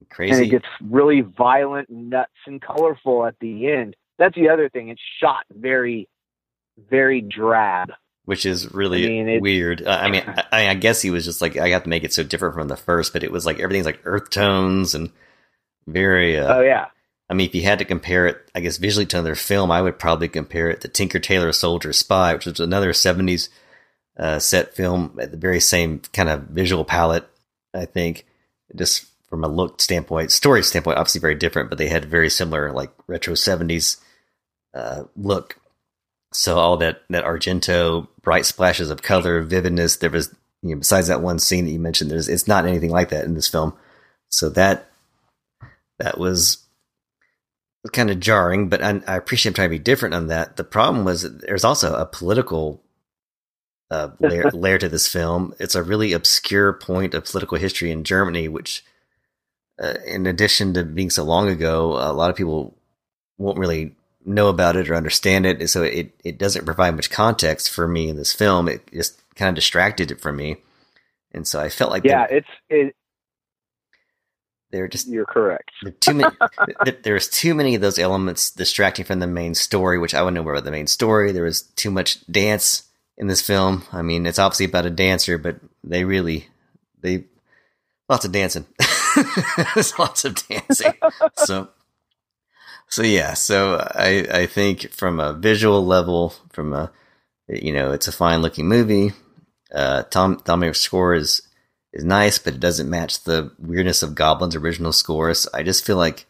Crazy. 0.10 0.34
And 0.34 0.46
it 0.46 0.50
gets 0.50 0.66
really 0.82 1.22
violent, 1.22 1.90
nuts, 1.90 2.32
and 2.46 2.62
colorful 2.62 3.26
at 3.26 3.36
the 3.40 3.72
end. 3.72 3.96
That's 4.18 4.36
the 4.36 4.50
other 4.50 4.70
thing. 4.70 4.90
It's 4.90 5.02
shot 5.22 5.46
very, 5.52 6.08
very 6.90 7.22
drab. 7.22 7.92
Which 8.26 8.46
is 8.46 8.74
really 8.74 9.06
I 9.06 9.24
mean, 9.24 9.42
weird. 9.42 9.86
Uh, 9.86 9.98
I 10.02 10.10
mean, 10.10 10.24
I, 10.52 10.70
I, 10.70 10.74
guess 10.74 11.02
he 11.02 11.12
was 11.12 11.26
just 11.26 11.42
like, 11.42 11.58
I 11.58 11.70
have 11.70 11.84
to 11.84 11.90
make 11.90 12.04
it 12.04 12.14
so 12.14 12.24
different 12.24 12.56
from 12.56 12.68
the 12.68 12.76
first, 12.76 13.14
but 13.14 13.24
it 13.24 13.32
was 13.32 13.46
like 13.46 13.60
everything's 13.60 13.86
like 13.86 14.02
earth 14.04 14.30
tones 14.30 14.96
and 14.96 15.12
very. 15.88 16.38
Uh, 16.38 16.58
oh, 16.58 16.62
yeah. 16.62 16.88
I 17.30 17.34
mean, 17.34 17.48
if 17.48 17.56
you 17.56 17.64
had 17.64 17.80
to 17.80 17.86
compare 17.86 18.28
it, 18.28 18.38
I 18.56 18.62
guess 18.62 18.78
visually 18.78 19.06
to 19.08 19.18
another 19.18 19.36
film, 19.36 19.72
I 19.72 19.82
would 19.82 20.00
probably 20.00 20.30
compare 20.30 20.70
it 20.70 20.82
to 20.82 20.88
Tinker 20.88 21.20
Tailor 21.20 21.52
Soldier 21.52 21.92
Spy, 21.92 22.34
which 22.34 22.46
was 22.46 22.60
another 22.60 22.94
70s 22.94 23.50
uh, 24.18 24.40
set 24.40 24.76
film 24.76 25.18
at 25.22 25.32
the 25.32 25.38
very 25.38 25.60
same 25.60 26.02
kind 26.14 26.30
of 26.30 26.44
visual 26.44 26.86
palette, 26.86 27.28
I 27.74 27.86
think. 27.86 28.26
Just 28.76 29.08
from 29.28 29.44
a 29.44 29.48
look 29.48 29.82
standpoint, 29.82 30.32
story 30.32 30.64
standpoint, 30.64 30.98
obviously 30.98 31.22
very 31.22 31.36
different, 31.36 31.70
but 31.70 31.78
they 31.78 31.90
had 31.90 32.06
very 32.06 32.30
similar 32.30 32.72
like 32.72 32.92
retro 33.08 33.36
seventies 33.36 33.98
uh, 34.74 35.04
look. 35.16 35.60
So 36.34 36.58
all 36.58 36.78
that 36.78 37.02
that 37.10 37.26
Argento 37.26 38.08
bright 38.22 38.46
splashes 38.46 38.90
of 38.90 39.02
color, 39.02 39.42
vividness. 39.42 39.98
There 39.98 40.10
was 40.10 40.34
you 40.62 40.72
know, 40.72 40.80
besides 40.80 41.08
that 41.08 41.22
one 41.22 41.40
scene 41.40 41.66
that 41.66 41.72
you 41.72 41.80
mentioned, 41.80 42.12
there's 42.12 42.30
it's 42.30 42.48
not 42.48 42.66
anything 42.66 42.92
like 42.92 43.10
that 43.10 43.26
in 43.26 43.34
this 43.34 43.48
film. 43.48 43.74
So 44.30 44.50
that 44.50 44.90
that 46.00 46.18
was 46.18 46.60
kind 47.94 48.10
of 48.10 48.20
jarring, 48.20 48.70
but 48.70 48.84
I, 48.84 49.02
I 49.08 49.16
appreciate 49.16 49.52
him 49.52 49.54
trying 49.54 49.70
to 49.70 49.78
be 49.78 49.84
different 49.84 50.16
on 50.16 50.28
that. 50.28 50.58
The 50.58 50.64
problem 50.64 51.06
was 51.06 51.22
there's 51.40 51.64
also 51.64 51.96
a 51.96 52.06
political 52.06 52.84
uh, 53.90 54.10
layer, 54.20 54.50
layer 54.54 54.78
to 54.78 54.90
this 54.90 55.08
film. 55.08 55.54
It's 55.60 55.76
a 55.76 55.84
really 55.84 56.14
obscure 56.14 56.74
point 56.74 57.14
of 57.14 57.26
political 57.26 57.58
history 57.58 57.92
in 57.92 58.04
Germany, 58.04 58.48
which 58.48 58.84
uh, 59.82 59.96
in 60.06 60.26
addition 60.26 60.74
to 60.74 60.84
being 60.84 61.10
so 61.10 61.24
long 61.24 61.50
ago, 61.50 61.94
a 61.94 62.14
lot 62.14 62.30
of 62.30 62.36
people 62.36 62.76
won't 63.38 63.60
really 63.60 63.96
know 64.26 64.48
about 64.50 64.76
it 64.76 64.90
or 64.90 64.96
understand 64.96 65.46
it. 65.46 65.70
So 65.70 65.84
it, 65.84 66.14
it 66.24 66.38
doesn't 66.38 66.66
provide 66.66 66.96
much 66.96 67.10
context 67.10 67.70
for 67.70 67.88
me 67.88 68.10
in 68.10 68.18
this 68.18 68.34
film. 68.34 68.68
It 68.68 68.92
just 68.92 69.22
kind 69.36 69.50
of 69.50 69.56
distracted 69.56 70.12
it 70.12 70.20
from 70.20 70.36
me. 70.38 70.58
and 71.32 71.48
so 71.48 71.60
I 71.60 71.70
felt 71.70 71.92
like 71.92 72.04
yeah, 72.04 72.26
there, 72.28 72.38
it's 72.38 72.48
it. 72.70 72.96
they're 74.72 74.88
just 74.88 75.08
You're 75.08 75.26
correct. 75.26 75.72
too 76.00 76.16
many. 76.16 76.36
th- 76.84 77.04
there's 77.04 77.30
too 77.30 77.54
many 77.54 77.76
of 77.76 77.82
those 77.82 78.00
elements 78.00 78.52
distracting 78.52 79.06
from 79.06 79.20
the 79.20 79.28
main 79.28 79.54
story, 79.56 79.98
which 80.00 80.14
I 80.16 80.22
wouldn't 80.22 80.36
know 80.36 80.44
more 80.44 80.54
about 80.54 80.66
the 80.66 80.72
main 80.72 80.88
story. 80.88 81.32
There 81.32 81.44
was 81.44 81.62
too 81.62 81.92
much 81.92 82.26
dance 82.30 82.84
in 83.18 83.28
this 83.28 83.42
film. 83.42 83.84
I 83.94 84.02
mean, 84.02 84.26
it's 84.26 84.40
obviously 84.40 84.66
about 84.66 84.86
a 84.86 84.90
dancer, 84.90 85.38
but 85.38 85.58
they 85.84 86.04
really 86.04 86.48
they 87.02 87.26
lots 88.10 88.26
of 88.26 88.32
dancing. 88.32 88.66
There's 89.74 89.98
lots 89.98 90.26
of 90.26 90.36
dancing. 90.48 90.94
so 91.38 91.70
so 92.90 93.04
yeah, 93.04 93.34
so 93.34 93.86
I 93.96 94.28
I 94.32 94.46
think 94.46 94.92
from 94.92 95.20
a 95.20 95.34
visual 95.34 95.86
level, 95.86 96.34
from 96.52 96.74
a 96.74 96.92
you 97.48 97.74
know, 97.74 97.92
it's 97.92 98.08
a 98.08 98.12
fine 98.12 98.42
looking 98.42 98.68
movie. 98.68 99.14
Uh, 99.74 100.04
Tom 100.04 100.42
Tommy 100.44 100.74
score 100.74 101.14
is 101.14 101.42
is 101.94 102.04
nice, 102.04 102.38
but 102.38 102.56
it 102.56 102.60
doesn't 102.60 102.90
match 102.90 103.24
the 103.24 103.52
weirdness 103.60 104.04
of 104.04 104.16
Goblin's 104.16 104.56
original 104.56 104.94
scores. 104.94 105.48
I 105.54 105.64
just 105.64 105.86
feel 105.86 105.98
like 105.98 106.26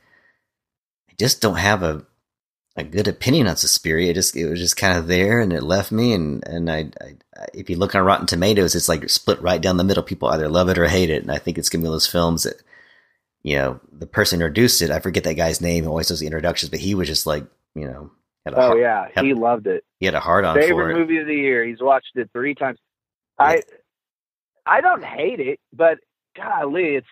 I 1.10 1.14
just 1.18 1.42
don't 1.42 1.58
have 1.58 1.84
a 1.84 2.06
a 2.78 2.84
good 2.84 3.08
opinion 3.08 3.48
on 3.48 3.58
Suspiria. 3.58 4.12
It 4.12 4.16
just 4.16 4.36
it 4.36 4.48
was 4.48 4.60
just 4.60 4.78
kind 4.78 4.98
of 4.98 5.08
there, 5.08 5.40
and 5.40 5.52
it 5.52 5.64
left 5.64 5.92
me. 5.92 6.14
And 6.14 6.48
and 6.48 6.70
I, 6.70 6.90
I, 7.02 7.46
if 7.54 7.70
you 7.70 7.76
look 7.76 7.96
on 7.96 8.06
Rotten 8.06 8.28
Tomatoes, 8.28 8.76
it's 8.76 8.90
like 8.90 9.10
split 9.10 9.42
right 9.42 9.62
down 9.62 9.78
the 9.78 9.84
middle. 9.84 10.04
People 10.04 10.30
either 10.30 10.48
love 10.48 10.70
it 10.70 10.78
or 10.78 10.88
hate 10.88 11.10
it. 11.10 11.24
And 11.24 11.32
I 11.32 11.40
think 11.40 11.58
it's 11.58 11.70
gonna 11.70 11.82
be 11.82 11.88
one 11.88 11.94
of 11.94 11.96
those 11.96 12.08
films 12.08 12.44
that 12.44 12.62
you 13.48 13.56
know 13.58 13.80
the 13.92 14.06
person 14.08 14.38
introduced 14.42 14.82
it. 14.82 14.92
I 14.92 15.00
forget 15.00 15.24
that 15.24 15.36
guy's 15.36 15.62
name. 15.62 15.84
He 15.84 15.88
always 15.88 16.08
does 16.10 16.20
the 16.20 16.26
introductions, 16.28 16.70
but 16.70 16.80
he 16.80 16.94
was 16.96 17.08
just 17.08 17.26
like 17.26 17.46
you 17.76 17.88
know. 17.88 18.12
Had 18.46 18.54
a 18.54 18.58
Oh 18.58 18.68
heart- 18.68 18.80
yeah, 18.80 19.08
had- 19.14 19.26
he 19.26 19.34
loved 19.34 19.68
it. 19.68 19.84
he 20.00 20.06
had 20.06 20.16
a 20.16 20.20
hard 20.20 20.46
on 20.46 20.56
for 20.56 20.62
Favorite 20.62 20.96
it. 20.96 21.00
movie 21.00 21.18
of 21.18 21.28
the 21.28 21.36
year. 21.36 21.66
He's 21.66 21.82
watched 21.82 22.12
it 22.16 22.30
three 22.34 22.56
times. 22.56 22.78
I 23.40 23.62
I 24.66 24.82
don't 24.82 25.04
hate 25.04 25.40
it, 25.40 25.60
but 25.74 25.98
golly, 26.36 26.96
it's 26.96 27.08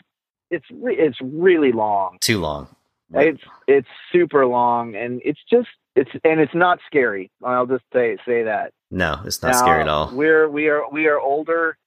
it's 0.51 0.65
re- 0.71 0.97
it's 0.97 1.17
really 1.21 1.71
long. 1.71 2.17
Too 2.21 2.39
long. 2.39 2.67
It's 3.13 3.41
it's 3.67 3.87
super 4.11 4.45
long, 4.45 4.95
and 4.95 5.21
it's 5.23 5.39
just 5.49 5.67
it's 5.95 6.09
and 6.23 6.39
it's 6.39 6.53
not 6.55 6.79
scary. 6.87 7.31
I'll 7.43 7.65
just 7.67 7.83
say 7.93 8.17
say 8.25 8.43
that. 8.43 8.71
No, 8.91 9.19
it's 9.25 9.41
not 9.41 9.55
scary 9.55 9.81
at 9.81 9.87
all. 9.89 10.11
We're 10.13 10.49
we 10.49 10.67
are 10.69 10.83
we 10.91 11.07
are 11.07 11.19
older. 11.19 11.77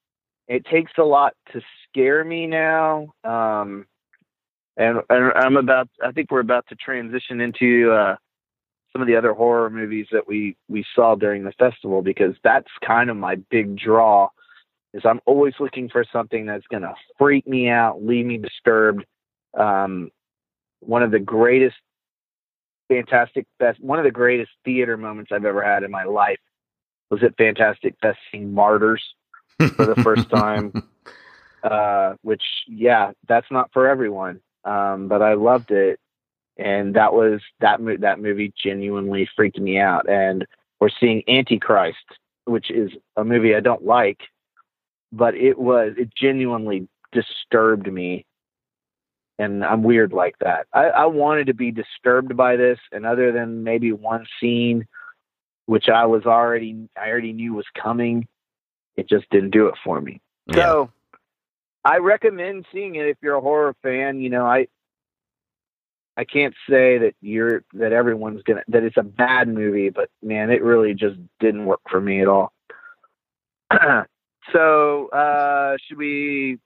It 0.46 0.64
takes 0.66 0.92
a 0.98 1.02
lot 1.04 1.34
to 1.52 1.60
scare 1.88 2.24
me 2.24 2.46
now. 2.46 3.12
Um, 3.24 3.86
and, 4.78 5.00
and 5.10 5.32
I'm 5.34 5.56
about. 5.56 5.88
I 6.02 6.12
think 6.12 6.30
we're 6.30 6.40
about 6.40 6.66
to 6.68 6.76
transition 6.76 7.40
into 7.40 7.90
uh, 7.92 8.16
some 8.92 9.02
of 9.02 9.08
the 9.08 9.16
other 9.16 9.34
horror 9.34 9.68
movies 9.68 10.06
that 10.12 10.26
we 10.26 10.56
we 10.68 10.84
saw 10.94 11.16
during 11.16 11.44
the 11.44 11.52
festival 11.58 12.00
because 12.00 12.34
that's 12.44 12.68
kind 12.86 13.10
of 13.10 13.16
my 13.16 13.34
big 13.50 13.76
draw. 13.76 14.28
Is 14.94 15.02
I'm 15.04 15.20
always 15.26 15.54
looking 15.60 15.88
for 15.88 16.04
something 16.12 16.46
that's 16.46 16.66
gonna 16.70 16.94
freak 17.18 17.46
me 17.46 17.68
out, 17.68 18.02
leave 18.02 18.24
me 18.24 18.38
disturbed. 18.38 19.04
Um, 19.58 20.10
one 20.80 21.02
of 21.02 21.10
the 21.10 21.18
greatest, 21.18 21.76
fantastic 22.88 23.46
best, 23.58 23.80
one 23.82 23.98
of 23.98 24.04
the 24.04 24.12
greatest 24.12 24.50
theater 24.64 24.96
moments 24.96 25.32
I've 25.32 25.44
ever 25.44 25.62
had 25.62 25.82
in 25.82 25.90
my 25.90 26.04
life 26.04 26.38
was 27.10 27.22
at 27.24 27.36
Fantastic 27.36 27.96
Fest 28.00 28.18
seeing 28.30 28.54
Martyrs 28.54 29.02
for 29.58 29.86
the 29.86 29.96
first 30.02 30.30
time. 30.30 30.72
uh, 31.62 32.14
which 32.22 32.42
yeah, 32.68 33.10
that's 33.26 33.46
not 33.50 33.70
for 33.72 33.88
everyone. 33.88 34.40
Um, 34.68 35.08
but 35.08 35.22
I 35.22 35.32
loved 35.32 35.70
it, 35.70 35.98
and 36.58 36.94
that 36.94 37.14
was 37.14 37.40
that 37.60 37.80
mo- 37.80 37.96
that 38.00 38.20
movie 38.20 38.52
genuinely 38.62 39.28
freaked 39.34 39.58
me 39.58 39.78
out. 39.78 40.08
And 40.08 40.46
we're 40.78 40.90
seeing 41.00 41.22
Antichrist, 41.26 41.96
which 42.44 42.70
is 42.70 42.90
a 43.16 43.24
movie 43.24 43.54
I 43.54 43.60
don't 43.60 43.84
like, 43.84 44.20
but 45.10 45.34
it 45.34 45.58
was 45.58 45.94
it 45.96 46.10
genuinely 46.14 46.86
disturbed 47.12 47.90
me. 47.90 48.26
And 49.38 49.64
I'm 49.64 49.82
weird 49.84 50.12
like 50.12 50.34
that. 50.40 50.66
I, 50.74 50.86
I 50.86 51.06
wanted 51.06 51.46
to 51.46 51.54
be 51.54 51.70
disturbed 51.70 52.36
by 52.36 52.56
this, 52.56 52.78
and 52.92 53.06
other 53.06 53.32
than 53.32 53.64
maybe 53.64 53.92
one 53.92 54.26
scene, 54.38 54.86
which 55.64 55.88
I 55.88 56.04
was 56.04 56.26
already 56.26 56.88
I 57.00 57.08
already 57.08 57.32
knew 57.32 57.54
was 57.54 57.66
coming, 57.80 58.28
it 58.96 59.08
just 59.08 59.30
didn't 59.30 59.50
do 59.50 59.68
it 59.68 59.76
for 59.82 59.98
me. 59.98 60.20
Yeah. 60.46 60.56
So 60.56 60.90
I 61.88 61.98
recommend 61.98 62.66
seeing 62.72 62.96
it 62.96 63.06
if 63.06 63.16
you're 63.22 63.36
a 63.36 63.40
horror 63.40 63.74
fan. 63.82 64.20
You 64.20 64.28
know, 64.30 64.44
I 64.44 64.66
I 66.18 66.24
can't 66.24 66.54
say 66.68 66.98
that 66.98 67.14
you're 67.22 67.62
that 67.74 67.92
everyone's 67.92 68.42
gonna 68.42 68.62
that 68.68 68.82
it's 68.84 68.96
a 68.98 69.02
bad 69.02 69.48
movie, 69.48 69.88
but 69.88 70.10
man, 70.22 70.50
it 70.50 70.62
really 70.62 70.92
just 70.92 71.16
didn't 71.40 71.64
work 71.64 71.80
for 71.88 72.00
me 72.00 72.20
at 72.20 72.28
all. 72.28 72.52
so 74.52 75.08
uh 75.08 75.76
should 75.86 75.96
we 75.98 76.58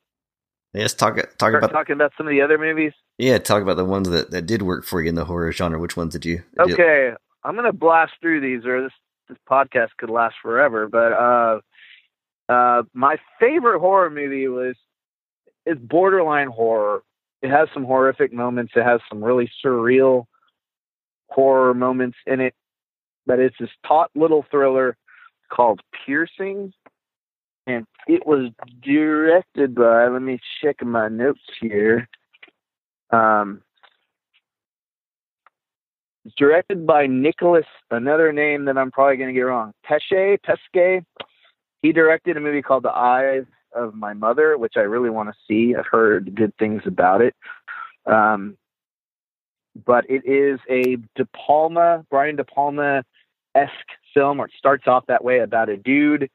Let's 0.74 0.94
talk 0.94 1.16
talk 1.16 1.30
start 1.34 1.54
about 1.56 1.70
talking 1.72 1.92
about 1.94 2.12
some 2.16 2.26
of 2.26 2.30
the 2.30 2.40
other 2.40 2.58
movies? 2.58 2.92
yeah, 3.18 3.38
talk 3.38 3.62
about 3.62 3.76
the 3.76 3.84
ones 3.84 4.08
that, 4.08 4.30
that 4.30 4.46
did 4.46 4.62
work 4.62 4.84
for 4.84 5.02
you 5.02 5.08
in 5.10 5.14
the 5.14 5.26
horror 5.26 5.52
genre. 5.52 5.78
Which 5.78 5.96
ones 5.96 6.14
did 6.14 6.24
you? 6.24 6.42
did- 6.64 6.72
Okay, 6.72 7.12
I'm 7.44 7.54
gonna 7.54 7.72
blast 7.72 8.14
through 8.20 8.40
these, 8.40 8.64
or 8.64 8.82
this 8.82 8.92
this 9.28 9.38
podcast 9.48 9.90
could 9.98 10.10
last 10.10 10.34
forever. 10.42 10.88
But 10.88 11.12
uh, 11.12 11.60
uh, 12.48 12.82
my 12.94 13.18
favorite 13.38 13.80
horror 13.80 14.10
movie 14.10 14.48
was 14.48 14.74
is 15.66 15.78
borderline 15.78 16.48
horror. 16.48 17.02
It 17.42 17.50
has 17.50 17.68
some 17.74 17.84
horrific 17.84 18.32
moments. 18.32 18.72
It 18.76 18.84
has 18.84 19.00
some 19.08 19.22
really 19.22 19.50
surreal 19.64 20.26
horror 21.28 21.74
moments 21.74 22.16
in 22.26 22.40
it. 22.40 22.54
But 23.26 23.38
it's 23.38 23.56
this 23.58 23.70
taut 23.86 24.10
little 24.14 24.44
thriller 24.50 24.96
called 25.50 25.80
Piercing, 26.04 26.72
and 27.66 27.86
it 28.08 28.26
was 28.26 28.50
directed 28.82 29.74
by. 29.74 30.08
Let 30.08 30.22
me 30.22 30.40
check 30.60 30.82
my 30.84 31.08
notes 31.08 31.40
here. 31.60 32.08
Um, 33.10 33.62
it's 36.24 36.34
directed 36.36 36.86
by 36.86 37.06
Nicolas, 37.06 37.66
another 37.90 38.32
name 38.32 38.64
that 38.64 38.78
I'm 38.78 38.90
probably 38.90 39.16
going 39.16 39.28
to 39.28 39.34
get 39.34 39.42
wrong. 39.42 39.72
Pesce, 39.84 40.38
Pesce. 40.44 41.04
He 41.82 41.92
directed 41.92 42.36
a 42.36 42.40
movie 42.40 42.62
called 42.62 42.84
The 42.84 42.90
Eyes 42.90 43.44
of 43.74 43.94
My 43.94 44.12
Mother, 44.14 44.56
which 44.58 44.74
I 44.76 44.80
really 44.80 45.10
want 45.10 45.28
to 45.28 45.34
see. 45.48 45.74
I've 45.74 45.86
heard 45.86 46.34
good 46.34 46.56
things 46.58 46.82
about 46.86 47.20
it. 47.22 47.34
Um, 48.06 48.56
but 49.86 50.04
it 50.10 50.26
is 50.26 50.60
a 50.68 50.96
De 51.16 51.24
Palma, 51.34 52.04
Brian 52.10 52.36
De 52.36 52.44
Palma 52.44 53.04
esque 53.54 53.72
film, 54.14 54.40
or 54.40 54.46
it 54.46 54.52
starts 54.58 54.86
off 54.86 55.06
that 55.06 55.24
way 55.24 55.38
about 55.40 55.68
a 55.68 55.76
dude 55.76 56.28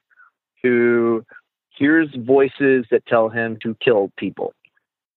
who 0.62 1.24
hears 1.70 2.08
voices 2.16 2.84
that 2.90 3.06
tell 3.06 3.28
him 3.28 3.56
to 3.62 3.76
kill 3.76 4.10
people. 4.16 4.52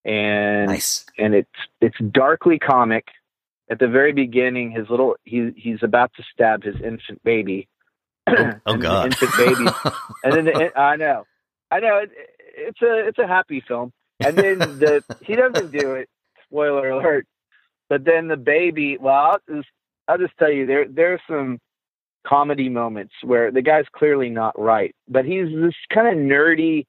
And 0.05 0.67
Nice. 0.67 1.05
and 1.17 1.33
it's 1.35 1.49
it's 1.79 1.97
darkly 2.11 2.57
comic. 2.59 3.05
At 3.69 3.79
the 3.79 3.87
very 3.87 4.11
beginning, 4.11 4.71
his 4.71 4.89
little 4.89 5.15
he 5.23 5.51
he's 5.55 5.81
about 5.83 6.11
to 6.15 6.23
stab 6.33 6.63
his 6.63 6.75
infant 6.81 7.23
baby. 7.23 7.67
Oh 8.27 8.73
the 8.73 8.77
God. 8.77 9.05
infant 9.07 9.31
baby, 9.37 9.69
and 10.23 10.33
then 10.33 10.45
the, 10.45 10.79
I 10.79 10.95
know, 10.95 11.25
I 11.71 11.79
know 11.79 11.97
it, 11.99 12.11
it's 12.55 12.81
a 12.81 13.07
it's 13.07 13.19
a 13.19 13.27
happy 13.27 13.63
film, 13.65 13.91
and 14.19 14.37
then 14.37 14.59
the 14.59 15.03
he 15.21 15.35
doesn't 15.35 15.71
do 15.71 15.93
it. 15.93 16.09
Spoiler 16.45 16.89
alert! 16.89 17.25
But 17.89 18.05
then 18.05 18.27
the 18.27 18.37
baby, 18.37 18.97
well, 18.97 19.15
I'll 19.15 19.55
just, 19.55 19.69
I'll 20.07 20.17
just 20.17 20.37
tell 20.37 20.51
you 20.51 20.65
there 20.65 20.87
there 20.87 21.13
are 21.13 21.21
some 21.27 21.59
comedy 22.27 22.69
moments 22.69 23.13
where 23.23 23.51
the 23.51 23.61
guy's 23.61 23.85
clearly 23.95 24.29
not 24.29 24.59
right, 24.59 24.95
but 25.07 25.25
he's 25.25 25.47
this 25.47 25.73
kind 25.93 26.07
of 26.07 26.15
nerdy, 26.15 26.85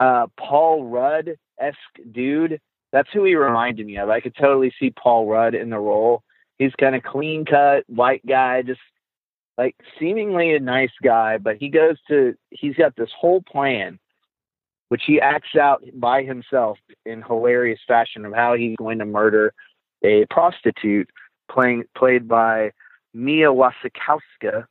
uh, 0.00 0.26
Paul 0.38 0.86
Rudd 0.86 1.36
esque 1.58 1.76
dude. 2.10 2.60
That's 2.92 3.08
who 3.12 3.24
he 3.24 3.36
reminded 3.36 3.86
me 3.86 3.98
of. 3.98 4.08
I 4.10 4.20
could 4.20 4.34
totally 4.34 4.72
see 4.80 4.90
Paul 4.90 5.26
Rudd 5.26 5.54
in 5.54 5.70
the 5.70 5.78
role. 5.78 6.22
He's 6.58 6.72
kind 6.78 6.96
of 6.96 7.02
clean 7.02 7.44
cut, 7.44 7.84
white 7.86 8.26
guy, 8.26 8.62
just 8.62 8.80
like 9.60 9.76
seemingly 9.98 10.54
a 10.54 10.60
nice 10.60 10.96
guy, 11.02 11.36
but 11.36 11.56
he 11.56 11.68
goes 11.68 11.96
to 12.08 12.34
he's 12.50 12.76
got 12.76 12.96
this 12.96 13.10
whole 13.14 13.42
plan 13.42 13.98
which 14.88 15.02
he 15.06 15.20
acts 15.20 15.54
out 15.54 15.84
by 15.94 16.22
himself 16.24 16.76
in 17.06 17.22
hilarious 17.22 17.78
fashion 17.86 18.24
of 18.24 18.34
how 18.34 18.54
he's 18.54 18.74
going 18.76 18.98
to 18.98 19.04
murder 19.04 19.54
a 20.02 20.26
prostitute 20.30 21.08
playing 21.48 21.84
played 21.96 22.26
by 22.26 22.72
Mia 23.14 23.48
Wasikowska, 23.48 24.66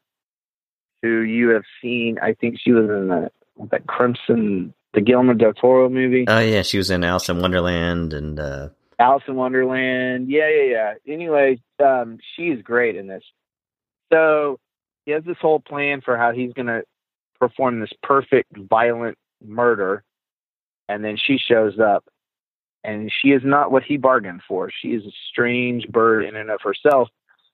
who 1.02 1.21
you 1.21 1.49
have 1.49 1.63
seen. 1.82 2.17
I 2.21 2.34
think 2.34 2.58
she 2.60 2.73
was 2.73 2.89
in 2.89 3.08
the 3.08 3.32
that 3.71 3.88
Crimson, 3.88 4.73
the 4.93 5.02
Guillermo 5.02 5.36
del 5.36 5.54
Toro 5.54 5.88
movie, 5.88 6.25
Oh 6.28 6.39
yeah, 6.39 6.63
she 6.63 6.78
was 6.78 6.89
in 6.89 7.04
Alice 7.04 7.30
in 7.30 7.39
Wonderland 7.39 8.13
and 8.13 8.39
uh, 8.39 8.69
Alice 8.99 9.23
in 9.28 9.36
Wonderland. 9.36 10.30
Yeah, 10.30 10.49
yeah, 10.49 10.63
yeah. 10.63 11.13
Anyway, 11.13 11.62
um, 11.80 12.17
she's 12.36 12.62
great 12.62 12.97
in 12.97 13.08
this. 13.08 13.23
So 14.12 14.60
he 15.10 15.13
has 15.13 15.24
this 15.24 15.38
whole 15.41 15.60
plan 15.60 16.02
for 16.02 16.15
how 16.15 16.32
he's 16.32 16.54
going 16.54 16.67
to 16.67 16.84
perform 17.39 17.80
this 17.80 17.89
perfect 18.04 18.56
violent 18.56 19.17
murder, 19.43 20.04
and 20.88 21.04
then 21.04 21.17
she 21.17 21.39
shows 21.39 21.80
up, 21.80 22.06
and 22.84 23.12
she 23.19 23.30
is 23.30 23.41
not 23.43 23.72
what 23.72 23.82
he 23.82 23.98
bargained 23.98 24.41
for. 24.48 24.69
She 24.69 24.89
is 24.89 25.04
a 25.06 25.12
strange 25.32 25.88
bird 25.88 26.26
in 26.26 26.36
and 26.36 26.52
of 26.52 26.60
herself, 26.62 27.10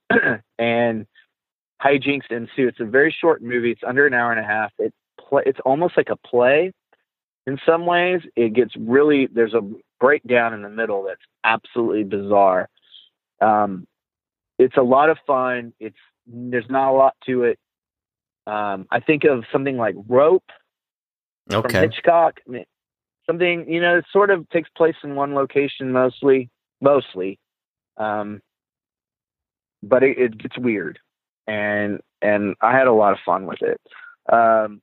and 0.60 1.08
hijinks 1.82 2.30
ensue. 2.30 2.68
It's 2.68 2.82
a 2.82 2.86
very 2.86 3.16
short 3.22 3.42
movie. 3.42 3.72
It's 3.72 3.84
under 3.88 4.06
an 4.06 4.14
hour 4.14 4.32
and 4.34 4.40
a 4.42 4.48
half. 4.48 4.74
It. 4.78 4.94
It's 5.46 5.60
almost 5.64 5.96
like 5.96 6.10
a 6.10 6.18
play, 6.18 6.74
in 7.48 7.58
some 7.66 7.86
ways. 7.86 8.20
It 8.36 8.52
gets 8.52 8.76
really 8.78 9.28
there's 9.28 9.54
a 9.54 9.62
breakdown 10.02 10.54
in 10.54 10.62
the 10.62 10.70
middle 10.70 11.04
that's 11.04 11.22
absolutely 11.46 12.04
bizarre. 12.04 12.68
Um, 13.40 13.88
it's 14.60 14.76
a 14.76 14.82
lot 14.82 15.10
of 15.10 15.18
fun. 15.26 15.72
It's 15.80 15.96
there's 16.28 16.70
not 16.70 16.92
a 16.92 16.96
lot 16.98 17.16
to 17.26 17.44
it. 17.44 17.60
Um, 18.48 18.88
I 18.92 19.00
think 19.00 19.24
of 19.24 19.44
something 19.52 19.78
like 19.78 19.96
Rope 20.08 20.44
Okay. 21.52 21.62
from 21.62 21.74
Hitchcock. 21.74 22.40
I 22.48 22.52
mean, 22.52 22.66
something 23.26 23.72
you 23.72 23.82
know, 23.82 23.98
it 23.98 24.06
sort 24.12 24.30
of 24.30 24.48
takes 24.50 24.70
place 24.76 24.96
in 25.04 25.16
one 25.16 25.34
location 25.34 25.92
mostly, 25.92 26.50
mostly, 26.82 27.40
um, 27.98 28.42
but 29.84 30.04
it, 30.04 30.18
it 30.18 30.38
gets 30.38 30.58
weird, 30.58 31.00
and 31.48 32.00
and 32.22 32.56
I 32.62 32.72
had 32.72 32.88
a 32.88 32.94
lot 32.94 33.14
of 33.14 33.20
fun 33.26 33.46
with 33.46 33.62
it. 33.62 33.82
Um, 34.32 34.82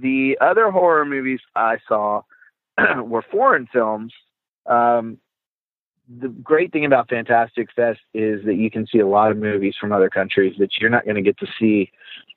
the 0.00 0.38
other 0.40 0.70
horror 0.70 1.04
movies 1.04 1.40
I 1.54 1.78
saw 1.88 2.22
were 3.02 3.24
foreign 3.30 3.68
films. 3.72 4.12
Um, 4.66 5.18
the 6.18 6.28
great 6.28 6.72
thing 6.72 6.84
about 6.84 7.08
Fantastic 7.08 7.68
Fest 7.74 8.00
is 8.14 8.44
that 8.44 8.56
you 8.56 8.70
can 8.70 8.86
see 8.86 8.98
a 8.98 9.06
lot 9.06 9.30
of 9.30 9.36
movies 9.36 9.74
from 9.80 9.92
other 9.92 10.10
countries 10.10 10.56
that 10.58 10.70
you're 10.80 10.90
not 10.90 11.04
going 11.04 11.16
to 11.16 11.22
get 11.22 11.38
to 11.38 11.46
see. 11.58 11.90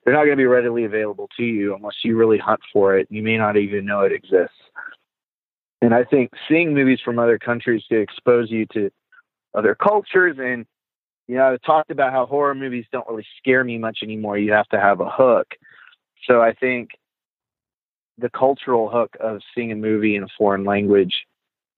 They're 0.03 0.13
not 0.13 0.25
going 0.25 0.37
to 0.37 0.41
be 0.41 0.45
readily 0.45 0.83
available 0.83 1.29
to 1.37 1.43
you 1.43 1.75
unless 1.75 1.95
you 2.03 2.15
really 2.15 2.37
hunt 2.37 2.59
for 2.71 2.97
it. 2.97 3.07
You 3.09 3.23
may 3.23 3.37
not 3.37 3.57
even 3.57 3.85
know 3.85 4.01
it 4.01 4.11
exists. 4.11 4.55
And 5.81 5.93
I 5.93 6.03
think 6.03 6.31
seeing 6.47 6.73
movies 6.73 6.99
from 7.03 7.17
other 7.17 7.39
countries 7.39 7.83
to 7.89 7.99
expose 7.99 8.51
you 8.51 8.65
to 8.73 8.91
other 9.55 9.75
cultures 9.75 10.37
and 10.39 10.65
you 11.27 11.35
know, 11.35 11.53
I 11.53 11.57
talked 11.65 11.89
about 11.89 12.11
how 12.11 12.25
horror 12.25 12.53
movies 12.53 12.85
don't 12.91 13.07
really 13.07 13.25
scare 13.37 13.63
me 13.63 13.77
much 13.77 13.99
anymore. 14.03 14.37
You 14.37 14.51
have 14.51 14.67
to 14.69 14.79
have 14.79 14.99
a 14.99 15.09
hook. 15.09 15.47
So 16.27 16.41
I 16.41 16.53
think 16.53 16.89
the 18.17 18.29
cultural 18.29 18.89
hook 18.89 19.15
of 19.21 19.39
seeing 19.55 19.71
a 19.71 19.75
movie 19.75 20.17
in 20.17 20.23
a 20.23 20.27
foreign 20.37 20.65
language 20.65 21.13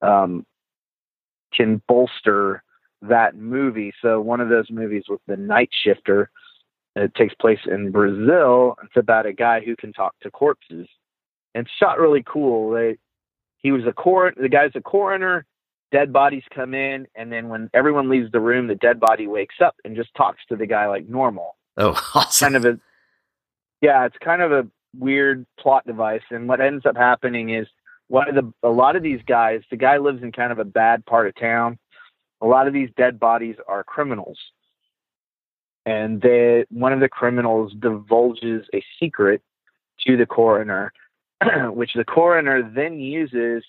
um, 0.01 0.47
can 1.55 1.81
bolster 1.87 2.63
that 3.01 3.35
movie. 3.35 3.93
So 4.01 4.19
one 4.21 4.41
of 4.41 4.49
those 4.49 4.69
movies 4.71 5.03
was 5.09 5.19
The 5.27 5.37
Night 5.37 5.69
Shifter. 5.83 6.29
It 6.95 7.13
takes 7.15 7.33
place 7.35 7.59
in 7.69 7.91
Brazil. 7.91 8.75
It's 8.83 8.95
about 8.97 9.25
a 9.25 9.33
guy 9.33 9.59
who 9.61 9.75
can 9.75 9.93
talk 9.93 10.15
to 10.21 10.31
corpses. 10.31 10.87
And 11.53 11.65
it's 11.65 11.71
shot 11.79 11.99
really 11.99 12.23
cool. 12.25 12.71
They, 12.71 12.97
he 13.57 13.71
was 13.71 13.83
a 13.85 13.93
cor 13.93 14.33
the 14.35 14.49
guy's 14.49 14.71
a 14.75 14.81
coroner. 14.81 15.45
Dead 15.91 16.11
bodies 16.11 16.43
come 16.53 16.73
in, 16.73 17.07
and 17.15 17.31
then 17.31 17.47
when 17.47 17.69
everyone 17.73 18.09
leaves 18.09 18.29
the 18.31 18.39
room, 18.39 18.67
the 18.67 18.75
dead 18.75 18.99
body 18.99 19.27
wakes 19.27 19.55
up 19.63 19.75
and 19.85 19.95
just 19.95 20.13
talks 20.15 20.39
to 20.49 20.55
the 20.55 20.65
guy 20.65 20.87
like 20.87 21.07
normal 21.07 21.55
Oh, 21.77 21.91
awesome. 22.15 22.53
kind 22.53 22.55
of 22.55 22.65
a 22.75 22.79
yeah 23.81 24.05
it's 24.05 24.17
kind 24.23 24.41
of 24.41 24.51
a 24.51 24.67
weird 24.97 25.45
plot 25.59 25.85
device 25.85 26.21
and 26.31 26.47
what 26.49 26.59
ends 26.59 26.85
up 26.85 26.97
happening 26.97 27.49
is 27.53 27.67
one 28.07 28.29
of 28.29 28.35
the 28.35 28.67
a 28.67 28.69
lot 28.69 28.95
of 28.95 29.03
these 29.03 29.21
guys 29.27 29.61
the 29.69 29.77
guy 29.77 29.97
lives 29.97 30.23
in 30.23 30.31
kind 30.31 30.51
of 30.51 30.59
a 30.59 30.65
bad 30.65 31.05
part 31.05 31.27
of 31.27 31.35
town 31.35 31.77
a 32.41 32.45
lot 32.45 32.67
of 32.67 32.73
these 32.73 32.89
dead 32.97 33.19
bodies 33.19 33.55
are 33.67 33.83
criminals 33.83 34.37
and 35.85 36.21
they 36.21 36.65
one 36.69 36.93
of 36.93 36.99
the 36.99 37.09
criminals 37.09 37.73
divulges 37.79 38.65
a 38.73 38.83
secret 38.99 39.41
to 40.05 40.17
the 40.17 40.25
coroner 40.25 40.91
which 41.71 41.93
the 41.93 42.05
coroner 42.05 42.61
then 42.61 42.99
uses 42.99 43.63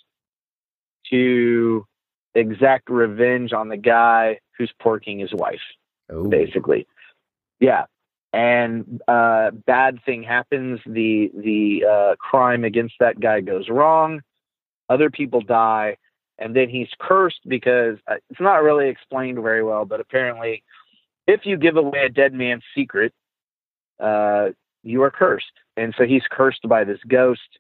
to 1.10 1.86
exact 2.34 2.90
revenge 2.90 3.52
on 3.52 3.68
the 3.68 3.76
guy 3.76 4.38
who's 4.58 4.72
porking 4.82 5.20
his 5.20 5.32
wife 5.32 5.60
Oh, 6.10 6.28
basically. 6.28 6.86
Yeah. 7.60 7.84
And 8.36 9.00
uh, 9.08 9.50
bad 9.50 9.98
thing 10.04 10.22
happens. 10.22 10.78
The 10.84 11.30
the 11.34 11.86
uh, 11.90 12.16
crime 12.16 12.64
against 12.64 12.96
that 13.00 13.18
guy 13.18 13.40
goes 13.40 13.70
wrong. 13.70 14.20
Other 14.90 15.08
people 15.08 15.40
die, 15.40 15.96
and 16.38 16.54
then 16.54 16.68
he's 16.68 16.90
cursed 17.00 17.40
because 17.48 17.96
uh, 18.06 18.16
it's 18.28 18.38
not 18.38 18.62
really 18.62 18.90
explained 18.90 19.38
very 19.40 19.62
well. 19.62 19.86
But 19.86 20.00
apparently, 20.00 20.62
if 21.26 21.46
you 21.46 21.56
give 21.56 21.78
away 21.78 22.04
a 22.04 22.10
dead 22.10 22.34
man's 22.34 22.62
secret, 22.74 23.14
uh, 23.98 24.50
you 24.82 25.02
are 25.02 25.10
cursed. 25.10 25.46
And 25.78 25.94
so 25.96 26.04
he's 26.04 26.24
cursed 26.30 26.68
by 26.68 26.84
this 26.84 27.00
ghost, 27.08 27.58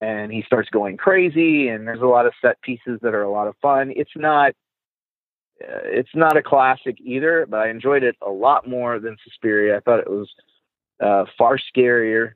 and 0.00 0.32
he 0.32 0.40
starts 0.40 0.70
going 0.70 0.96
crazy. 0.96 1.68
And 1.68 1.86
there's 1.86 2.00
a 2.00 2.06
lot 2.06 2.24
of 2.24 2.32
set 2.40 2.58
pieces 2.62 2.98
that 3.02 3.14
are 3.14 3.24
a 3.24 3.30
lot 3.30 3.46
of 3.46 3.56
fun. 3.60 3.92
It's 3.94 4.16
not 4.16 4.54
it's 5.60 6.14
not 6.14 6.36
a 6.36 6.42
classic 6.42 6.98
either, 7.00 7.46
but 7.48 7.60
I 7.60 7.70
enjoyed 7.70 8.02
it 8.02 8.16
a 8.26 8.30
lot 8.30 8.68
more 8.68 8.98
than 8.98 9.16
Suspiria. 9.24 9.76
I 9.76 9.80
thought 9.80 10.00
it 10.00 10.10
was 10.10 10.28
uh, 11.00 11.24
far 11.36 11.58
scarier 11.58 12.32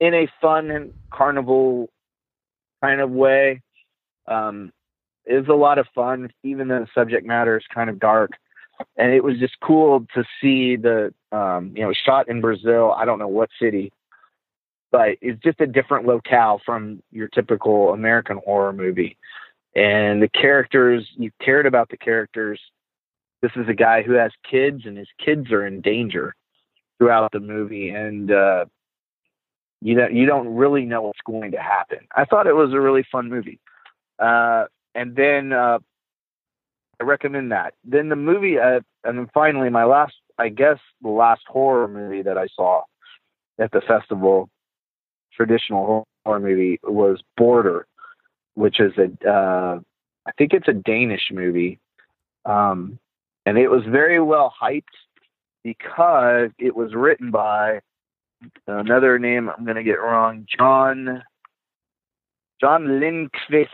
in 0.00 0.14
a 0.14 0.28
fun 0.40 0.92
carnival 1.12 1.90
kind 2.82 3.00
of 3.00 3.10
way. 3.10 3.62
Um, 4.26 4.72
it 5.24 5.34
was 5.34 5.48
a 5.48 5.54
lot 5.54 5.78
of 5.78 5.86
fun, 5.94 6.30
even 6.42 6.68
though 6.68 6.80
the 6.80 6.88
subject 6.94 7.26
matter 7.26 7.56
is 7.56 7.64
kind 7.72 7.90
of 7.90 7.98
dark. 7.98 8.30
And 8.96 9.12
it 9.12 9.24
was 9.24 9.38
just 9.38 9.56
cool 9.60 10.06
to 10.14 10.24
see 10.40 10.76
the, 10.76 11.12
um, 11.32 11.72
you 11.74 11.82
know, 11.82 11.92
shot 11.92 12.28
in 12.28 12.40
Brazil. 12.40 12.92
I 12.96 13.04
don't 13.04 13.18
know 13.18 13.28
what 13.28 13.50
city, 13.60 13.92
but 14.92 15.18
it's 15.20 15.42
just 15.42 15.60
a 15.60 15.66
different 15.66 16.06
locale 16.06 16.60
from 16.64 17.02
your 17.10 17.28
typical 17.28 17.92
American 17.92 18.40
horror 18.44 18.72
movie 18.72 19.18
and 19.78 20.20
the 20.20 20.28
characters 20.28 21.08
you 21.16 21.30
cared 21.40 21.64
about 21.64 21.88
the 21.88 21.96
characters. 21.96 22.60
This 23.42 23.52
is 23.54 23.68
a 23.68 23.74
guy 23.74 24.02
who 24.02 24.14
has 24.14 24.32
kids 24.50 24.82
and 24.84 24.98
his 24.98 25.06
kids 25.24 25.52
are 25.52 25.64
in 25.64 25.80
danger 25.80 26.34
throughout 26.98 27.30
the 27.30 27.38
movie. 27.38 27.90
And 27.90 28.32
uh 28.32 28.64
you 29.80 29.94
know 29.94 30.08
you 30.08 30.26
don't 30.26 30.48
really 30.56 30.84
know 30.84 31.02
what's 31.02 31.20
going 31.24 31.52
to 31.52 31.60
happen. 31.60 32.00
I 32.16 32.24
thought 32.24 32.48
it 32.48 32.56
was 32.56 32.72
a 32.72 32.80
really 32.80 33.06
fun 33.10 33.28
movie. 33.28 33.60
Uh 34.18 34.64
and 34.96 35.14
then 35.14 35.52
uh 35.52 35.78
i 37.00 37.04
recommend 37.04 37.52
that. 37.52 37.74
Then 37.84 38.08
the 38.08 38.16
movie 38.16 38.58
uh, 38.58 38.80
and 39.04 39.18
then 39.18 39.28
finally 39.32 39.70
my 39.70 39.84
last 39.84 40.14
i 40.38 40.48
guess 40.48 40.78
the 41.02 41.08
last 41.10 41.42
horror 41.46 41.86
movie 41.86 42.22
that 42.22 42.36
i 42.36 42.48
saw 42.56 42.82
at 43.60 43.70
the 43.70 43.80
festival 43.82 44.48
traditional 45.32 46.04
horror 46.24 46.40
movie 46.40 46.80
was 46.82 47.20
border 47.36 47.86
which 48.58 48.80
is 48.80 48.92
a 48.98 49.30
uh, 49.30 49.78
I 50.26 50.32
think 50.36 50.52
it's 50.52 50.68
a 50.68 50.72
Danish 50.72 51.30
movie, 51.32 51.78
um, 52.44 52.98
and 53.46 53.56
it 53.56 53.68
was 53.68 53.84
very 53.88 54.20
well 54.20 54.52
hyped 54.60 54.82
because 55.62 56.50
it 56.58 56.74
was 56.74 56.92
written 56.92 57.30
by 57.30 57.80
another 58.66 59.18
name 59.18 59.48
I'm 59.48 59.64
going 59.64 59.76
to 59.76 59.84
get 59.84 60.00
wrong, 60.00 60.44
John 60.58 61.22
John 62.60 62.84
Lindqvist. 62.84 63.68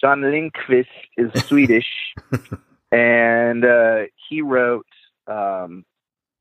John 0.00 0.20
Lindqvist 0.20 0.86
is 1.16 1.30
Swedish, 1.46 2.14
and 2.92 3.64
uh, 3.64 4.02
he 4.28 4.42
wrote 4.42 4.86
um, 5.26 5.86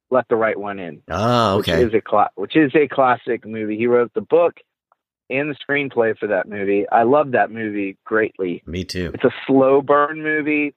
"Let 0.09 0.27
the 0.27 0.35
Right 0.35 0.59
One 0.59 0.79
In." 0.79 1.01
oh, 1.09 1.59
okay. 1.59 1.77
which 1.77 1.87
is 1.87 1.93
a 1.93 2.01
cla- 2.01 2.31
which 2.35 2.57
is 2.57 2.75
a 2.75 2.89
classic 2.89 3.45
movie. 3.45 3.77
He 3.77 3.87
wrote 3.87 4.13
the 4.13 4.21
book 4.21 4.55
and 5.31 5.49
the 5.49 5.55
screenplay 5.55 6.17
for 6.17 6.27
that 6.27 6.47
movie. 6.47 6.87
I 6.89 7.03
love 7.03 7.31
that 7.31 7.51
movie 7.51 7.97
greatly. 8.05 8.61
Me 8.65 8.83
too. 8.83 9.11
It's 9.13 9.23
a 9.23 9.33
slow 9.47 9.81
burn 9.81 10.21
movie. 10.21 10.73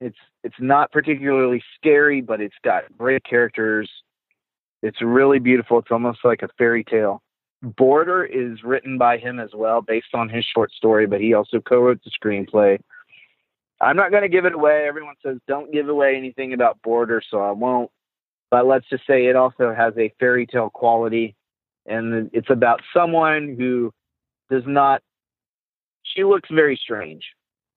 It's 0.00 0.18
it's 0.42 0.56
not 0.58 0.92
particularly 0.92 1.62
scary, 1.76 2.20
but 2.20 2.40
it's 2.40 2.54
got 2.62 2.84
great 2.98 3.24
characters. 3.24 3.90
It's 4.82 5.00
really 5.00 5.38
beautiful. 5.38 5.78
It's 5.78 5.90
almost 5.90 6.18
like 6.24 6.42
a 6.42 6.48
fairy 6.58 6.84
tale. 6.84 7.22
Border 7.62 8.24
is 8.24 8.62
written 8.62 8.98
by 8.98 9.16
him 9.16 9.40
as 9.40 9.50
well, 9.54 9.80
based 9.80 10.14
on 10.14 10.28
his 10.28 10.44
short 10.44 10.70
story, 10.72 11.06
but 11.06 11.20
he 11.20 11.32
also 11.32 11.60
co-wrote 11.60 12.00
the 12.04 12.10
screenplay. 12.10 12.78
I'm 13.80 13.96
not 13.96 14.10
going 14.10 14.22
to 14.22 14.28
give 14.28 14.44
it 14.44 14.52
away. 14.52 14.84
Everyone 14.86 15.14
says 15.24 15.38
don't 15.48 15.72
give 15.72 15.88
away 15.88 16.16
anything 16.16 16.52
about 16.52 16.82
Border, 16.82 17.22
so 17.30 17.38
I 17.38 17.52
won't. 17.52 17.90
But 18.50 18.66
let's 18.66 18.88
just 18.88 19.06
say 19.06 19.26
it 19.26 19.36
also 19.36 19.74
has 19.74 19.94
a 19.96 20.12
fairy 20.20 20.46
tale 20.46 20.70
quality, 20.70 21.34
and 21.86 22.30
it's 22.32 22.50
about 22.50 22.80
someone 22.92 23.56
who 23.58 23.92
does 24.50 24.64
not. 24.66 25.02
She 26.02 26.24
looks 26.24 26.48
very 26.50 26.76
strange 26.82 27.24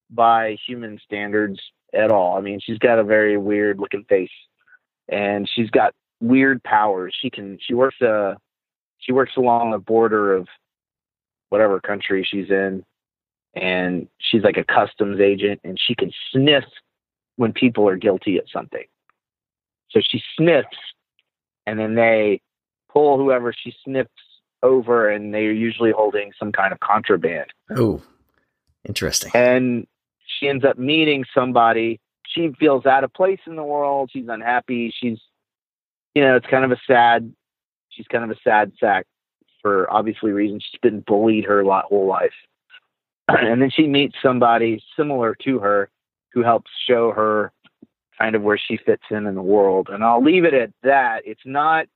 by 0.09 0.57
human 0.65 0.99
standards 1.03 1.59
at 1.93 2.11
all. 2.11 2.37
I 2.37 2.41
mean, 2.41 2.59
she's 2.61 2.77
got 2.77 2.99
a 2.99 3.03
very 3.03 3.37
weird 3.37 3.79
looking 3.79 4.03
face, 4.05 4.29
and 5.07 5.49
she's 5.53 5.69
got 5.69 5.93
weird 6.21 6.63
powers. 6.63 7.15
She 7.19 7.29
can. 7.29 7.57
She 7.61 7.73
works. 7.73 8.01
Uh, 8.01 8.35
she 8.99 9.11
works 9.11 9.33
along 9.37 9.71
the 9.71 9.77
border 9.77 10.33
of 10.33 10.47
whatever 11.49 11.79
country 11.79 12.27
she's 12.29 12.49
in, 12.49 12.83
and 13.55 14.07
she's 14.19 14.43
like 14.43 14.57
a 14.57 14.63
customs 14.63 15.19
agent, 15.19 15.61
and 15.63 15.77
she 15.79 15.95
can 15.95 16.11
sniff 16.31 16.65
when 17.37 17.53
people 17.53 17.87
are 17.87 17.95
guilty 17.95 18.37
of 18.37 18.45
something. 18.51 18.83
So 19.91 20.01
she 20.01 20.21
sniffs, 20.35 20.77
and 21.65 21.79
then 21.79 21.95
they 21.95 22.41
whoever 23.17 23.53
she 23.53 23.73
sniffs 23.83 24.09
over, 24.63 25.09
and 25.09 25.33
they're 25.33 25.51
usually 25.51 25.91
holding 25.91 26.31
some 26.39 26.51
kind 26.51 26.73
of 26.73 26.79
contraband. 26.79 27.47
Oh, 27.75 28.01
interesting. 28.85 29.31
And 29.33 29.87
she 30.39 30.47
ends 30.47 30.65
up 30.65 30.77
meeting 30.77 31.25
somebody. 31.33 31.99
She 32.27 32.51
feels 32.59 32.85
out 32.85 33.03
of 33.03 33.13
place 33.13 33.39
in 33.45 33.55
the 33.55 33.63
world. 33.63 34.09
She's 34.11 34.27
unhappy. 34.27 34.93
She's, 34.97 35.19
you 36.15 36.23
know, 36.23 36.35
it's 36.35 36.47
kind 36.47 36.65
of 36.65 36.71
a 36.71 36.79
sad. 36.87 37.33
She's 37.89 38.07
kind 38.07 38.23
of 38.23 38.31
a 38.31 38.39
sad 38.43 38.73
sack 38.79 39.05
for 39.61 39.91
obviously 39.91 40.31
reasons. 40.31 40.65
She's 40.69 40.79
been 40.81 41.01
bullied 41.01 41.45
her 41.45 41.63
lot, 41.63 41.85
whole 41.85 42.07
life. 42.07 42.33
and 43.27 43.61
then 43.61 43.69
she 43.69 43.87
meets 43.87 44.15
somebody 44.21 44.81
similar 44.95 45.35
to 45.43 45.59
her 45.59 45.89
who 46.33 46.43
helps 46.43 46.69
show 46.87 47.11
her 47.11 47.51
kind 48.17 48.35
of 48.35 48.41
where 48.41 48.57
she 48.57 48.77
fits 48.77 49.03
in 49.11 49.25
in 49.25 49.35
the 49.35 49.41
world. 49.41 49.89
And 49.91 50.03
I'll 50.03 50.23
leave 50.23 50.43
it 50.43 50.53
at 50.53 50.71
that. 50.83 51.21
It's 51.25 51.41
not, 51.45 51.87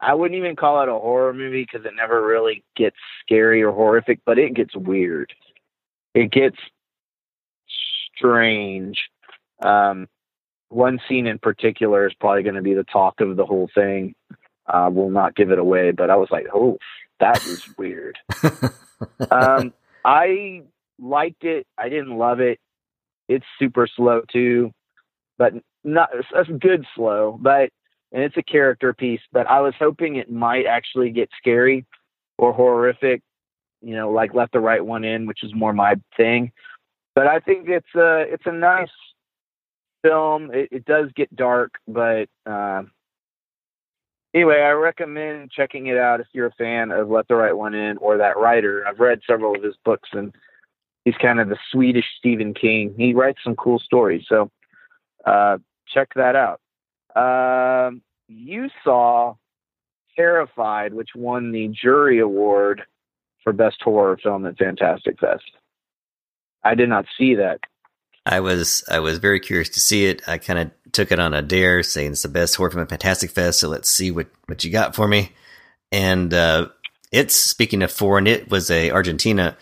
I 0.00 0.14
wouldn't 0.14 0.38
even 0.38 0.56
call 0.56 0.82
it 0.82 0.88
a 0.88 0.92
horror 0.92 1.34
movie 1.34 1.66
because 1.70 1.86
it 1.86 1.94
never 1.94 2.24
really 2.24 2.64
gets 2.76 2.96
scary 3.22 3.62
or 3.62 3.72
horrific, 3.72 4.20
but 4.24 4.38
it 4.38 4.54
gets 4.54 4.74
weird. 4.74 5.32
It 6.14 6.30
gets 6.30 6.56
strange. 8.16 8.98
Um, 9.62 10.08
one 10.70 11.00
scene 11.08 11.26
in 11.26 11.38
particular 11.38 12.06
is 12.06 12.14
probably 12.14 12.42
going 12.42 12.54
to 12.54 12.62
be 12.62 12.74
the 12.74 12.84
talk 12.84 13.20
of 13.20 13.36
the 13.36 13.44
whole 13.44 13.68
thing. 13.74 14.14
Uh, 14.66 14.88
will 14.92 15.10
not 15.10 15.34
give 15.34 15.50
it 15.50 15.58
away, 15.58 15.90
but 15.90 16.10
I 16.10 16.16
was 16.16 16.28
like, 16.30 16.46
oh, 16.54 16.78
that 17.18 17.44
is 17.44 17.62
weird. 17.78 18.16
um, 19.30 19.72
I 20.04 20.62
liked 20.98 21.44
it. 21.44 21.66
I 21.76 21.88
didn't 21.88 22.16
love 22.16 22.40
it. 22.40 22.58
It's 23.28 23.44
super 23.58 23.86
slow 23.86 24.22
too, 24.32 24.72
but 25.38 25.52
not 25.84 26.10
a 26.34 26.44
good 26.52 26.86
slow. 26.94 27.38
But 27.40 27.70
and 28.12 28.22
it's 28.22 28.36
a 28.36 28.42
character 28.42 28.92
piece. 28.92 29.20
But 29.32 29.46
I 29.48 29.60
was 29.60 29.74
hoping 29.78 30.16
it 30.16 30.30
might 30.30 30.66
actually 30.66 31.10
get 31.10 31.30
scary 31.38 31.86
or 32.38 32.52
horrific. 32.52 33.22
You 33.82 33.96
know, 33.96 34.10
like 34.10 34.34
Let 34.34 34.52
the 34.52 34.60
Right 34.60 34.84
One 34.84 35.04
In, 35.04 35.26
which 35.26 35.42
is 35.42 35.54
more 35.54 35.72
my 35.72 35.94
thing. 36.16 36.52
But 37.14 37.26
I 37.26 37.40
think 37.40 37.68
it's 37.68 37.94
a 37.94 38.20
it's 38.28 38.46
a 38.46 38.52
nice 38.52 38.90
film. 40.02 40.50
It, 40.52 40.68
it 40.70 40.84
does 40.84 41.10
get 41.16 41.34
dark, 41.34 41.72
but 41.88 42.28
uh, 42.46 42.82
anyway, 44.34 44.60
I 44.60 44.70
recommend 44.70 45.50
checking 45.50 45.86
it 45.86 45.98
out 45.98 46.20
if 46.20 46.26
you're 46.32 46.46
a 46.46 46.52
fan 46.52 46.90
of 46.90 47.08
Let 47.08 47.28
the 47.28 47.34
Right 47.34 47.56
One 47.56 47.74
In 47.74 47.96
or 47.98 48.16
that 48.18 48.38
writer. 48.38 48.86
I've 48.86 49.00
read 49.00 49.20
several 49.26 49.54
of 49.54 49.62
his 49.62 49.76
books, 49.84 50.08
and 50.12 50.34
he's 51.04 51.16
kind 51.20 51.40
of 51.40 51.48
the 51.48 51.58
Swedish 51.70 52.06
Stephen 52.18 52.54
King. 52.54 52.94
He 52.96 53.14
writes 53.14 53.40
some 53.42 53.56
cool 53.56 53.78
stories, 53.78 54.24
so 54.28 54.50
uh, 55.24 55.58
check 55.86 56.08
that 56.16 56.36
out. 56.36 56.60
Um, 57.16 58.02
you 58.28 58.68
saw 58.84 59.34
Terrified, 60.16 60.92
which 60.92 61.10
won 61.14 61.52
the 61.52 61.68
jury 61.68 62.18
award 62.18 62.82
for 63.42 63.52
best 63.52 63.80
horror 63.82 64.18
film 64.22 64.44
at 64.44 64.58
Fantastic 64.58 65.18
Fest. 65.18 65.50
I 66.62 66.74
did 66.74 66.88
not 66.88 67.06
see 67.16 67.36
that. 67.36 67.60
I 68.26 68.40
was 68.40 68.84
I 68.90 68.98
was 68.98 69.18
very 69.18 69.40
curious 69.40 69.70
to 69.70 69.80
see 69.80 70.06
it. 70.06 70.20
I 70.28 70.36
kind 70.38 70.58
of 70.58 70.92
took 70.92 71.10
it 71.10 71.18
on 71.18 71.32
a 71.32 71.40
dare, 71.40 71.82
saying 71.82 72.12
it's 72.12 72.22
the 72.22 72.28
best 72.28 72.56
horror 72.56 72.70
film 72.70 72.82
at 72.82 72.90
Fantastic 72.90 73.30
Fest. 73.30 73.60
So 73.60 73.68
let's 73.68 73.88
see 73.88 74.10
what 74.10 74.26
what 74.46 74.62
you 74.62 74.70
got 74.70 74.94
for 74.94 75.08
me. 75.08 75.32
And 75.90 76.34
uh, 76.34 76.68
it's 77.12 77.34
speaking 77.34 77.82
of 77.82 77.90
foreign, 77.90 78.26
it 78.26 78.50
was 78.50 78.70
a 78.70 78.90
Argentina 78.90 79.56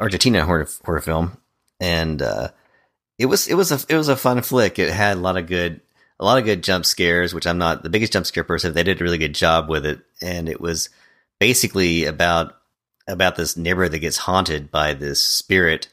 Argentina 0.00 0.44
horror, 0.44 0.68
horror 0.84 1.00
film, 1.00 1.36
and 1.80 2.22
uh, 2.22 2.48
it 3.18 3.26
was 3.26 3.46
it 3.46 3.54
was 3.54 3.72
a 3.72 3.92
it 3.92 3.96
was 3.96 4.08
a 4.08 4.16
fun 4.16 4.42
flick. 4.42 4.78
It 4.78 4.90
had 4.90 5.16
a 5.16 5.20
lot 5.20 5.36
of 5.36 5.46
good 5.46 5.80
a 6.20 6.24
lot 6.24 6.38
of 6.38 6.44
good 6.44 6.64
jump 6.64 6.84
scares, 6.84 7.32
which 7.32 7.46
I'm 7.46 7.58
not 7.58 7.82
the 7.82 7.90
biggest 7.90 8.12
jump 8.12 8.26
scare 8.26 8.44
person. 8.44 8.72
They 8.72 8.82
did 8.82 9.00
a 9.00 9.04
really 9.04 9.18
good 9.18 9.34
job 9.34 9.68
with 9.68 9.86
it, 9.86 10.00
and 10.20 10.48
it 10.48 10.60
was 10.60 10.88
basically 11.38 12.04
about 12.04 12.56
about 13.06 13.36
this 13.36 13.56
neighborhood 13.56 13.92
that 13.92 14.00
gets 14.00 14.18
haunted 14.18 14.70
by 14.70 14.92
this 14.92 15.22
spirit 15.24 15.88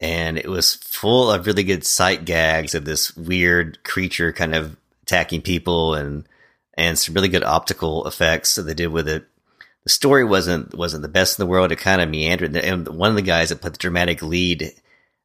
and 0.00 0.38
it 0.38 0.48
was 0.48 0.74
full 0.74 1.30
of 1.30 1.46
really 1.46 1.62
good 1.62 1.84
sight 1.84 2.24
gags 2.24 2.74
of 2.74 2.84
this 2.84 3.14
weird 3.16 3.82
creature 3.84 4.32
kind 4.32 4.54
of 4.54 4.76
attacking 5.02 5.42
people 5.42 5.94
and 5.94 6.26
and 6.74 6.98
some 6.98 7.14
really 7.14 7.28
good 7.28 7.44
optical 7.44 8.06
effects 8.06 8.54
that 8.54 8.62
they 8.62 8.72
did 8.74 8.86
with 8.86 9.06
it. 9.06 9.26
The 9.84 9.90
story 9.90 10.24
wasn't 10.24 10.74
wasn't 10.74 11.02
the 11.02 11.08
best 11.08 11.38
in 11.38 11.44
the 11.44 11.50
world. 11.50 11.72
It 11.72 11.76
kind 11.76 12.00
of 12.00 12.08
meandered. 12.08 12.56
And 12.56 12.88
one 12.88 13.10
of 13.10 13.16
the 13.16 13.22
guys 13.22 13.50
that 13.50 13.60
played 13.60 13.74
the 13.74 13.78
dramatic 13.78 14.22
lead, 14.22 14.72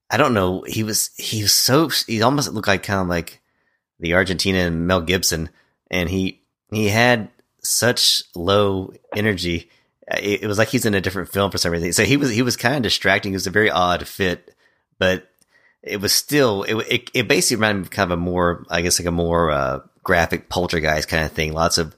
I 0.09 0.17
don't 0.17 0.33
know, 0.33 0.63
he 0.63 0.83
was 0.83 1.11
he 1.17 1.43
was 1.43 1.53
so 1.53 1.89
he 2.07 2.21
almost 2.21 2.51
looked 2.51 2.67
like 2.67 2.83
kind 2.83 3.01
of 3.01 3.07
like 3.07 3.41
the 3.99 4.13
Argentina 4.13 4.69
Mel 4.71 5.01
Gibson, 5.01 5.49
and 5.89 6.09
he 6.09 6.41
he 6.71 6.89
had 6.89 7.29
such 7.61 8.23
low 8.35 8.93
energy. 9.15 9.69
It, 10.07 10.43
it 10.43 10.47
was 10.47 10.57
like 10.57 10.69
he's 10.69 10.85
in 10.85 10.93
a 10.93 11.01
different 11.01 11.29
film 11.29 11.51
for 11.51 11.57
some 11.57 11.71
reason. 11.71 11.93
So 11.93 12.03
he 12.03 12.17
was 12.17 12.29
he 12.31 12.41
was 12.41 12.57
kind 12.57 12.75
of 12.75 12.83
distracting. 12.83 13.33
It 13.33 13.37
was 13.37 13.47
a 13.47 13.51
very 13.51 13.69
odd 13.69 14.07
fit 14.07 14.55
but 14.97 15.29
it 15.83 16.01
was 16.01 16.13
still 16.13 16.63
it, 16.63 16.75
it, 16.89 17.11
it 17.13 17.27
basically 17.27 17.57
reminded 17.57 17.81
me 17.81 17.85
of 17.85 17.91
kind 17.91 18.11
of 18.11 18.17
a 18.17 18.21
more 18.21 18.65
I 18.69 18.81
guess 18.81 18.99
like 18.99 19.07
a 19.07 19.11
more 19.11 19.51
uh, 19.51 19.79
graphic 20.03 20.49
poltergeist 20.49 21.07
kind 21.07 21.25
of 21.25 21.31
thing. 21.31 21.53
Lots 21.53 21.77
of 21.77 21.95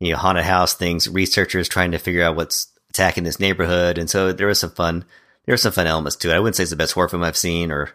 you 0.00 0.12
know 0.12 0.18
haunted 0.18 0.44
house 0.44 0.74
things. 0.74 1.08
Researchers 1.08 1.68
trying 1.68 1.92
to 1.92 1.98
figure 1.98 2.22
out 2.22 2.36
what's 2.36 2.68
attacking 2.90 3.24
this 3.24 3.40
neighborhood, 3.40 3.98
and 3.98 4.08
so 4.08 4.32
there 4.32 4.46
was 4.46 4.60
some 4.60 4.70
fun. 4.70 5.04
There 5.44 5.52
were 5.52 5.58
some 5.58 5.72
fun 5.72 5.86
elements 5.86 6.16
to 6.16 6.30
it. 6.30 6.34
I 6.34 6.38
wouldn't 6.38 6.56
say 6.56 6.62
it's 6.62 6.70
the 6.70 6.76
best 6.76 6.92
horror 6.92 7.08
film 7.08 7.22
I've 7.22 7.36
seen 7.36 7.70
or 7.70 7.90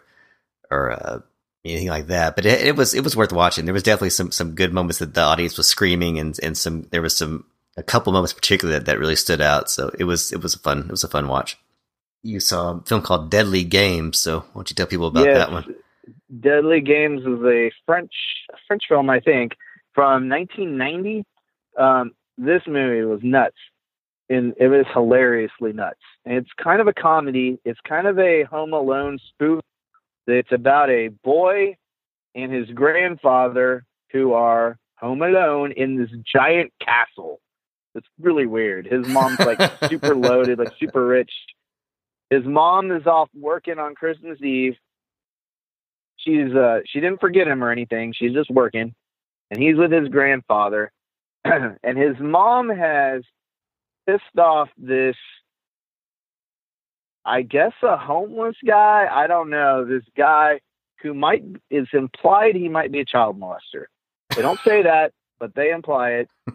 or 0.70 0.92
uh, 0.92 1.18
anything 1.64 1.88
like 1.88 2.06
that, 2.06 2.36
but 2.36 2.46
it, 2.46 2.68
it, 2.68 2.76
was 2.76 2.94
it 2.94 3.04
was 3.04 3.16
worth 3.16 3.32
watching. 3.32 3.64
There 3.64 3.74
was 3.74 3.82
definitely 3.82 4.10
some 4.10 4.32
some 4.32 4.54
good 4.54 4.72
moments 4.72 4.98
that 4.98 5.14
the 5.14 5.22
audience 5.22 5.56
was 5.56 5.66
screaming, 5.66 6.18
and 6.18 6.38
and 6.42 6.56
some 6.56 6.88
there 6.90 7.02
was 7.02 7.16
some 7.16 7.44
a 7.76 7.82
couple 7.82 8.12
moments 8.12 8.32
particularly 8.32 8.78
that, 8.78 8.86
that 8.86 8.98
really 8.98 9.16
stood 9.16 9.40
out. 9.40 9.70
So 9.70 9.90
it 9.98 10.04
was 10.04 10.32
it 10.32 10.42
was 10.42 10.54
a 10.54 10.58
fun 10.58 10.80
it 10.80 10.90
was 10.90 11.04
a 11.04 11.08
fun 11.08 11.28
watch 11.28 11.58
you 12.22 12.40
saw 12.40 12.78
a 12.78 12.82
film 12.82 13.02
called 13.02 13.30
Deadly 13.30 13.64
Games. 13.64 14.18
So 14.18 14.40
why 14.40 14.46
don't 14.54 14.70
you 14.70 14.74
tell 14.74 14.86
people 14.86 15.08
about 15.08 15.26
yes, 15.26 15.38
that 15.38 15.52
one? 15.52 15.74
Deadly 16.40 16.80
Games 16.80 17.20
is 17.22 17.42
a 17.44 17.70
French 17.86 18.12
French 18.66 18.82
film, 18.88 19.10
I 19.10 19.20
think, 19.20 19.52
from 19.94 20.28
1990. 20.28 21.24
Um, 21.78 22.12
this 22.36 22.62
movie 22.66 23.04
was 23.04 23.20
nuts, 23.22 23.56
and 24.28 24.54
it 24.58 24.68
was 24.68 24.86
hilariously 24.92 25.72
nuts. 25.72 26.00
And 26.24 26.36
it's 26.36 26.50
kind 26.62 26.80
of 26.80 26.88
a 26.88 26.92
comedy. 26.92 27.58
It's 27.64 27.80
kind 27.88 28.06
of 28.06 28.18
a 28.18 28.44
Home 28.44 28.72
Alone 28.72 29.18
spoof. 29.30 29.62
It's 30.28 30.52
about 30.52 30.90
a 30.90 31.08
boy 31.08 31.76
and 32.34 32.52
his 32.52 32.68
grandfather 32.70 33.84
who 34.12 34.32
are 34.32 34.78
home 34.96 35.22
alone 35.22 35.72
in 35.72 35.96
this 35.96 36.10
giant 36.32 36.72
castle. 36.80 37.40
It's 37.94 38.06
really 38.20 38.46
weird. 38.46 38.86
His 38.86 39.06
mom's 39.08 39.40
like 39.40 39.60
super 39.88 40.14
loaded, 40.14 40.58
like 40.58 40.72
super 40.78 41.06
rich 41.06 41.32
his 42.30 42.44
mom 42.44 42.92
is 42.92 43.06
off 43.06 43.30
working 43.34 43.78
on 43.78 43.94
Christmas 43.94 44.40
Eve. 44.42 44.76
She's 46.16 46.52
uh 46.52 46.80
she 46.86 47.00
didn't 47.00 47.20
forget 47.20 47.48
him 47.48 47.64
or 47.64 47.70
anything. 47.70 48.12
She's 48.12 48.32
just 48.32 48.50
working. 48.50 48.94
And 49.50 49.62
he's 49.62 49.76
with 49.76 49.92
his 49.92 50.08
grandfather. 50.08 50.92
and 51.44 51.96
his 51.96 52.16
mom 52.20 52.68
has 52.68 53.22
pissed 54.06 54.38
off 54.38 54.68
this 54.76 55.16
I 57.28 57.42
guess 57.42 57.72
a 57.82 57.96
homeless 57.96 58.56
guy. 58.66 59.06
I 59.10 59.26
don't 59.26 59.50
know. 59.50 59.84
This 59.84 60.04
guy 60.16 60.60
who 61.02 61.12
might 61.12 61.44
is 61.70 61.86
implied 61.92 62.56
he 62.56 62.68
might 62.68 62.90
be 62.90 63.00
a 63.00 63.04
child 63.04 63.38
molester. 63.38 63.84
They 64.34 64.42
don't 64.42 64.58
say 64.60 64.82
that, 64.82 65.12
but 65.38 65.54
they 65.54 65.70
imply 65.70 66.10
it. 66.10 66.28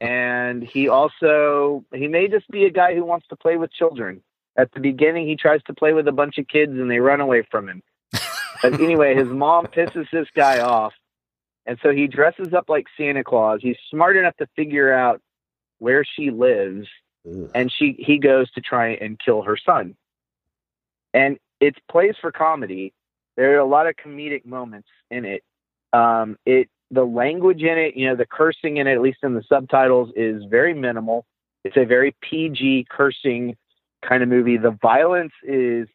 And 0.00 0.64
he 0.64 0.88
also 0.88 1.84
he 1.94 2.08
may 2.08 2.26
just 2.26 2.48
be 2.50 2.64
a 2.64 2.70
guy 2.70 2.96
who 2.96 3.04
wants 3.04 3.28
to 3.28 3.36
play 3.36 3.56
with 3.56 3.72
children. 3.72 4.22
At 4.56 4.72
the 4.72 4.80
beginning, 4.80 5.28
he 5.28 5.36
tries 5.36 5.62
to 5.64 5.72
play 5.72 5.92
with 5.92 6.08
a 6.08 6.12
bunch 6.12 6.36
of 6.36 6.48
kids 6.48 6.72
and 6.72 6.90
they 6.90 6.98
run 6.98 7.20
away 7.20 7.46
from 7.48 7.68
him. 7.68 7.82
but 8.10 8.74
anyway, 8.80 9.14
his 9.14 9.28
mom 9.28 9.66
pisses 9.66 10.10
this 10.10 10.26
guy 10.34 10.58
off. 10.58 10.94
And 11.64 11.78
so 11.80 11.92
he 11.92 12.08
dresses 12.08 12.52
up 12.52 12.68
like 12.68 12.86
Santa 12.96 13.22
Claus. 13.22 13.60
He's 13.62 13.76
smart 13.88 14.16
enough 14.16 14.36
to 14.38 14.48
figure 14.56 14.92
out 14.92 15.20
where 15.78 16.04
she 16.04 16.32
lives. 16.32 16.88
Ugh. 17.24 17.48
And 17.54 17.70
she 17.70 17.94
he 18.00 18.18
goes 18.18 18.50
to 18.52 18.60
try 18.60 18.94
and 18.94 19.16
kill 19.16 19.42
her 19.42 19.56
son. 19.56 19.94
And 21.14 21.38
it's 21.60 21.78
plays 21.90 22.14
for 22.20 22.32
comedy. 22.32 22.92
There 23.36 23.54
are 23.54 23.60
a 23.60 23.64
lot 23.64 23.86
of 23.86 23.94
comedic 23.96 24.44
moments 24.44 24.88
in 25.10 25.24
it. 25.24 25.42
Um, 25.92 26.36
it 26.44 26.68
the 26.90 27.04
language 27.04 27.62
in 27.62 27.76
it, 27.78 27.96
you 27.96 28.06
know, 28.06 28.16
the 28.16 28.26
cursing 28.26 28.78
in 28.78 28.86
it, 28.86 28.94
at 28.94 29.00
least 29.00 29.18
in 29.22 29.34
the 29.34 29.42
subtitles, 29.48 30.10
is 30.16 30.44
very 30.44 30.74
minimal. 30.74 31.26
It's 31.64 31.76
a 31.76 31.84
very 31.84 32.16
PG 32.22 32.86
cursing 32.90 33.56
kind 34.06 34.22
of 34.22 34.28
movie. 34.28 34.56
The 34.56 34.76
violence 34.80 35.32
is 35.42 35.86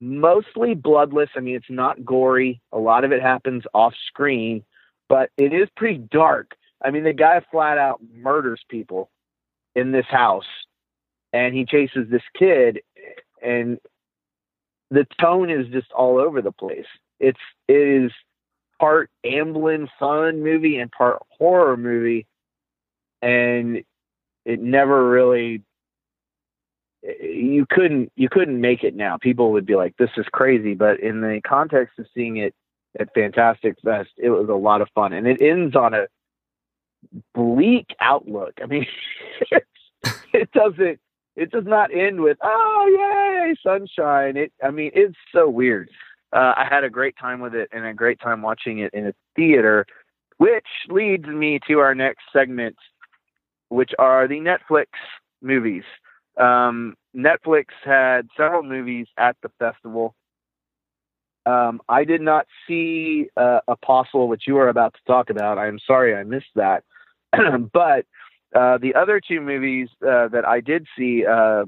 mostly 0.00 0.74
bloodless. 0.74 1.30
I 1.36 1.40
mean, 1.40 1.56
it's 1.56 1.70
not 1.70 2.04
gory. 2.04 2.60
A 2.72 2.78
lot 2.78 3.04
of 3.04 3.12
it 3.12 3.22
happens 3.22 3.64
off 3.74 3.94
screen, 4.06 4.64
but 5.08 5.30
it 5.36 5.52
is 5.52 5.68
pretty 5.76 5.98
dark. 5.98 6.56
I 6.84 6.90
mean, 6.90 7.04
the 7.04 7.12
guy 7.12 7.40
flat 7.50 7.78
out 7.78 8.00
murders 8.14 8.62
people 8.68 9.10
in 9.74 9.92
this 9.92 10.06
house 10.06 10.44
and 11.32 11.54
he 11.54 11.64
chases 11.64 12.08
this 12.10 12.22
kid 12.38 12.80
and 13.42 13.78
the 14.92 15.06
tone 15.20 15.50
is 15.50 15.66
just 15.68 15.90
all 15.92 16.18
over 16.18 16.42
the 16.42 16.52
place. 16.52 16.86
It's 17.18 17.40
it 17.66 18.04
is 18.04 18.12
part 18.78 19.10
Amblin 19.24 19.88
fun 19.98 20.42
movie 20.42 20.78
and 20.78 20.90
part 20.90 21.18
horror 21.38 21.76
movie 21.76 22.26
and 23.22 23.82
it 24.44 24.60
never 24.60 25.08
really 25.08 25.62
you 27.02 27.66
couldn't 27.68 28.12
you 28.16 28.28
couldn't 28.28 28.60
make 28.60 28.84
it 28.84 28.94
now. 28.94 29.16
People 29.16 29.52
would 29.52 29.66
be 29.66 29.74
like, 29.74 29.96
"This 29.96 30.10
is 30.16 30.26
crazy," 30.32 30.74
but 30.74 31.00
in 31.00 31.20
the 31.20 31.40
context 31.44 31.98
of 31.98 32.06
seeing 32.14 32.36
it 32.36 32.54
at 32.98 33.12
Fantastic 33.14 33.76
Fest, 33.82 34.10
it 34.18 34.30
was 34.30 34.48
a 34.48 34.54
lot 34.54 34.82
of 34.82 34.88
fun, 34.94 35.12
and 35.12 35.26
it 35.26 35.42
ends 35.42 35.74
on 35.74 35.94
a 35.94 36.06
bleak 37.34 37.86
outlook. 37.98 38.52
I 38.62 38.66
mean, 38.66 38.86
it 40.32 40.52
doesn't 40.52 41.00
it 41.36 41.50
does 41.50 41.64
not 41.66 41.94
end 41.94 42.20
with 42.20 42.36
oh 42.42 43.44
yay 43.46 43.54
sunshine. 43.62 44.36
It 44.36 44.52
i 44.62 44.70
mean 44.70 44.90
it's 44.94 45.16
so 45.32 45.48
weird. 45.48 45.88
Uh, 46.32 46.54
i 46.56 46.66
had 46.68 46.84
a 46.84 46.90
great 46.90 47.14
time 47.20 47.40
with 47.40 47.54
it 47.54 47.68
and 47.72 47.84
a 47.84 47.94
great 47.94 48.20
time 48.20 48.42
watching 48.42 48.78
it 48.78 48.92
in 48.94 49.06
a 49.06 49.14
theater 49.36 49.86
which 50.38 50.66
leads 50.88 51.26
me 51.26 51.60
to 51.68 51.78
our 51.78 51.94
next 51.94 52.22
segment 52.32 52.76
which 53.68 53.92
are 53.98 54.28
the 54.28 54.40
netflix 54.40 54.86
movies. 55.40 55.84
Um, 56.38 56.94
netflix 57.16 57.66
had 57.84 58.28
several 58.36 58.62
movies 58.62 59.06
at 59.18 59.36
the 59.42 59.50
festival. 59.58 60.14
Um, 61.44 61.80
i 61.88 62.04
did 62.04 62.20
not 62.20 62.46
see 62.66 63.28
uh, 63.36 63.60
apostle 63.68 64.28
which 64.28 64.44
you 64.46 64.58
are 64.58 64.68
about 64.68 64.94
to 64.94 65.00
talk 65.06 65.30
about. 65.30 65.58
I'm 65.58 65.78
sorry 65.86 66.14
i 66.14 66.22
missed 66.24 66.54
that. 66.56 66.84
But 67.72 68.04
uh, 68.54 68.78
the 68.78 68.94
other 68.94 69.20
two 69.20 69.40
movies 69.40 69.88
uh, 70.02 70.28
that 70.28 70.46
I 70.46 70.60
did 70.60 70.86
see, 70.96 71.24
uh, 71.26 71.64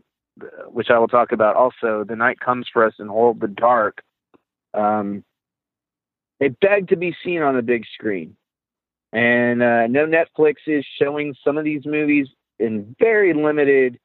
which 0.66 0.90
I 0.90 0.98
will 0.98 1.08
talk 1.08 1.32
about 1.32 1.56
also, 1.56 2.04
The 2.06 2.16
Night 2.16 2.40
Comes 2.40 2.66
for 2.72 2.84
Us 2.84 2.94
and 2.98 3.08
Hold 3.08 3.40
the 3.40 3.48
Dark, 3.48 4.02
um, 4.74 5.24
it 6.40 6.58
begged 6.60 6.90
to 6.90 6.96
be 6.96 7.14
seen 7.24 7.42
on 7.42 7.54
the 7.54 7.62
big 7.62 7.84
screen. 7.94 8.36
And 9.12 9.62
uh, 9.62 9.86
no 9.86 10.06
Netflix 10.06 10.54
is 10.66 10.84
showing 11.00 11.34
some 11.44 11.56
of 11.56 11.64
these 11.64 11.86
movies 11.86 12.26
in 12.58 12.96
very 12.98 13.32
limited 13.32 13.98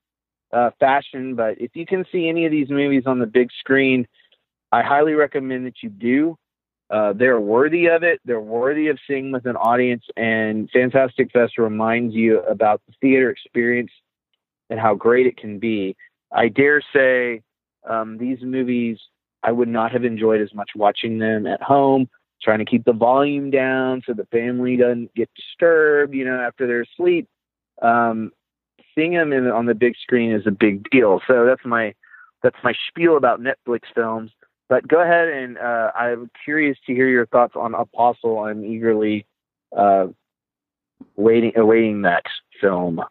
uh, 0.53 0.69
fashion, 0.79 1.35
but 1.35 1.59
if 1.59 1.71
you 1.75 1.85
can 1.85 2.05
see 2.11 2.29
any 2.29 2.45
of 2.45 2.51
these 2.51 2.69
movies 2.69 3.03
on 3.05 3.19
the 3.19 3.25
big 3.25 3.49
screen, 3.59 4.07
I 4.71 4.83
highly 4.83 5.13
recommend 5.13 5.65
that 5.65 5.81
you 5.81 5.89
do. 5.89 6.37
Uh, 6.89 7.13
they're 7.13 7.39
worthy 7.39 7.87
of 7.87 8.03
it. 8.03 8.19
They're 8.25 8.39
worthy 8.39 8.87
of 8.87 8.97
seeing 9.07 9.31
with 9.31 9.45
an 9.45 9.55
audience. 9.55 10.03
And 10.17 10.69
Fantastic 10.71 11.31
Fest 11.31 11.57
reminds 11.57 12.15
you 12.15 12.39
about 12.41 12.81
the 12.87 12.93
theater 12.99 13.29
experience 13.29 13.91
and 14.69 14.79
how 14.79 14.95
great 14.95 15.27
it 15.27 15.37
can 15.37 15.59
be. 15.59 15.95
I 16.31 16.47
dare 16.47 16.81
say 16.93 17.41
um, 17.87 18.17
these 18.17 18.39
movies 18.41 18.97
I 19.43 19.51
would 19.51 19.69
not 19.69 19.91
have 19.91 20.03
enjoyed 20.03 20.41
as 20.41 20.53
much 20.53 20.71
watching 20.75 21.19
them 21.19 21.47
at 21.47 21.61
home, 21.61 22.09
trying 22.41 22.59
to 22.59 22.65
keep 22.65 22.85
the 22.85 22.93
volume 22.93 23.51
down 23.51 24.01
so 24.05 24.13
the 24.13 24.25
family 24.25 24.75
doesn't 24.75 25.13
get 25.15 25.29
disturbed, 25.35 26.13
you 26.13 26.25
know, 26.25 26.39
after 26.39 26.67
they're 26.67 26.81
asleep. 26.81 27.27
Um, 27.81 28.31
seeing 28.95 29.13
them 29.13 29.31
in, 29.31 29.47
on 29.47 29.65
the 29.65 29.75
big 29.75 29.95
screen 30.01 30.31
is 30.31 30.45
a 30.45 30.51
big 30.51 30.89
deal. 30.89 31.21
So 31.27 31.45
that's 31.45 31.65
my 31.65 31.93
that's 32.41 32.57
my 32.63 32.73
spiel 32.87 33.17
about 33.17 33.41
Netflix 33.41 33.81
films. 33.93 34.31
But 34.69 34.87
go 34.87 35.01
ahead 35.01 35.27
and 35.27 35.57
uh, 35.57 35.91
I'm 35.95 36.29
curious 36.45 36.77
to 36.85 36.93
hear 36.93 37.09
your 37.09 37.25
thoughts 37.25 37.55
on 37.55 37.73
Apostle. 37.73 38.39
I'm 38.39 38.63
eagerly 38.63 39.25
uh, 39.75 40.07
waiting 41.15 41.53
awaiting 41.57 42.03
that 42.03 42.23
film. 42.61 43.01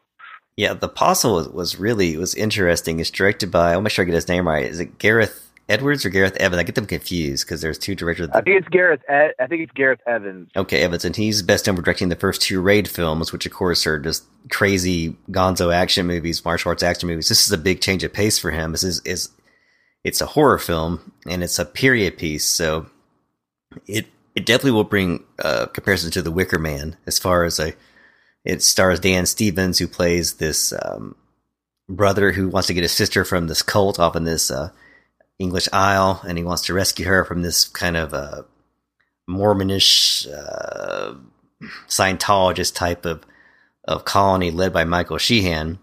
Yeah, 0.56 0.74
the 0.74 0.86
Apostle 0.86 1.34
was, 1.34 1.48
was 1.48 1.78
really 1.78 2.16
was 2.16 2.34
interesting. 2.34 3.00
It's 3.00 3.11
directed 3.11 3.50
by 3.50 3.72
I'll 3.72 3.80
make 3.80 3.92
sure 3.92 4.04
I 4.04 4.06
get 4.06 4.14
his 4.14 4.28
name 4.28 4.46
right. 4.46 4.66
Is 4.66 4.78
it 4.78 4.98
Gareth 4.98 5.50
Edwards 5.68 6.04
or 6.04 6.11
Gareth 6.11 6.36
Evans? 6.36 6.61
I 6.61 6.62
get 6.62 6.76
them 6.76 6.86
confused 6.86 7.44
because 7.44 7.61
there's 7.61 7.78
two 7.78 7.96
directors. 7.96 8.28
I 8.32 8.40
think 8.40 8.61
it's 8.61 8.68
Gareth. 8.68 9.00
Ed, 9.09 9.32
I 9.40 9.46
think 9.48 9.62
it's 9.62 9.72
Gareth 9.72 10.00
Evans. 10.06 10.50
Okay, 10.56 10.82
Evans, 10.82 11.04
and 11.04 11.14
he's 11.16 11.42
best 11.42 11.66
known 11.66 11.74
for 11.74 11.82
directing 11.82 12.09
the 12.09 12.16
first 12.16 12.40
two 12.40 12.61
Raid 12.61 12.88
films, 12.88 13.32
which 13.32 13.46
of 13.46 13.52
course 13.52 13.84
are 13.84 13.98
just 13.98 14.24
crazy 14.50 15.16
Gonzo 15.30 15.74
action 15.74 16.06
movies, 16.06 16.44
martial 16.44 16.70
arts 16.70 16.82
action 16.84 17.09
movies. 17.09 17.28
This 17.28 17.46
is 17.46 17.52
a 17.52 17.59
big 17.59 17.80
change 17.80 18.04
of 18.04 18.12
pace 18.12 18.38
for 18.38 18.52
him. 18.52 18.72
This 18.72 18.84
is 18.84 19.00
is 19.04 19.30
it's 20.05 20.20
a 20.20 20.26
horror 20.26 20.59
film 20.59 21.12
and 21.26 21.42
it's 21.42 21.59
a 21.59 21.64
period 21.64 22.16
piece, 22.18 22.46
so 22.46 22.86
it 23.86 24.07
it 24.34 24.46
definitely 24.46 24.72
will 24.72 24.84
bring 24.84 25.24
uh, 25.42 25.66
comparison 25.66 26.11
to 26.12 26.22
The 26.22 26.30
Wicker 26.30 26.59
Man 26.59 26.96
as 27.07 27.18
far 27.18 27.44
as 27.44 27.59
a. 27.59 27.74
It 28.44 28.62
stars 28.62 29.01
Dan 29.01 29.26
Stevens 29.26 29.78
who 29.78 29.88
plays 29.88 30.34
this 30.34 30.72
um, 30.72 31.16
brother 31.88 32.32
who 32.32 32.49
wants 32.49 32.68
to 32.68 32.74
get 32.74 32.82
his 32.82 32.92
sister 32.92 33.24
from 33.24 33.49
this 33.49 33.62
cult 33.62 33.99
off 33.99 34.16
in 34.16 34.24
this 34.24 34.51
uh, 34.51 34.70
English 35.38 35.68
Isle, 35.72 36.22
and 36.26 36.38
he 36.38 36.44
wants 36.44 36.62
to 36.66 36.74
rescue 36.74 37.07
her 37.07 37.24
from 37.24 37.42
this 37.42 37.64
kind 37.64 37.96
of 37.96 38.14
uh, 38.14 38.42
Mormonish 39.28 40.26
uh, 40.32 41.14
Scientologist 41.88 42.74
type 42.74 43.05
of 43.05 43.24
of 43.84 44.05
colony 44.05 44.51
led 44.51 44.72
by 44.72 44.84
Michael 44.84 45.18
Sheen 45.18 45.78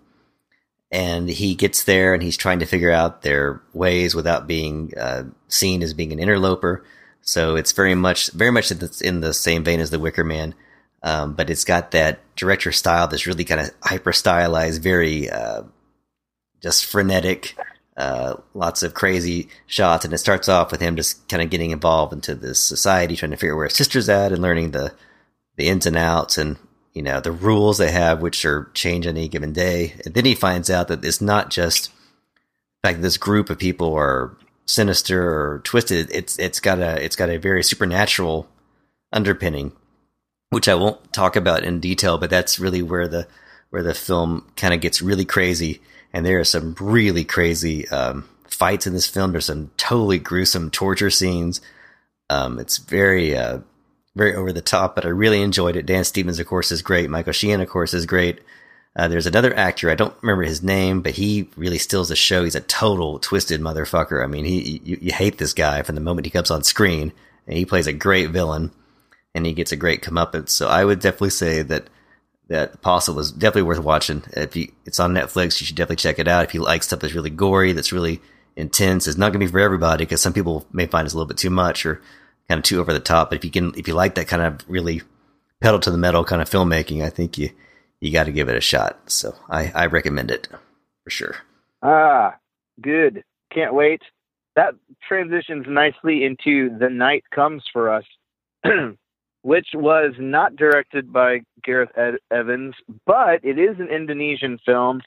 and 0.95 1.27
he 1.27 1.55
gets 1.55 1.83
there 1.83 2.13
and 2.13 2.23
he's 2.23 2.37
trying 2.37 2.59
to 2.59 2.65
figure 2.65 2.89
out 2.89 3.21
their 3.21 3.61
ways 3.73 4.15
without 4.15 4.47
being 4.47 4.93
uh, 4.97 5.23
seen 5.49 5.83
as 5.83 5.93
being 5.93 6.13
an 6.13 6.19
interloper. 6.19 6.85
So 7.19 7.57
it's 7.57 7.73
very 7.73 7.95
much 7.95 8.31
very 8.31 8.51
much 8.51 8.71
in 8.71 9.19
the 9.19 9.33
same 9.33 9.65
vein 9.65 9.81
as 9.81 9.89
the 9.89 9.99
Wicker 9.99 10.23
Man, 10.23 10.55
um, 11.03 11.33
but 11.33 11.49
it's 11.49 11.65
got 11.65 11.91
that 11.91 12.19
director 12.37 12.71
style 12.71 13.09
that's 13.09 13.27
really 13.27 13.43
kind 13.43 13.59
of 13.59 13.71
hyper 13.83 14.13
stylized, 14.13 14.81
very 14.81 15.29
uh, 15.29 15.63
just 16.61 16.85
frenetic, 16.85 17.57
uh, 17.97 18.35
lots 18.53 18.81
of 18.81 18.93
crazy 18.93 19.49
shots, 19.67 20.05
and 20.05 20.13
it 20.13 20.19
starts 20.19 20.47
off 20.47 20.71
with 20.71 20.79
him 20.79 20.95
just 20.95 21.27
kind 21.27 21.43
of 21.43 21.49
getting 21.49 21.71
involved 21.71 22.13
into 22.13 22.35
this 22.35 22.61
society, 22.61 23.17
trying 23.17 23.31
to 23.31 23.37
figure 23.37 23.53
out 23.53 23.57
where 23.57 23.67
his 23.67 23.75
sister's 23.75 24.07
at, 24.07 24.31
and 24.31 24.41
learning 24.41 24.71
the 24.71 24.93
the 25.57 25.67
ins 25.67 25.85
and 25.85 25.97
outs, 25.97 26.37
and 26.37 26.55
you 26.95 27.01
know, 27.01 27.19
the 27.19 27.31
rules 27.31 27.77
they 27.77 27.91
have, 27.91 28.21
which 28.21 28.45
are 28.45 28.71
changed 28.73 29.07
on 29.07 29.17
any 29.17 29.27
given 29.27 29.51
day. 29.51 29.93
And 30.05 30.13
then 30.13 30.23
he 30.23 30.33
finds 30.33 30.69
out 30.69 30.87
that 30.87 31.03
it's 31.03 31.21
not 31.21 31.51
just 31.51 31.91
that 32.83 33.01
this 33.01 33.17
group 33.17 33.49
of 33.49 33.59
people 33.59 33.93
are 33.93 34.35
sinister 34.65 35.21
or 35.21 35.59
twisted. 35.59 36.09
It's 36.11 36.39
it's 36.39 36.61
got 36.61 36.79
a 36.79 37.03
it's 37.03 37.17
got 37.17 37.29
a 37.29 37.37
very 37.37 37.63
supernatural 37.63 38.47
underpinning, 39.11 39.73
which 40.51 40.69
I 40.69 40.75
won't 40.75 41.11
talk 41.11 41.35
about 41.35 41.65
in 41.65 41.81
detail. 41.81 42.17
But 42.17 42.29
that's 42.29 42.59
really 42.59 42.81
where 42.81 43.09
the 43.09 43.27
where 43.71 43.83
the 43.83 43.93
film 43.93 44.49
kind 44.55 44.73
of 44.73 44.79
gets 44.79 45.01
really 45.01 45.25
crazy. 45.25 45.81
And 46.13 46.25
there 46.25 46.39
are 46.39 46.45
some 46.45 46.75
really 46.79 47.25
crazy 47.25 47.89
um, 47.89 48.29
fights 48.47 48.87
in 48.87 48.93
this 48.93 49.07
film. 49.07 49.33
There's 49.33 49.47
some 49.47 49.71
totally 49.75 50.17
gruesome 50.17 50.71
torture 50.71 51.09
scenes. 51.09 51.59
Um, 52.29 52.57
it's 52.57 52.77
very 52.77 53.35
uh, 53.35 53.59
very 54.15 54.33
over 54.33 54.53
the 54.53 54.61
top, 54.61 54.95
but 54.95 55.05
I 55.05 55.09
really 55.09 55.41
enjoyed 55.41 55.75
it. 55.75 55.85
Dan 55.85 56.03
Stevens, 56.03 56.39
of 56.39 56.47
course, 56.47 56.71
is 56.71 56.81
great. 56.81 57.09
Michael 57.09 57.33
Sheen, 57.33 57.59
of 57.59 57.69
course, 57.69 57.93
is 57.93 58.05
great. 58.05 58.39
Uh, 58.95 59.09
there's 59.09 59.27
another 59.27 59.53
actor, 59.55 59.91
I 59.91 59.95
don't 59.95 60.15
remember 60.21 60.43
his 60.43 60.63
name, 60.63 61.01
but 61.01 61.11
he 61.13 61.49
really 61.57 61.79
steals 61.79 62.07
the 62.07 62.15
show. 62.15 62.45
He's 62.45 62.55
a 62.55 62.61
total 62.61 63.19
twisted 63.19 63.59
motherfucker. 63.59 64.23
I 64.23 64.27
mean, 64.27 64.45
he 64.45 64.81
you, 64.85 64.97
you 65.01 65.11
hate 65.11 65.37
this 65.37 65.53
guy 65.53 65.81
from 65.81 65.95
the 65.95 66.01
moment 66.01 66.25
he 66.25 66.31
comes 66.31 66.49
on 66.49 66.63
screen, 66.63 67.11
and 67.45 67.57
he 67.57 67.65
plays 67.65 67.87
a 67.87 67.93
great 67.93 68.29
villain, 68.29 68.71
and 69.33 69.45
he 69.45 69.51
gets 69.51 69.73
a 69.73 69.77
great 69.77 70.01
comeuppance. 70.01 70.49
So 70.49 70.69
I 70.69 70.85
would 70.85 71.01
definitely 71.01 71.31
say 71.31 71.61
that 71.63 71.89
that 72.47 72.75
Apostle 72.75 73.15
was 73.15 73.31
definitely 73.31 73.63
worth 73.63 73.79
watching. 73.79 74.23
If 74.31 74.55
you, 74.55 74.71
it's 74.85 74.99
on 74.99 75.13
Netflix, 75.13 75.59
you 75.59 75.65
should 75.65 75.75
definitely 75.75 75.97
check 75.97 76.19
it 76.19 76.27
out. 76.27 76.45
If 76.45 76.53
you 76.53 76.61
like 76.61 76.83
stuff 76.83 76.99
that's 76.99 77.15
really 77.15 77.31
gory, 77.31 77.73
that's 77.73 77.91
really 77.91 78.21
intense, 78.55 79.07
it's 79.07 79.17
not 79.17 79.33
going 79.33 79.41
to 79.41 79.47
be 79.47 79.51
for 79.51 79.59
everybody 79.59 80.05
because 80.05 80.21
some 80.21 80.31
people 80.31 80.65
may 80.71 80.85
find 80.85 81.05
it's 81.05 81.13
a 81.13 81.17
little 81.17 81.27
bit 81.27 81.37
too 81.37 81.49
much 81.49 81.85
or 81.85 82.01
kind 82.49 82.59
of 82.59 82.63
too 82.63 82.79
over 82.79 82.93
the 82.93 82.99
top. 82.99 83.29
But 83.29 83.37
if 83.37 83.45
you 83.45 83.51
can, 83.51 83.73
if 83.77 83.87
you 83.87 83.93
like 83.93 84.15
that 84.15 84.27
kind 84.27 84.41
of 84.43 84.59
really 84.67 85.01
pedal 85.61 85.79
to 85.79 85.91
the 85.91 85.97
metal 85.97 86.23
kind 86.23 86.41
of 86.41 86.49
filmmaking, 86.49 87.03
I 87.03 87.09
think 87.09 87.37
you 87.37 87.49
you 87.99 88.11
got 88.11 88.25
to 88.25 88.31
give 88.31 88.49
it 88.49 88.57
a 88.57 88.61
shot. 88.61 88.99
So 89.11 89.35
I 89.49 89.71
I 89.73 89.85
recommend 89.87 90.31
it 90.31 90.47
for 91.03 91.09
sure. 91.09 91.35
Ah, 91.81 92.35
good. 92.81 93.23
Can't 93.53 93.73
wait. 93.73 94.01
That 94.55 94.75
transitions 95.07 95.65
nicely 95.67 96.23
into 96.23 96.75
The 96.77 96.89
Night 96.89 97.25
Comes 97.33 97.63
for 97.71 97.91
Us, 97.91 98.05
which 99.41 99.67
was 99.73 100.13
not 100.17 100.55
directed 100.55 101.11
by 101.11 101.41
Gareth 101.63 101.91
Ed- 101.97 102.19
Evans, 102.31 102.73
but 103.05 103.43
it 103.43 103.59
is 103.59 103.77
an 103.79 103.89
Indonesian 103.89 104.57
film, 104.65 105.01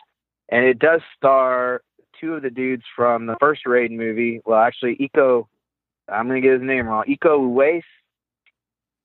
and 0.51 0.65
it 0.65 0.79
does 0.79 1.01
star 1.17 1.81
two 2.21 2.35
of 2.35 2.43
the 2.43 2.51
dudes 2.51 2.85
from 2.95 3.27
the 3.27 3.37
first 3.41 3.65
Raid 3.67 3.91
movie. 3.91 4.41
Well, 4.45 4.61
actually, 4.61 4.97
Iko 4.97 5.47
I'm 6.11 6.29
to 6.41 6.47
get 6.47 6.61
his 6.61 6.67
name 6.67 6.87
wrong. 6.87 7.05
Iko 7.09 7.41
Uwais 7.41 7.83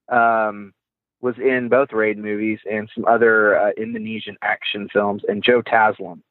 um, 0.10 0.74
was 1.22 1.36
in 1.38 1.70
both 1.70 1.92
Raid 1.92 2.18
movies 2.18 2.60
and 2.70 2.90
some 2.94 3.06
other 3.06 3.58
uh, 3.58 3.72
Indonesian 3.78 4.38
action 4.42 4.90
films, 4.92 5.24
and 5.28 5.44
Joe 5.44 5.62
Taslim. 5.62 6.22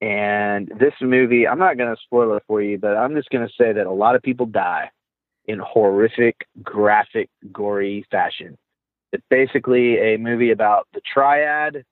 And 0.00 0.72
this 0.80 0.94
movie, 1.00 1.46
I'm 1.46 1.58
not 1.58 1.76
to 1.94 2.00
spoil 2.02 2.36
it 2.36 2.42
for 2.46 2.60
you, 2.60 2.78
but 2.78 2.96
I'm 2.96 3.14
just 3.14 3.30
to 3.46 3.52
say 3.56 3.72
that 3.72 3.86
a 3.86 3.92
lot 3.92 4.16
of 4.16 4.22
people 4.22 4.46
die 4.46 4.90
in 5.46 5.60
horrific, 5.60 6.46
graphic, 6.62 7.30
gory 7.52 8.04
fashion. 8.10 8.58
It's 9.12 9.24
basically 9.28 9.98
a 9.98 10.16
movie 10.16 10.50
about 10.50 10.88
the 10.92 11.00
triad 11.12 11.84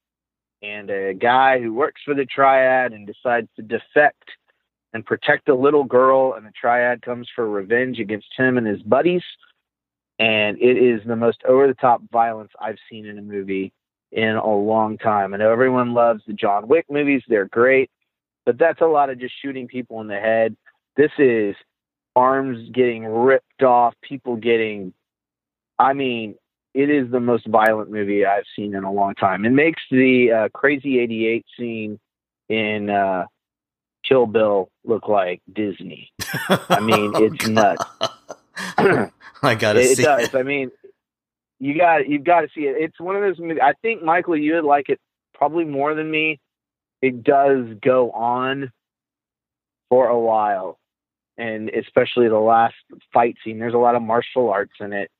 and 0.62 0.90
a 0.90 1.14
guy 1.14 1.60
who 1.60 1.72
works 1.72 2.00
for 2.04 2.14
the 2.14 2.24
triad 2.24 2.92
and 2.92 3.06
decides 3.06 3.48
to 3.56 3.62
defect 3.62 4.24
and 4.92 5.06
protect 5.06 5.48
a 5.48 5.54
little 5.54 5.84
girl, 5.84 6.34
and 6.34 6.44
the 6.44 6.52
triad 6.58 7.02
comes 7.02 7.28
for 7.34 7.48
revenge 7.48 7.98
against 7.98 8.28
him 8.36 8.58
and 8.58 8.66
his 8.66 8.82
buddies. 8.82 9.22
And 10.18 10.58
it 10.60 10.76
is 10.76 11.00
the 11.06 11.16
most 11.16 11.42
over 11.48 11.66
the 11.66 11.74
top 11.74 12.02
violence 12.12 12.50
I've 12.60 12.78
seen 12.90 13.06
in 13.06 13.18
a 13.18 13.22
movie 13.22 13.72
in 14.12 14.36
a 14.36 14.54
long 14.54 14.98
time. 14.98 15.32
I 15.32 15.38
know 15.38 15.52
everyone 15.52 15.94
loves 15.94 16.22
the 16.26 16.32
John 16.32 16.68
Wick 16.68 16.86
movies, 16.90 17.22
they're 17.28 17.46
great, 17.46 17.90
but 18.44 18.58
that's 18.58 18.80
a 18.80 18.86
lot 18.86 19.10
of 19.10 19.18
just 19.18 19.34
shooting 19.40 19.68
people 19.68 20.00
in 20.00 20.08
the 20.08 20.18
head. 20.18 20.56
This 20.96 21.12
is 21.18 21.54
arms 22.16 22.68
getting 22.72 23.06
ripped 23.06 23.62
off, 23.62 23.94
people 24.02 24.36
getting, 24.36 24.92
I 25.78 25.92
mean, 25.92 26.34
it 26.74 26.90
is 26.90 27.10
the 27.10 27.20
most 27.20 27.46
violent 27.46 27.90
movie 27.90 28.24
I've 28.26 28.44
seen 28.54 28.74
in 28.74 28.84
a 28.84 28.92
long 28.92 29.14
time. 29.14 29.44
It 29.44 29.50
makes 29.50 29.82
the 29.90 30.32
uh, 30.32 30.48
Crazy 30.52 30.98
88 30.98 31.46
scene 31.58 31.98
in 32.48 32.90
uh, 32.90 33.26
Kill 34.10 34.26
Bill 34.26 34.70
look 34.84 35.08
like 35.08 35.40
Disney. 35.52 36.10
I 36.68 36.80
mean, 36.80 37.12
it's 37.14 37.46
nuts. 37.48 37.84
I 39.42 39.54
gotta 39.54 39.80
it, 39.80 39.96
see 39.96 40.02
it 40.02 40.04
does. 40.04 40.28
it. 40.28 40.34
I 40.34 40.42
mean, 40.42 40.70
you 41.60 41.78
got 41.78 42.08
you've 42.08 42.24
got 42.24 42.40
to 42.40 42.48
see 42.54 42.62
it. 42.62 42.76
It's 42.78 42.98
one 42.98 43.14
of 43.14 43.22
those 43.22 43.38
movies. 43.38 43.58
I 43.62 43.74
think 43.82 44.02
Michael, 44.02 44.36
you 44.36 44.54
would 44.54 44.64
like 44.64 44.88
it 44.88 44.98
probably 45.34 45.64
more 45.64 45.94
than 45.94 46.10
me. 46.10 46.40
It 47.02 47.22
does 47.22 47.66
go 47.82 48.10
on 48.10 48.72
for 49.88 50.08
a 50.08 50.18
while, 50.18 50.78
and 51.38 51.70
especially 51.70 52.28
the 52.28 52.38
last 52.38 52.74
fight 53.12 53.36
scene. 53.44 53.58
There's 53.58 53.74
a 53.74 53.78
lot 53.78 53.94
of 53.94 54.02
martial 54.02 54.50
arts 54.50 54.74
in 54.80 54.92
it. 54.92 55.10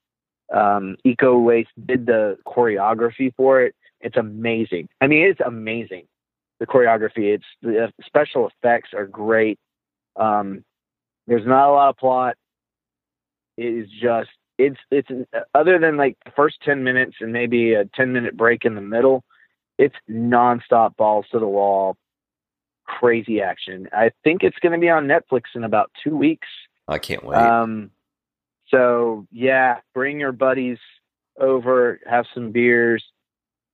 Um, 0.53 0.97
Iko 1.05 1.39
Uwais 1.39 1.67
did 1.85 2.05
the 2.05 2.37
choreography 2.45 3.33
for 3.35 3.61
it. 3.61 3.73
It's 4.01 4.17
amazing. 4.17 4.89
I 4.99 5.07
mean, 5.07 5.27
it's 5.27 5.39
amazing. 5.39 6.07
The 6.61 6.67
choreography. 6.67 7.35
It's 7.35 7.45
the 7.61 7.91
special 8.05 8.47
effects 8.47 8.91
are 8.93 9.07
great. 9.07 9.59
Um, 10.15 10.63
there's 11.27 11.45
not 11.45 11.67
a 11.67 11.73
lot 11.73 11.89
of 11.89 11.97
plot. 11.97 12.35
It 13.57 13.65
is 13.65 13.89
just 13.89 14.29
it's 14.61 14.77
it's 14.91 15.09
other 15.55 15.79
than 15.79 15.97
like 15.97 16.17
the 16.23 16.31
first 16.31 16.57
10 16.63 16.83
minutes 16.83 17.15
and 17.19 17.33
maybe 17.33 17.73
a 17.73 17.85
10 17.85 18.13
minute 18.13 18.37
break 18.37 18.63
in 18.63 18.75
the 18.75 18.81
middle 18.81 19.23
it's 19.77 19.95
nonstop 20.09 20.95
balls 20.95 21.25
to 21.31 21.39
the 21.39 21.47
wall 21.47 21.97
crazy 22.85 23.41
action 23.41 23.87
i 23.93 24.11
think 24.23 24.43
it's 24.43 24.57
going 24.59 24.73
to 24.73 24.77
be 24.77 24.89
on 24.89 25.07
netflix 25.07 25.43
in 25.55 25.63
about 25.63 25.89
two 26.03 26.15
weeks 26.15 26.47
I 26.87 26.99
can't 26.99 27.23
wait. 27.23 27.37
um 27.37 27.89
so 28.67 29.25
yeah 29.31 29.79
bring 29.93 30.19
your 30.19 30.31
buddies 30.31 30.79
over 31.39 31.99
have 32.05 32.25
some 32.33 32.51
beers 32.51 33.03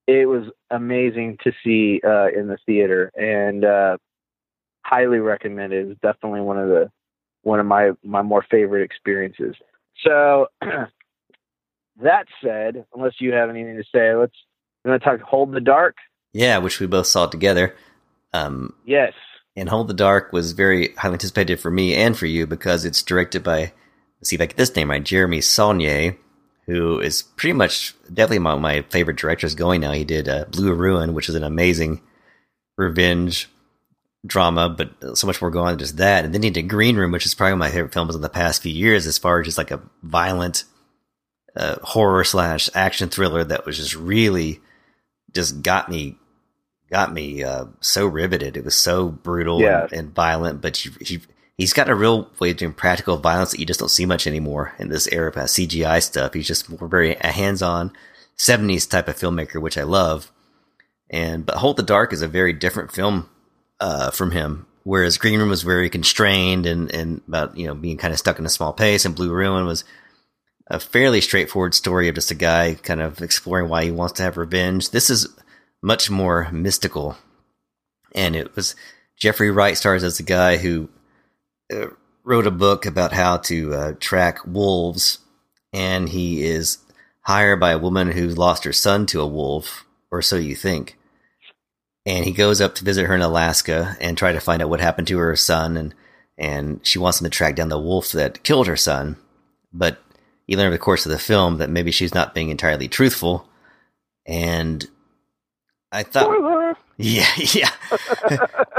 it 0.07 0.27
was 0.27 0.45
amazing 0.71 1.37
to 1.43 1.51
see 1.63 2.01
uh 2.05 2.27
in 2.27 2.47
the 2.47 2.57
theater 2.65 3.11
and 3.15 3.63
uh 3.65 3.97
highly 4.83 5.19
recommended 5.19 5.85
it 5.85 5.87
was 5.89 5.97
definitely 6.01 6.41
one 6.41 6.57
of 6.57 6.69
the 6.69 6.89
one 7.43 7.59
of 7.59 7.65
my 7.65 7.91
my 8.03 8.21
more 8.21 8.45
favorite 8.49 8.83
experiences 8.83 9.55
so 10.03 10.47
that 12.01 12.25
said, 12.43 12.85
unless 12.93 13.13
you 13.19 13.33
have 13.33 13.49
anything 13.49 13.75
to 13.77 13.83
say, 13.93 14.15
let's 14.15 14.35
you 14.85 14.91
want 14.91 15.01
to 15.01 15.09
talk 15.09 15.21
Hold 15.21 15.51
the 15.51 15.61
Dark? 15.61 15.95
yeah, 16.33 16.59
which 16.59 16.79
we 16.79 16.85
both 16.87 17.07
saw 17.07 17.25
together. 17.25 17.75
Um, 18.33 18.73
Yes. 18.85 19.13
and 19.55 19.69
Hold 19.69 19.87
the 19.87 19.93
Dark 19.95 20.31
was 20.31 20.51
very 20.51 20.93
highly 20.93 21.13
anticipated 21.13 21.59
for 21.59 21.71
me 21.71 21.95
and 21.95 22.15
for 22.15 22.27
you 22.27 22.45
because 22.45 22.85
it's 22.85 23.01
directed 23.01 23.43
by, 23.43 23.73
let's 24.19 24.29
see 24.29 24.35
if 24.35 24.41
I 24.41 24.45
get 24.45 24.57
this 24.57 24.75
name 24.75 24.91
right, 24.91 25.03
Jeremy 25.03 25.41
Saulnier, 25.41 26.15
who 26.67 26.99
is 26.99 27.21
pretty 27.23 27.53
much 27.53 27.95
definitely 28.13 28.39
my, 28.39 28.55
my 28.55 28.81
favorite 28.89 29.17
directors 29.17 29.55
going 29.55 29.81
now. 29.81 29.93
He 29.93 30.03
did 30.05 30.27
uh, 30.27 30.45
Blue 30.51 30.73
Ruin, 30.73 31.13
which 31.13 31.29
is 31.29 31.35
an 31.35 31.43
amazing 31.43 32.01
revenge 32.77 33.49
drama, 34.25 34.69
but 34.69 35.17
so 35.17 35.25
much 35.27 35.41
more 35.41 35.49
going 35.51 35.65
on 35.67 35.71
than 35.73 35.79
just 35.79 35.97
that. 35.97 36.25
And 36.25 36.33
then 36.33 36.43
he 36.43 36.49
did 36.49 36.63
Green 36.63 36.97
Room, 36.97 37.11
which 37.11 37.25
is 37.25 37.33
probably 37.33 37.55
my 37.57 37.69
favorite 37.71 37.93
films 37.93 38.15
in 38.15 38.21
the 38.21 38.29
past 38.29 38.61
few 38.61 38.73
years, 38.73 39.07
as 39.07 39.17
far 39.17 39.39
as 39.39 39.45
just 39.45 39.57
like 39.57 39.71
a 39.71 39.81
violent 40.03 40.65
uh, 41.55 41.77
horror 41.81 42.23
slash 42.23 42.69
action 42.75 43.09
thriller 43.09 43.43
that 43.43 43.65
was 43.65 43.77
just 43.77 43.95
really 43.95 44.59
just 45.33 45.61
got 45.61 45.89
me 45.89 46.17
got 46.89 47.13
me 47.13 47.43
uh, 47.43 47.65
so 47.79 48.05
riveted. 48.07 48.55
It 48.57 48.63
was 48.65 48.75
so 48.75 49.09
brutal 49.09 49.61
Yeah. 49.61 49.83
and, 49.83 49.93
and 49.93 50.15
violent, 50.15 50.61
but 50.61 50.77
he, 50.77 50.89
he 51.01 51.21
he's 51.57 51.73
got 51.73 51.89
a 51.89 51.95
real 51.95 52.29
way 52.39 52.51
of 52.51 52.57
doing 52.57 52.73
practical 52.73 53.17
violence 53.17 53.51
that 53.51 53.59
you 53.59 53.65
just 53.65 53.79
don't 53.79 53.89
see 53.89 54.05
much 54.05 54.27
anymore 54.27 54.73
in 54.79 54.89
this 54.89 55.07
era 55.11 55.29
of 55.29 55.35
CGI 55.35 56.01
stuff. 56.01 56.33
He's 56.33 56.47
just 56.47 56.69
more 56.69 56.87
very 56.87 57.15
a 57.15 57.27
hands 57.27 57.61
on 57.61 57.91
'70s 58.37 58.89
type 58.89 59.07
of 59.07 59.17
filmmaker, 59.17 59.61
which 59.61 59.77
I 59.77 59.83
love. 59.83 60.31
And 61.09 61.45
but 61.45 61.57
Hold 61.57 61.77
the 61.77 61.83
Dark 61.83 62.13
is 62.13 62.21
a 62.21 62.27
very 62.27 62.53
different 62.53 62.91
film 62.91 63.29
uh, 63.79 64.11
from 64.11 64.31
him. 64.31 64.65
Whereas 64.83 65.17
Green 65.17 65.39
Room 65.39 65.49
was 65.49 65.63
very 65.63 65.89
constrained 65.89 66.65
and, 66.65 66.89
and 66.93 67.21
about, 67.27 67.57
you 67.57 67.67
know, 67.67 67.75
being 67.75 67.97
kind 67.97 68.13
of 68.13 68.19
stuck 68.19 68.39
in 68.39 68.45
a 68.45 68.49
small 68.49 68.71
pace 68.71 69.03
and 69.03 69.15
Blue 69.15 69.33
Ruin 69.33 69.65
was 69.65 69.83
a 70.67 70.79
fairly 70.79 71.19
straightforward 71.19 71.73
story 71.73 72.07
of 72.07 72.15
just 72.15 72.31
a 72.31 72.35
guy 72.35 72.75
kind 72.75 73.01
of 73.01 73.21
exploring 73.21 73.67
why 73.67 73.83
he 73.83 73.91
wants 73.91 74.13
to 74.13 74.23
have 74.23 74.37
revenge. 74.37 74.91
This 74.91 75.09
is 75.09 75.27
much 75.81 76.09
more 76.09 76.49
mystical. 76.51 77.17
And 78.15 78.33
it 78.33 78.55
was 78.55 78.75
Jeffrey 79.17 79.51
Wright 79.51 79.75
stars 79.75 80.03
as 80.03 80.21
a 80.21 80.23
guy 80.23 80.55
who 80.55 80.87
uh, 81.73 81.87
wrote 82.23 82.47
a 82.47 82.51
book 82.51 82.85
about 82.85 83.13
how 83.13 83.37
to 83.37 83.73
uh, 83.73 83.93
track 83.99 84.39
wolves. 84.45 85.19
And 85.73 86.09
he 86.09 86.43
is 86.43 86.79
hired 87.21 87.59
by 87.59 87.71
a 87.71 87.79
woman 87.79 88.11
who 88.11 88.29
lost 88.29 88.63
her 88.63 88.73
son 88.73 89.05
to 89.07 89.21
a 89.21 89.27
wolf, 89.27 89.85
or 90.09 90.21
so 90.21 90.37
you 90.37 90.55
think 90.55 90.97
and 92.07 92.23
he 92.23 92.31
goes 92.31 92.61
up 92.61 92.73
to 92.75 92.85
visit 92.85 93.05
her 93.05 93.13
in 93.13 93.21
Alaska 93.21 93.97
and 93.99 94.17
try 94.17 94.31
to 94.31 94.39
find 94.39 94.61
out 94.61 94.69
what 94.69 94.79
happened 94.79 95.07
to 95.09 95.17
her 95.19 95.35
son 95.35 95.77
and 95.77 95.93
and 96.39 96.79
she 96.83 96.97
wants 96.97 97.19
him 97.19 97.25
to 97.25 97.29
track 97.29 97.55
down 97.55 97.69
the 97.69 97.79
wolf 97.79 98.11
that 98.13 98.43
killed 98.43 98.67
her 98.67 98.77
son 98.77 99.17
but 99.73 100.01
you 100.47 100.55
learn 100.55 100.67
over 100.67 100.75
the 100.75 100.79
course 100.79 101.05
of 101.05 101.11
the 101.11 101.19
film 101.19 101.57
that 101.57 101.69
maybe 101.69 101.91
she's 101.91 102.13
not 102.13 102.33
being 102.33 102.49
entirely 102.49 102.87
truthful 102.87 103.47
and 104.25 104.87
I 105.91 106.03
thought! 106.03 106.29
Yeah 106.97 107.27
yeah 107.53 107.69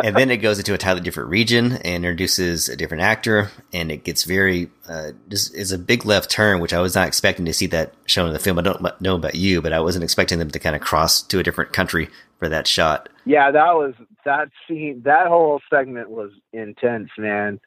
and 0.02 0.16
then 0.16 0.30
it 0.30 0.38
goes 0.38 0.58
into 0.58 0.72
a 0.72 0.74
entirely 0.74 1.00
different 1.00 1.28
region 1.30 1.72
and 1.72 2.04
introduces 2.04 2.68
a 2.68 2.76
different 2.76 3.02
actor 3.02 3.50
and 3.72 3.90
it 3.92 4.04
gets 4.04 4.24
very 4.24 4.70
uh, 4.88 5.10
just 5.28 5.54
is 5.54 5.72
a 5.72 5.78
big 5.78 6.04
left 6.04 6.30
turn 6.30 6.60
which 6.60 6.72
i 6.72 6.80
was 6.80 6.94
not 6.94 7.06
expecting 7.06 7.44
to 7.44 7.52
see 7.52 7.66
that 7.66 7.94
shown 8.06 8.26
in 8.26 8.32
the 8.32 8.38
film 8.38 8.58
i 8.58 8.62
don't 8.62 9.00
know 9.00 9.14
about 9.14 9.34
you 9.34 9.62
but 9.62 9.72
i 9.72 9.80
wasn't 9.80 10.02
expecting 10.02 10.38
them 10.38 10.50
to 10.50 10.58
kind 10.58 10.74
of 10.76 10.82
cross 10.82 11.22
to 11.22 11.38
a 11.38 11.42
different 11.42 11.72
country 11.72 12.08
for 12.38 12.48
that 12.48 12.66
shot 12.66 13.08
Yeah, 13.24 13.50
that 13.50 13.74
was 13.74 13.94
that 14.24 14.48
scene. 14.66 15.02
That 15.04 15.26
whole 15.26 15.60
segment 15.68 16.08
was 16.10 16.30
intense, 16.52 17.10
man. 17.18 17.58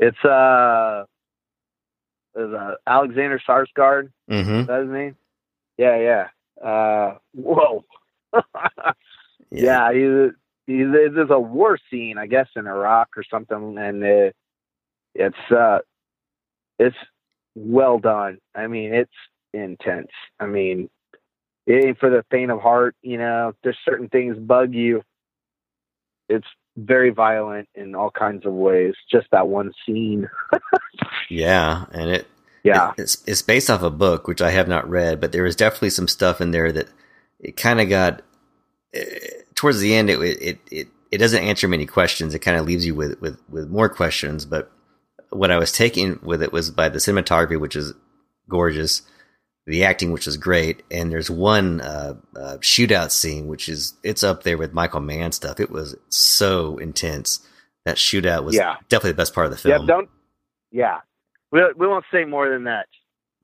It's 0.00 0.22
uh, 0.24 1.04
is 2.34 2.52
uh 2.52 2.74
Alexander 2.86 3.40
Sarsgaard. 3.48 4.10
mm-hmm 4.30 4.60
Is 4.60 4.66
that 4.66 4.80
his 4.82 4.90
name? 4.90 5.16
Yeah, 5.78 5.96
yeah. 5.98 6.66
Uh, 6.68 7.18
whoa. 7.34 7.84
yeah, 9.56 9.92
he's, 9.92 10.32
he's, 10.66 10.86
there's 10.92 11.30
a 11.30 11.38
war 11.40 11.78
scene, 11.90 12.18
I 12.18 12.26
guess, 12.26 12.48
in 12.56 12.66
Iraq 12.66 13.08
or 13.16 13.24
something, 13.30 13.76
and 13.78 14.02
uh, 14.04 14.30
it's 15.14 15.52
uh, 15.52 15.78
it's 16.78 16.96
well 17.54 17.98
done. 17.98 18.38
I 18.54 18.66
mean, 18.66 18.92
it's 18.94 19.10
intense. 19.54 20.10
I 20.38 20.46
mean, 20.46 20.88
it 21.66 21.84
ain't 21.84 21.98
for 21.98 22.10
the 22.10 22.24
faint 22.30 22.50
of 22.50 22.60
heart. 22.60 22.94
You 23.02 23.18
know, 23.18 23.52
there's 23.62 23.78
certain 23.84 24.08
things 24.08 24.36
bug 24.38 24.74
you. 24.74 25.02
It's 26.28 26.46
very 26.76 27.10
violent 27.10 27.68
in 27.74 27.94
all 27.94 28.10
kinds 28.10 28.44
of 28.46 28.52
ways. 28.52 28.94
Just 29.10 29.26
that 29.32 29.48
one 29.48 29.72
scene. 29.86 30.28
yeah 31.30 31.86
and 31.92 32.10
it 32.10 32.26
Yeah, 32.62 32.90
It- 32.90 33.02
it's 33.02 33.22
it's 33.26 33.42
based 33.42 33.70
off 33.70 33.82
a 33.82 33.90
book 33.90 34.28
which 34.28 34.42
I 34.42 34.50
have 34.50 34.68
not 34.68 34.88
read, 34.88 35.20
but 35.20 35.32
there 35.32 35.42
was 35.44 35.56
definitely 35.56 35.90
some 35.90 36.08
stuff 36.08 36.40
in 36.40 36.50
there 36.50 36.72
that 36.72 36.88
it 37.40 37.56
kind 37.56 37.80
of 37.80 37.88
got 37.88 38.22
towards 39.56 39.80
the 39.80 39.94
end. 39.94 40.08
It 40.10 40.20
it 40.20 40.58
it 40.70 40.88
it 41.10 41.18
doesn't 41.18 41.42
answer 41.42 41.66
many 41.66 41.86
questions. 41.86 42.34
It 42.34 42.38
kind 42.40 42.56
of 42.56 42.64
leaves 42.66 42.86
you 42.86 42.94
with 42.94 43.20
with 43.20 43.38
with 43.48 43.68
more 43.68 43.88
questions. 43.88 44.44
But 44.46 44.70
what 45.30 45.50
I 45.50 45.58
was 45.58 45.72
taking 45.72 46.20
with 46.22 46.42
it 46.42 46.52
was 46.52 46.70
by 46.70 46.88
the 46.88 46.98
cinematography, 46.98 47.58
which 47.58 47.74
is 47.76 47.92
gorgeous, 48.48 49.02
the 49.66 49.84
acting, 49.84 50.12
which 50.12 50.26
is 50.28 50.36
great, 50.36 50.84
and 50.90 51.10
there's 51.10 51.28
one 51.30 51.80
uh, 51.80 52.14
uh, 52.36 52.56
shootout 52.60 53.10
scene 53.10 53.48
which 53.48 53.68
is 53.68 53.94
it's 54.04 54.22
up 54.22 54.44
there 54.44 54.56
with 54.58 54.72
Michael 54.72 55.00
Mann 55.00 55.32
stuff. 55.32 55.58
It 55.58 55.70
was 55.70 55.96
so 56.10 56.76
intense. 56.78 57.40
That 57.84 57.96
shootout 57.96 58.44
was 58.44 58.54
Yeah. 58.56 58.76
definitely 58.88 59.12
the 59.12 59.16
best 59.18 59.34
part 59.34 59.46
of 59.46 59.52
the 59.52 59.58
film. 59.58 59.80
yeah. 59.82 59.86
Don't. 59.86 60.08
Yeah, 60.72 60.98
we 61.52 61.60
we 61.76 61.86
won't 61.86 62.04
say 62.12 62.24
more 62.24 62.48
than 62.50 62.64
that. 62.64 62.86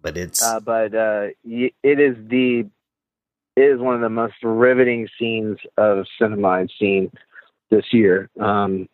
but 0.02 0.16
it's 0.18 0.42
uh, 0.42 0.58
but 0.60 0.92
uh, 0.94 1.28
y- 1.44 1.70
it 1.82 2.00
is 2.00 2.16
the 2.28 2.68
is 3.56 3.80
one 3.80 3.94
of 3.94 4.00
the 4.00 4.08
most 4.08 4.34
riveting 4.42 5.08
scenes 5.18 5.58
of 5.76 6.06
cinema 6.20 6.48
I've 6.48 6.68
seen 6.78 7.10
this 7.70 7.84
year. 7.92 8.30
Um, 8.40 8.88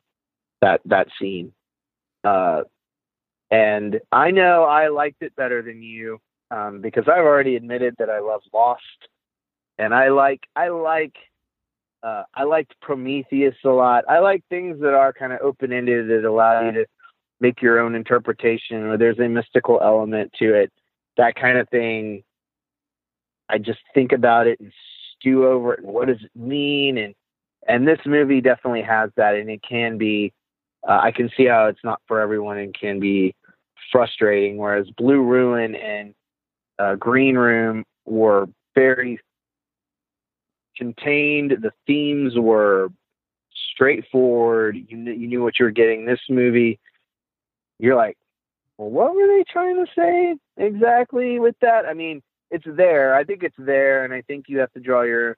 that 0.60 0.80
that 0.86 1.06
scene, 1.20 1.52
uh, 2.24 2.62
and 3.50 4.00
I 4.10 4.30
know 4.30 4.64
I 4.64 4.88
liked 4.88 5.22
it 5.22 5.36
better 5.36 5.62
than 5.62 5.82
you 5.82 6.20
um, 6.50 6.80
because 6.80 7.04
I've 7.06 7.24
already 7.24 7.56
admitted 7.56 7.94
that 7.98 8.10
I 8.10 8.18
love 8.18 8.42
Lost, 8.52 8.82
and 9.78 9.94
I 9.94 10.08
like 10.08 10.40
I 10.56 10.68
like. 10.68 11.14
Uh, 12.00 12.22
I 12.32 12.44
liked 12.44 12.80
Prometheus 12.80 13.56
a 13.64 13.70
lot. 13.70 14.04
I 14.08 14.20
like 14.20 14.44
things 14.48 14.80
that 14.80 14.94
are 14.94 15.12
kind 15.12 15.32
of 15.32 15.40
open 15.40 15.72
ended 15.72 16.08
that 16.08 16.24
allow 16.24 16.64
you 16.64 16.70
to 16.70 16.86
make 17.40 17.60
your 17.60 17.80
own 17.80 17.96
interpretation, 17.96 18.84
or 18.84 18.96
there's 18.96 19.18
a 19.18 19.28
mystical 19.28 19.80
element 19.82 20.32
to 20.38 20.54
it 20.54 20.72
that 21.16 21.34
kind 21.34 21.58
of 21.58 21.68
thing. 21.68 22.22
I 23.48 23.58
just 23.58 23.80
think 23.94 24.12
about 24.12 24.46
it 24.46 24.60
and 24.60 24.72
stew 25.18 25.46
over 25.46 25.74
it 25.74 25.80
and 25.80 25.92
what 25.92 26.08
does 26.08 26.22
it 26.22 26.30
mean 26.34 26.98
and 26.98 27.14
and 27.66 27.86
this 27.86 27.98
movie 28.06 28.40
definitely 28.40 28.82
has 28.82 29.10
that 29.16 29.34
and 29.34 29.50
it 29.50 29.60
can 29.68 29.98
be 29.98 30.32
uh, 30.88 31.00
I 31.02 31.10
can 31.12 31.30
see 31.36 31.46
how 31.46 31.66
it's 31.66 31.82
not 31.82 32.00
for 32.06 32.20
everyone 32.20 32.58
and 32.58 32.74
can 32.74 33.00
be 33.00 33.34
frustrating 33.90 34.56
whereas 34.58 34.88
Blue 34.96 35.22
Ruin 35.22 35.74
and 35.74 36.14
uh, 36.78 36.94
Green 36.94 37.36
Room 37.36 37.84
were 38.04 38.46
very 38.74 39.18
contained 40.76 41.56
the 41.60 41.72
themes 41.86 42.34
were 42.36 42.88
straightforward. 43.78 44.76
You 44.76 45.04
kn- 45.04 45.20
you 45.20 45.28
knew 45.28 45.42
what 45.42 45.58
you 45.58 45.64
were 45.64 45.70
getting. 45.70 46.04
This 46.04 46.20
movie, 46.28 46.78
you're 47.78 47.96
like, 47.96 48.16
well, 48.76 48.90
what 48.90 49.14
were 49.14 49.26
they 49.26 49.44
trying 49.50 49.76
to 49.76 49.90
say 49.96 50.36
exactly 50.56 51.38
with 51.38 51.56
that? 51.60 51.86
I 51.86 51.94
mean, 51.94 52.22
it's 52.50 52.64
there. 52.66 53.14
I 53.14 53.24
think 53.24 53.42
it's 53.42 53.56
there, 53.58 54.04
and 54.04 54.12
I 54.14 54.22
think 54.22 54.46
you 54.48 54.58
have 54.58 54.72
to 54.72 54.80
draw 54.80 55.02
your 55.02 55.36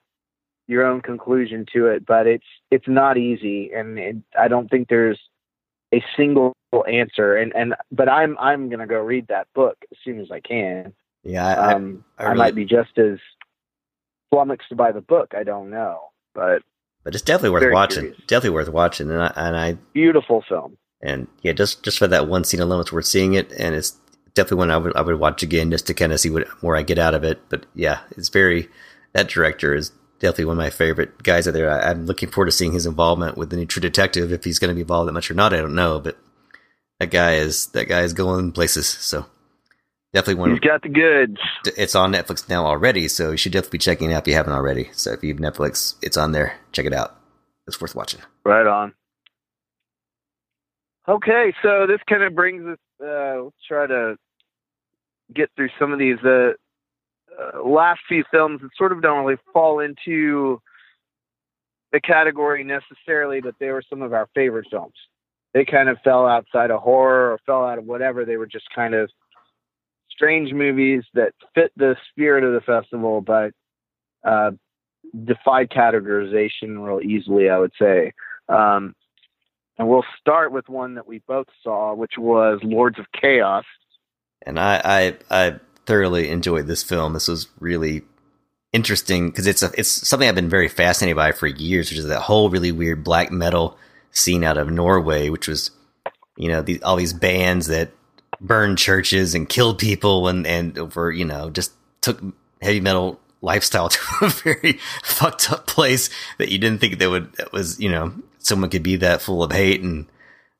your 0.67 0.85
own 0.85 1.01
conclusion 1.01 1.65
to 1.73 1.87
it. 1.87 2.05
But 2.05 2.27
it's 2.27 2.45
it's 2.69 2.87
not 2.87 3.17
easy, 3.17 3.71
and 3.73 3.99
it, 3.99 4.15
I 4.39 4.47
don't 4.47 4.69
think 4.69 4.87
there's 4.89 5.19
a 5.93 6.03
single 6.15 6.53
answer. 6.87 7.35
And 7.35 7.53
and 7.55 7.75
but 7.91 8.07
I'm 8.09 8.37
I'm 8.39 8.69
gonna 8.69 8.87
go 8.87 8.99
read 8.99 9.27
that 9.27 9.47
book 9.53 9.77
as 9.91 9.97
soon 10.03 10.19
as 10.19 10.31
I 10.31 10.39
can. 10.39 10.93
Yeah, 11.23 11.45
I, 11.47 11.73
Um, 11.73 12.03
I 12.17 12.23
I, 12.23 12.25
really- 12.27 12.37
might 12.37 12.55
be 12.55 12.65
just 12.65 12.97
as 12.97 13.19
flummoxed 14.29 14.75
by 14.75 14.91
the 14.91 15.01
book. 15.01 15.33
I 15.35 15.43
don't 15.43 15.69
know, 15.69 15.99
but 16.33 16.61
but 17.03 17.13
it's 17.15 17.23
definitely 17.23 17.49
worth 17.51 17.73
watching. 17.73 18.01
curious. 18.03 18.21
Definitely 18.27 18.55
worth 18.55 18.69
watching, 18.69 19.09
and 19.11 19.21
I 19.21 19.31
and 19.35 19.57
I 19.57 19.73
beautiful 19.93 20.43
film. 20.47 20.77
and 21.01 21.27
yeah, 21.41 21.51
just 21.53 21.83
just 21.83 21.97
for 21.99 22.07
that 22.07 22.27
one 22.27 22.43
scene 22.43 22.59
alone, 22.61 22.81
it's 22.81 22.91
worth 22.93 23.05
seeing 23.05 23.33
it, 23.33 23.51
and 23.53 23.75
it's 23.75 23.97
definitely 24.33 24.57
one 24.57 24.71
I 24.71 24.77
would 24.77 24.95
I 24.95 25.01
would 25.01 25.19
watch 25.19 25.43
again 25.43 25.71
just 25.71 25.87
to 25.87 25.93
kind 25.93 26.13
of 26.13 26.19
see 26.19 26.29
what 26.29 26.47
more 26.63 26.75
I 26.75 26.83
get 26.83 26.99
out 26.99 27.13
of 27.13 27.23
it. 27.23 27.41
But 27.49 27.65
yeah, 27.75 27.99
it's 28.11 28.29
very 28.29 28.69
that 29.13 29.29
director 29.29 29.75
is 29.75 29.91
definitely 30.19 30.45
one 30.45 30.57
of 30.57 30.63
my 30.63 30.69
favorite 30.69 31.21
guys 31.23 31.47
out 31.47 31.53
there. 31.53 31.69
I, 31.69 31.89
I'm 31.89 32.05
looking 32.05 32.29
forward 32.29 32.45
to 32.47 32.51
seeing 32.51 32.73
his 32.73 32.85
involvement 32.85 33.37
with 33.37 33.49
the 33.49 33.57
new 33.57 33.65
True 33.65 33.81
Detective. 33.81 34.31
If 34.31 34.43
he's 34.43 34.59
going 34.59 34.69
to 34.69 34.75
be 34.75 34.81
involved 34.81 35.07
that 35.09 35.13
much 35.13 35.29
or 35.29 35.33
not, 35.33 35.53
I 35.53 35.57
don't 35.57 35.75
know. 35.75 35.99
But 35.99 36.17
that 36.99 37.11
guy 37.11 37.35
is 37.35 37.67
that 37.67 37.89
guy 37.89 38.01
is 38.01 38.13
going 38.13 38.51
places. 38.51 38.87
So 38.87 39.25
definitely 40.13 40.39
one. 40.39 40.51
He's 40.51 40.59
got 40.59 40.81
the 40.81 40.89
goods. 40.89 41.39
it's 41.77 41.95
on 41.95 42.13
Netflix 42.13 42.47
now 42.47 42.65
already, 42.65 43.07
so 43.07 43.31
you 43.31 43.37
should 43.37 43.51
definitely 43.51 43.77
be 43.77 43.83
checking 43.83 44.11
it 44.11 44.13
out 44.13 44.23
if 44.23 44.27
you 44.27 44.35
haven't 44.35 44.53
already. 44.53 44.89
So 44.93 45.11
if 45.11 45.23
you 45.23 45.33
have 45.33 45.41
Netflix, 45.41 45.95
it's 46.01 46.17
on 46.17 46.31
there. 46.31 46.57
Check 46.71 46.85
it 46.85 46.93
out. 46.93 47.17
It's 47.67 47.79
worth 47.79 47.95
watching. 47.95 48.21
Right 48.45 48.67
on. 48.67 48.93
Okay, 51.07 51.53
so 51.63 51.87
this 51.87 51.99
kind 52.07 52.23
of 52.23 52.35
brings 52.35 52.65
us. 52.65 52.77
Uh, 53.03 53.43
let's 53.43 53.55
try 53.67 53.87
to 53.87 54.15
get 55.33 55.49
through 55.55 55.69
some 55.79 55.91
of 55.91 55.99
these 55.99 56.19
uh, 56.23 56.51
uh, 57.39 57.63
last 57.63 58.01
few 58.07 58.23
films 58.29 58.61
that 58.61 58.69
sort 58.77 58.91
of 58.91 59.01
don't 59.01 59.25
really 59.25 59.39
fall 59.51 59.79
into 59.79 60.61
the 61.91 61.99
category 61.99 62.63
necessarily, 62.63 63.41
but 63.41 63.55
they 63.59 63.69
were 63.69 63.83
some 63.89 64.01
of 64.01 64.13
our 64.13 64.27
favorite 64.35 64.67
films. 64.69 64.93
They 65.53 65.65
kind 65.65 65.89
of 65.89 65.97
fell 66.03 66.27
outside 66.27 66.71
of 66.71 66.81
horror 66.81 67.31
or 67.31 67.39
fell 67.45 67.65
out 67.65 67.79
of 67.79 67.85
whatever. 67.85 68.23
They 68.23 68.37
were 68.37 68.47
just 68.47 68.69
kind 68.73 68.93
of 68.93 69.09
strange 70.09 70.53
movies 70.53 71.03
that 71.15 71.33
fit 71.55 71.71
the 71.75 71.95
spirit 72.11 72.43
of 72.43 72.53
the 72.53 72.61
festival, 72.61 73.21
but 73.21 73.51
uh, 74.23 74.51
defied 75.25 75.69
categorization 75.69 76.85
real 76.85 77.01
easily, 77.01 77.49
I 77.49 77.57
would 77.57 77.73
say. 77.79 78.13
Um, 78.47 78.93
and 79.77 79.87
we'll 79.87 80.05
start 80.19 80.51
with 80.51 80.69
one 80.69 80.95
that 80.95 81.07
we 81.07 81.19
both 81.27 81.47
saw, 81.63 81.93
which 81.93 82.13
was 82.17 82.59
Lords 82.63 82.99
of 82.99 83.05
Chaos. 83.19 83.65
And 84.45 84.59
I, 84.59 84.81
I, 84.83 85.17
I 85.29 85.59
thoroughly 85.85 86.29
enjoyed 86.29 86.67
this 86.67 86.83
film. 86.83 87.13
This 87.13 87.27
was 87.27 87.47
really 87.59 88.03
interesting 88.73 89.29
because 89.29 89.47
it's 89.47 89.63
a, 89.63 89.71
it's 89.77 89.89
something 89.89 90.27
I've 90.27 90.35
been 90.35 90.49
very 90.49 90.67
fascinated 90.67 91.15
by 91.15 91.31
for 91.31 91.47
years, 91.47 91.89
which 91.89 91.99
is 91.99 92.07
that 92.07 92.21
whole 92.21 92.49
really 92.49 92.71
weird 92.71 93.03
black 93.03 93.31
metal 93.31 93.77
scene 94.11 94.43
out 94.43 94.57
of 94.57 94.69
Norway, 94.69 95.29
which 95.29 95.47
was, 95.47 95.71
you 96.37 96.47
know, 96.47 96.61
the, 96.61 96.81
all 96.83 96.95
these 96.95 97.13
bands 97.13 97.67
that 97.67 97.91
burned 98.39 98.77
churches 98.77 99.35
and 99.35 99.47
killed 99.47 99.77
people 99.79 100.27
and, 100.27 100.45
and 100.47 100.77
over, 100.77 101.11
you 101.11 101.25
know, 101.25 101.49
just 101.49 101.73
took 102.01 102.21
heavy 102.61 102.79
metal 102.79 103.19
lifestyle 103.41 103.89
to 103.89 103.99
a 104.21 104.29
very 104.29 104.79
fucked 105.03 105.51
up 105.51 105.67
place 105.67 106.09
that 106.37 106.49
you 106.49 106.57
didn't 106.57 106.79
think 106.79 106.99
that 106.99 107.09
would, 107.09 107.33
that 107.33 107.51
was, 107.51 107.79
you 107.79 107.89
know, 107.89 108.13
someone 108.41 108.69
could 108.69 108.83
be 108.83 108.97
that 108.97 109.21
full 109.21 109.43
of 109.43 109.51
hate 109.51 109.81
and, 109.81 110.07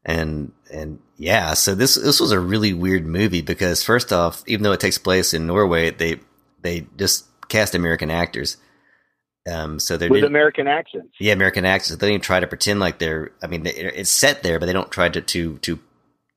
and, 0.04 0.52
and 0.72 1.00
yeah, 1.18 1.54
so 1.54 1.76
this, 1.76 1.96
this 1.96 2.20
was 2.20 2.32
a 2.32 2.40
really 2.40 2.74
weird 2.74 3.06
movie 3.06 3.42
because 3.42 3.84
first 3.84 4.12
off, 4.12 4.44
even 4.48 4.64
though 4.64 4.72
it 4.72 4.80
takes 4.80 4.98
place 4.98 5.34
in 5.34 5.48
Norway, 5.48 5.92
they, 5.92 6.20
they 6.62 6.88
just 6.98 7.26
cast 7.50 7.76
American 7.76 8.10
actors. 8.10 8.58
Um, 9.50 9.80
so 9.80 9.98
they're 9.98 10.10
with 10.10 10.24
American 10.24 10.68
accents. 10.68 11.16
yeah, 11.20 11.34
American 11.34 11.66
accents. 11.66 12.00
They 12.00 12.08
don't 12.08 12.14
even 12.14 12.22
try 12.22 12.40
to 12.40 12.48
pretend 12.48 12.80
like 12.80 13.00
they're. 13.00 13.32
I 13.42 13.48
mean, 13.48 13.64
they, 13.64 13.72
it's 13.72 14.12
set 14.12 14.44
there, 14.44 14.60
but 14.60 14.68
they 14.68 14.74
don't 14.74 14.92
try 14.92 15.10
to 15.10 15.20
to 15.20 15.58
to 15.60 15.80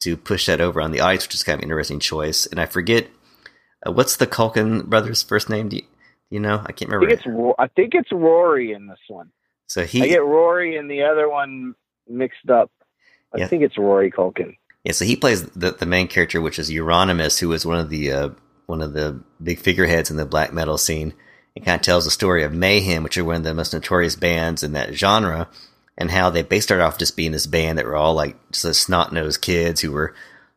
to 0.00 0.16
push 0.16 0.46
that 0.46 0.62
over 0.62 0.80
on 0.80 0.90
the 0.90 1.00
audience, 1.00 1.26
which 1.26 1.34
is 1.34 1.42
kind 1.42 1.54
of 1.54 1.60
an 1.60 1.64
interesting 1.64 2.00
choice. 2.00 2.46
And 2.46 2.58
I 2.58 2.64
forget 2.64 3.08
uh, 3.86 3.92
what's 3.92 4.16
the 4.16 4.26
Culkin 4.26 4.86
brothers' 4.86 5.22
first 5.22 5.50
name. 5.50 5.68
Do 5.68 5.76
you, 5.76 5.82
do 5.82 5.88
you 6.30 6.40
know? 6.40 6.62
I 6.64 6.72
can't 6.72 6.90
I 6.90 6.94
remember. 6.94 7.16
think 7.16 7.26
it's 7.26 7.54
I 7.58 7.66
think 7.68 7.94
it's 7.94 8.10
Rory 8.10 8.72
in 8.72 8.86
this 8.86 8.98
one. 9.08 9.30
So 9.66 9.84
he 9.84 10.02
I 10.02 10.08
get 10.08 10.24
Rory 10.24 10.76
and 10.76 10.90
the 10.90 11.02
other 11.02 11.28
one 11.28 11.74
mixed 12.08 12.50
up. 12.50 12.70
I 13.34 13.38
Yeah. 13.38 13.46
think 13.48 13.62
it's 13.62 13.78
Rory 13.78 14.10
Culkin. 14.10 14.56
yeah, 14.84 14.92
so 14.92 15.04
he 15.04 15.16
plays 15.16 15.42
the 15.50 15.72
the 15.72 15.86
main 15.86 16.08
character, 16.08 16.40
which 16.40 16.58
is 16.58 16.70
Euronymous, 16.70 17.38
who 17.40 17.52
is 17.52 17.66
one 17.66 17.78
of 17.78 17.90
the 17.90 18.12
uh, 18.12 18.28
one 18.66 18.80
of 18.82 18.92
the 18.92 19.20
big 19.42 19.58
figureheads 19.58 20.10
in 20.10 20.16
the 20.16 20.26
black 20.26 20.52
metal 20.52 20.78
scene. 20.78 21.12
It 21.54 21.64
kind 21.64 21.76
of 21.78 21.82
tells 21.82 22.04
the 22.04 22.10
story 22.10 22.42
of 22.42 22.52
Mayhem, 22.52 23.02
which 23.04 23.16
are 23.16 23.24
one 23.24 23.36
of 23.36 23.44
the 23.44 23.54
most 23.54 23.72
notorious 23.72 24.16
bands 24.16 24.62
in 24.64 24.72
that 24.72 24.94
genre, 24.94 25.48
and 25.96 26.10
how 26.10 26.30
they 26.30 26.42
they 26.42 26.60
started 26.60 26.84
off 26.84 26.98
just 26.98 27.16
being 27.16 27.32
this 27.32 27.46
band 27.46 27.78
that 27.78 27.86
were 27.86 27.96
all 27.96 28.14
like 28.14 28.36
just 28.52 28.82
snot 28.82 29.12
nosed 29.12 29.40
kids 29.40 29.80
who 29.80 29.92
were, 29.92 30.14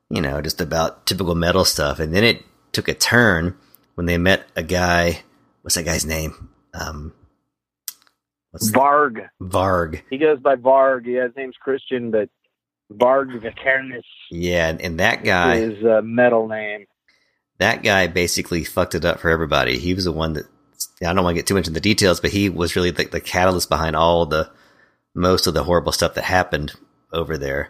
you 0.10 0.22
know, 0.22 0.42
just 0.42 0.60
about 0.62 1.06
typical 1.06 1.36
metal 1.36 1.66
stuff. 1.66 2.00
And 2.00 2.14
then 2.14 2.24
it 2.24 2.44
took 2.72 2.88
a 2.88 2.94
turn 2.94 3.56
when 3.96 4.06
they 4.08 4.18
met 4.18 4.48
a 4.56 4.64
guy. 4.64 5.22
What's 5.62 5.76
that 5.76 5.84
guy's 5.86 6.06
name? 6.06 6.50
Um, 6.74 7.14
what's 8.62 8.72
Varg. 8.72 9.28
Varg? 9.42 10.02
He 10.10 10.18
goes 10.18 10.40
by 10.40 10.56
Varg. 10.56 11.06
Yeah, 11.06 11.24
his 11.24 11.36
name's 11.36 11.56
Christian, 11.62 12.12
but 12.12 12.30
Varg 12.92 13.40
Vikernes 13.42 14.04
Yeah, 14.32 14.68
and, 14.70 14.82
and 14.82 15.00
that 15.00 15.24
guy, 15.24 15.56
is 15.58 15.84
a 15.84 16.02
metal 16.02 16.48
name. 16.48 16.86
that 17.60 17.84
guy 17.84 18.08
basically 18.08 18.64
fucked 18.64 18.96
it 18.96 19.06
up 19.06 19.20
for 19.20 19.30
everybody. 19.30 19.78
He 19.78 19.94
was 19.94 20.06
the 20.06 20.12
one 20.12 20.34
that 20.34 20.46
I 21.02 21.14
don't 21.14 21.24
want 21.24 21.36
to 21.36 21.40
get 21.40 21.48
too 21.48 21.54
much 21.56 21.68
into 21.68 21.72
the 21.72 21.80
details, 21.80 22.20
but 22.20 22.32
he 22.32 22.50
was 22.50 22.76
really 22.76 22.92
the, 22.92 23.06
the 23.06 23.20
catalyst 23.22 23.70
behind 23.70 23.96
all 23.96 24.26
the 24.26 24.50
most 25.16 25.48
of 25.48 25.54
the 25.54 25.64
horrible 25.64 25.92
stuff 25.92 26.14
that 26.14 26.24
happened 26.24 26.74
over 27.12 27.38
there. 27.38 27.70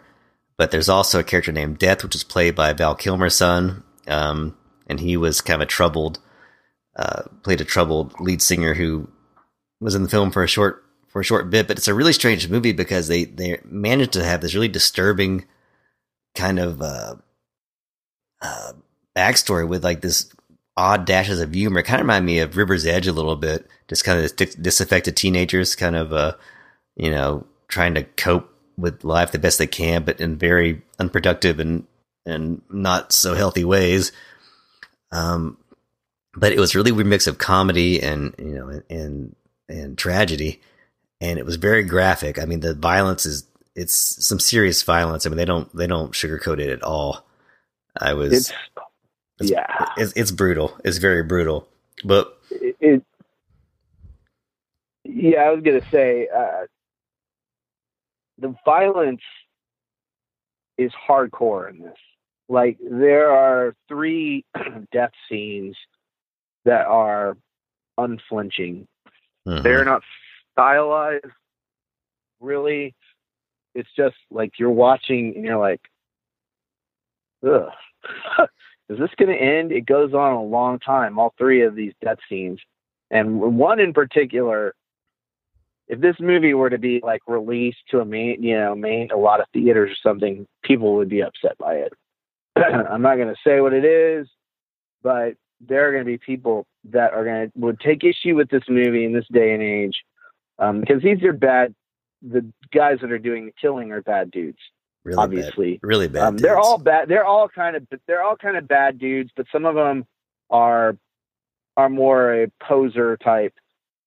But 0.56 0.70
there's 0.70 0.88
also 0.88 1.20
a 1.20 1.24
character 1.24 1.52
named 1.52 1.78
Death, 1.78 2.02
which 2.02 2.14
is 2.14 2.24
played 2.24 2.54
by 2.54 2.72
Val 2.72 2.94
Kilmer's 2.94 3.36
son, 3.36 3.82
um, 4.06 4.56
and 4.86 5.00
he 5.00 5.16
was 5.16 5.40
kind 5.40 5.62
of 5.62 5.66
a 5.66 5.70
troubled, 5.70 6.18
uh, 6.96 7.22
played 7.42 7.60
a 7.60 7.64
troubled 7.64 8.18
lead 8.20 8.42
singer 8.42 8.74
who 8.74 9.08
was 9.80 9.94
in 9.94 10.02
the 10.02 10.08
film 10.08 10.30
for 10.30 10.42
a 10.42 10.48
short 10.48 10.84
for 11.08 11.20
a 11.20 11.24
short 11.24 11.50
bit. 11.50 11.68
But 11.68 11.78
it's 11.78 11.88
a 11.88 11.94
really 11.94 12.12
strange 12.12 12.48
movie 12.48 12.72
because 12.72 13.08
they 13.08 13.24
they 13.24 13.60
managed 13.64 14.12
to 14.14 14.24
have 14.24 14.40
this 14.40 14.54
really 14.54 14.68
disturbing 14.68 15.44
kind 16.34 16.58
of 16.58 16.80
uh, 16.82 17.16
uh, 18.40 18.72
backstory 19.16 19.66
with 19.66 19.84
like 19.84 20.00
this 20.00 20.32
odd 20.76 21.04
dashes 21.04 21.40
of 21.40 21.52
humor. 21.52 21.80
It 21.80 21.84
kind 21.84 22.00
of 22.00 22.04
reminded 22.04 22.26
me 22.26 22.38
of 22.38 22.56
River's 22.56 22.86
Edge 22.86 23.06
a 23.06 23.12
little 23.12 23.36
bit. 23.36 23.66
Just 23.88 24.04
kind 24.04 24.24
of 24.24 24.36
disaffected 24.62 25.16
teenagers, 25.16 25.74
kind 25.74 25.96
of, 25.96 26.12
uh, 26.12 26.34
you 26.96 27.10
know, 27.10 27.46
trying 27.68 27.94
to 27.94 28.04
cope 28.04 28.54
with 28.76 29.02
life 29.02 29.32
the 29.32 29.38
best 29.38 29.58
they 29.58 29.66
can, 29.66 30.04
but 30.04 30.20
in 30.20 30.38
very 30.38 30.82
unproductive 30.98 31.58
and 31.58 31.86
and 32.24 32.62
not 32.70 33.12
so 33.12 33.34
healthy 33.34 33.64
ways. 33.64 34.12
Um, 35.10 35.58
but 36.36 36.52
it 36.52 36.60
was 36.60 36.74
really 36.74 36.90
a 36.90 36.94
weird 36.94 37.06
mix 37.06 37.26
of 37.26 37.38
comedy 37.38 38.00
and 38.00 38.34
you 38.38 38.54
know 38.54 38.68
and 38.68 38.84
and 38.88 39.36
tragedy, 39.96 40.60
and 41.20 41.38
it 41.38 41.46
was 41.46 41.56
very 41.56 41.82
graphic. 41.84 42.38
I 42.40 42.44
mean, 42.44 42.60
the 42.60 42.74
violence 42.74 43.26
is 43.26 43.44
it's 43.74 43.94
some 44.26 44.40
serious 44.40 44.82
violence. 44.82 45.24
I 45.26 45.28
mean, 45.30 45.36
they 45.36 45.44
don't 45.44 45.74
they 45.76 45.86
don't 45.86 46.12
sugarcoat 46.12 46.58
it 46.60 46.68
at 46.70 46.82
all. 46.82 47.24
I 48.00 48.14
was 48.14 48.32
It's 48.32 48.52
It's- 49.40 49.50
yeah. 49.50 49.86
it's, 49.96 50.12
it's 50.16 50.30
brutal. 50.30 50.76
It's 50.84 50.98
very 50.98 51.22
brutal. 51.22 51.68
But 52.04 52.36
It, 52.50 52.76
it 52.80 53.02
yeah, 55.04 55.40
I 55.40 55.50
was 55.52 55.62
gonna 55.62 55.88
say 55.90 56.28
uh, 56.34 56.66
the 58.38 58.54
violence 58.64 59.22
is 60.76 60.92
hardcore 61.08 61.70
in 61.70 61.80
this. 61.80 61.96
Like 62.48 62.78
there 62.80 63.30
are 63.30 63.74
three 63.88 64.44
death 64.92 65.12
scenes 65.28 65.76
that 66.64 66.86
are 66.86 67.36
unflinching. 67.96 68.86
Mhm. 69.48 69.62
They're 69.62 69.84
not 69.84 70.02
stylized, 70.52 71.24
really. 72.40 72.94
It's 73.74 73.88
just 73.96 74.16
like 74.30 74.58
you're 74.58 74.70
watching 74.70 75.34
and 75.36 75.44
you're 75.44 75.58
like, 75.58 75.80
ugh. 77.46 77.70
Is 78.88 78.98
this 78.98 79.10
going 79.18 79.36
to 79.36 79.42
end? 79.42 79.70
It 79.70 79.84
goes 79.84 80.14
on 80.14 80.32
a 80.32 80.42
long 80.42 80.78
time, 80.78 81.18
all 81.18 81.34
three 81.36 81.62
of 81.62 81.74
these 81.74 81.92
death 82.02 82.18
scenes. 82.28 82.58
And 83.10 83.38
one 83.38 83.80
in 83.80 83.92
particular, 83.92 84.74
if 85.88 86.00
this 86.00 86.16
movie 86.20 86.54
were 86.54 86.70
to 86.70 86.78
be 86.78 87.00
like 87.02 87.20
released 87.26 87.78
to 87.90 88.00
a 88.00 88.04
main, 88.04 88.42
you 88.42 88.58
know, 88.58 88.74
main, 88.74 89.10
a 89.10 89.16
lot 89.16 89.40
of 89.40 89.46
theaters 89.52 89.90
or 89.90 90.10
something, 90.10 90.46
people 90.62 90.94
would 90.96 91.08
be 91.08 91.22
upset 91.22 91.56
by 91.58 91.74
it. 91.74 91.92
I'm 92.56 93.02
not 93.02 93.16
going 93.16 93.28
to 93.28 93.40
say 93.46 93.60
what 93.60 93.72
it 93.72 93.84
is, 93.84 94.26
but 95.02 95.34
there 95.60 95.88
are 95.88 95.92
going 95.92 96.04
to 96.04 96.10
be 96.10 96.18
people 96.18 96.66
that 96.92 97.12
are 97.12 97.24
going 97.24 97.46
to 97.46 97.52
would 97.56 97.80
take 97.80 98.04
issue 98.04 98.34
with 98.34 98.48
this 98.50 98.62
movie 98.68 99.04
in 99.04 99.12
this 99.12 99.26
day 99.32 99.52
and 99.52 99.62
age 99.62 100.04
um, 100.58 100.80
because 100.80 101.02
these 101.02 101.22
are 101.22 101.32
bad 101.32 101.74
the 102.22 102.44
guys 102.72 102.98
that 103.00 103.12
are 103.12 103.18
doing 103.18 103.46
the 103.46 103.52
killing 103.60 103.92
are 103.92 104.02
bad 104.02 104.30
dudes. 104.30 104.58
Really 105.04 105.18
obviously, 105.18 105.72
bad. 105.74 105.86
really 105.86 106.08
bad. 106.08 106.22
Um, 106.22 106.36
they're 106.36 106.58
all 106.58 106.78
bad. 106.78 107.08
They're 107.08 107.24
all 107.24 107.48
kind 107.48 107.76
of 107.76 107.86
they're 108.06 108.22
all 108.22 108.36
kind 108.36 108.56
of 108.56 108.66
bad 108.66 108.98
dudes, 108.98 109.30
but 109.36 109.46
some 109.52 109.64
of 109.64 109.74
them 109.74 110.06
are 110.50 110.96
are 111.76 111.88
more 111.88 112.42
a 112.42 112.48
poser 112.62 113.16
type, 113.16 113.54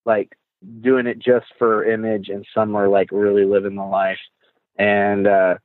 like 0.05 0.38
doing 0.82 1.07
it 1.07 1.19
just 1.19 1.47
for 1.57 1.86
image, 1.86 2.29
and 2.29 2.45
some 2.53 2.75
are 2.75 2.89
like 2.89 3.11
really 3.11 3.45
living 3.45 3.75
the 3.75 3.84
life. 3.84 4.19
And 4.77 5.27
uh, 5.27 5.55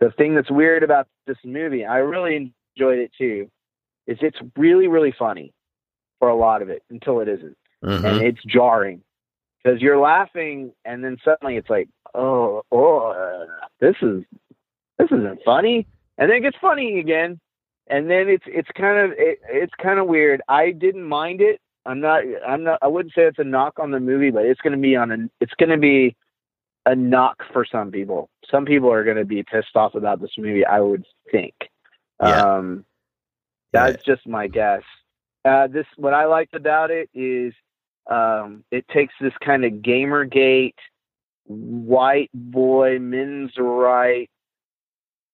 the 0.00 0.10
thing 0.12 0.34
that's 0.34 0.50
weird 0.50 0.82
about 0.82 1.08
this 1.26 1.38
movie, 1.44 1.84
I 1.84 1.98
really 1.98 2.52
enjoyed 2.76 2.98
it 2.98 3.10
too, 3.16 3.50
is 4.06 4.18
it's 4.20 4.38
really 4.56 4.86
really 4.86 5.14
funny 5.18 5.52
for 6.18 6.28
a 6.28 6.36
lot 6.36 6.62
of 6.62 6.68
it 6.68 6.82
until 6.90 7.20
it 7.20 7.28
isn't, 7.28 7.56
Mhm. 7.84 8.04
and 8.04 8.22
it's 8.26 8.42
jarring 8.44 9.02
because 9.62 9.80
you're 9.80 9.98
laughing, 9.98 10.72
and 10.84 11.04
then 11.04 11.18
suddenly 11.24 11.56
it's 11.56 11.70
like, 11.70 11.88
oh, 12.14 12.62
oh, 12.72 12.98
uh, 13.08 13.46
this 13.80 13.96
is 14.02 14.24
this 14.98 15.10
isn't 15.12 15.42
funny, 15.44 15.86
and 16.16 16.30
then 16.30 16.38
it 16.38 16.40
gets 16.40 16.56
funny 16.58 16.98
again, 16.98 17.38
and 17.86 18.10
then 18.10 18.28
it's 18.28 18.44
it's 18.46 18.70
kind 18.74 18.98
of 18.98 19.18
it, 19.18 19.40
it's 19.48 19.74
kind 19.74 19.98
of 19.98 20.06
weird. 20.06 20.42
I 20.48 20.72
didn't 20.72 21.04
mind 21.04 21.40
it. 21.40 21.60
I'm 21.86 22.00
not 22.00 22.22
I'm 22.46 22.64
not 22.64 22.78
I 22.82 22.88
wouldn't 22.88 23.14
say 23.14 23.22
it's 23.22 23.38
a 23.38 23.44
knock 23.44 23.78
on 23.78 23.90
the 23.92 24.00
movie, 24.00 24.30
but 24.30 24.44
it's 24.44 24.60
going 24.60 24.74
to 24.74 24.78
be 24.78 24.96
on 24.96 25.10
a 25.12 25.16
it's 25.40 25.54
going 25.54 25.70
to 25.70 25.78
be 25.78 26.16
a 26.86 26.94
knock 26.94 27.42
for 27.52 27.64
some 27.64 27.90
people. 27.90 28.30
Some 28.50 28.64
people 28.64 28.90
are 28.90 29.04
going 29.04 29.16
to 29.16 29.24
be 29.24 29.42
pissed 29.42 29.76
off 29.76 29.94
about 29.94 30.20
this 30.20 30.32
movie. 30.38 30.64
I 30.64 30.80
would 30.80 31.04
think. 31.30 31.54
Yeah. 32.20 32.56
Um, 32.56 32.84
that's 33.72 34.02
just 34.02 34.26
my 34.26 34.48
guess. 34.48 34.82
Uh, 35.48 35.66
this 35.66 35.86
what 35.96 36.14
I 36.14 36.26
liked 36.26 36.54
about 36.54 36.90
it 36.90 37.08
is 37.14 37.54
um, 38.10 38.64
it 38.70 38.86
takes 38.88 39.14
this 39.20 39.32
kind 39.44 39.64
of 39.64 39.72
GamerGate, 39.74 40.74
white 41.46 42.30
boy, 42.34 42.98
men's 42.98 43.52
right, 43.58 44.28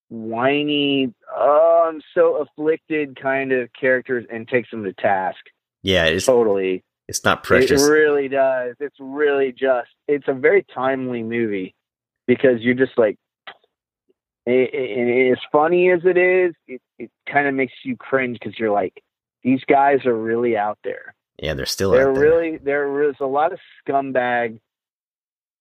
whiny, 0.08 1.12
oh, 1.34 1.90
I'm 1.90 2.00
so 2.14 2.36
afflicted 2.36 3.20
kind 3.20 3.52
of 3.52 3.70
characters 3.78 4.24
and 4.30 4.46
takes 4.46 4.70
them 4.70 4.84
to 4.84 4.92
task. 4.92 5.38
Yeah, 5.82 6.04
it's 6.04 6.26
Totally. 6.26 6.82
it's 7.08 7.24
not 7.24 7.42
precious. 7.42 7.82
It 7.82 7.90
really 7.90 8.28
does. 8.28 8.76
It's 8.80 8.96
really 8.98 9.52
just. 9.52 9.90
It's 10.08 10.28
a 10.28 10.32
very 10.32 10.64
timely 10.74 11.22
movie 11.22 11.74
because 12.26 12.60
you're 12.60 12.74
just 12.74 12.96
like, 12.96 13.16
it, 14.46 14.70
it, 14.72 15.32
as 15.32 15.38
funny 15.50 15.90
as 15.90 16.00
it 16.04 16.16
is, 16.16 16.54
it, 16.66 16.80
it 16.98 17.10
kind 17.30 17.46
of 17.46 17.54
makes 17.54 17.72
you 17.84 17.96
cringe 17.96 18.38
because 18.38 18.58
you're 18.58 18.70
like, 18.70 19.02
these 19.45 19.62
guys 19.68 20.05
are 20.07 20.14
really 20.16 20.57
out 20.57 20.78
there. 20.82 21.14
yeah, 21.38 21.55
they're 21.55 21.66
still 21.66 21.90
They're 21.92 22.09
out 22.11 22.14
there. 22.14 22.22
really 22.22 22.57
there 22.57 23.09
is 23.09 23.14
a 23.20 23.26
lot 23.26 23.53
of 23.53 23.59
scumbag 23.86 24.59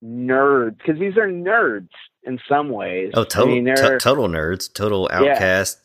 nerds 0.03 0.77
because 0.77 0.99
these 0.99 1.17
are 1.17 1.27
nerds 1.29 1.89
in 2.23 2.39
some 2.49 2.69
ways. 2.69 3.11
Oh, 3.13 3.23
total, 3.23 3.51
I 3.51 3.55
mean, 3.55 3.63
they're 3.65 3.97
total 3.99 4.27
nerds, 4.27 4.71
total 4.73 5.09
outcast, 5.11 5.79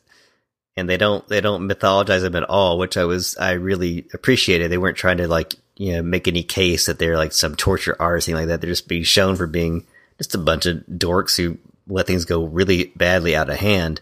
and 0.75 0.89
they 0.89 0.97
don't 0.97 1.27
they 1.27 1.41
don't 1.41 1.67
mythologize 1.69 2.21
them 2.21 2.35
at 2.35 2.43
all, 2.43 2.77
which 2.77 2.97
I 2.97 3.05
was 3.05 3.37
I 3.37 3.51
really 3.53 4.07
appreciated. 4.13 4.71
They 4.71 4.77
weren't 4.77 4.97
trying 4.97 5.17
to 5.17 5.27
like 5.27 5.55
you 5.77 5.93
know 5.93 6.01
make 6.01 6.27
any 6.27 6.43
case 6.43 6.85
that 6.85 6.99
they're 6.99 7.17
like 7.17 7.33
some 7.33 7.55
torture 7.55 7.95
artist 7.99 8.27
or 8.27 8.31
anything 8.31 8.47
like 8.47 8.53
that. 8.53 8.61
They're 8.61 8.71
just 8.71 8.87
being 8.87 9.03
shown 9.03 9.35
for 9.35 9.47
being 9.47 9.85
just 10.17 10.35
a 10.35 10.39
bunch 10.39 10.65
of 10.65 10.77
dorks 10.89 11.37
who 11.37 11.57
let 11.87 12.07
things 12.07 12.25
go 12.25 12.43
really 12.45 12.91
badly 12.95 13.35
out 13.35 13.49
of 13.49 13.57
hand. 13.57 14.01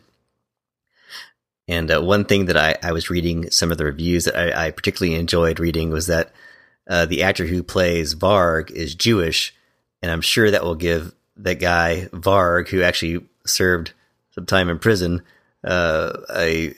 And 1.67 1.91
uh, 1.91 2.01
one 2.01 2.25
thing 2.25 2.45
that 2.45 2.57
I, 2.57 2.77
I 2.81 2.91
was 2.93 3.09
reading 3.09 3.51
some 3.51 3.71
of 3.71 3.77
the 3.77 3.85
reviews 3.85 4.25
that 4.25 4.37
I, 4.37 4.67
I 4.67 4.71
particularly 4.71 5.15
enjoyed 5.19 5.59
reading 5.59 5.89
was 5.89 6.07
that 6.07 6.31
uh, 6.89 7.05
the 7.05 7.23
actor 7.23 7.45
who 7.45 7.63
plays 7.63 8.15
Varg 8.15 8.71
is 8.71 8.95
Jewish, 8.95 9.53
and 10.01 10.11
I'm 10.11 10.21
sure 10.21 10.49
that 10.49 10.63
will 10.63 10.75
give 10.75 11.13
that 11.35 11.59
guy 11.59 12.07
Varg, 12.13 12.69
who 12.69 12.81
actually 12.81 13.25
served 13.45 13.91
some 14.31 14.45
time 14.45 14.69
in 14.69 14.79
prison, 14.79 15.23
uh, 15.63 16.13
a 16.35 16.69
uh, 16.69 16.73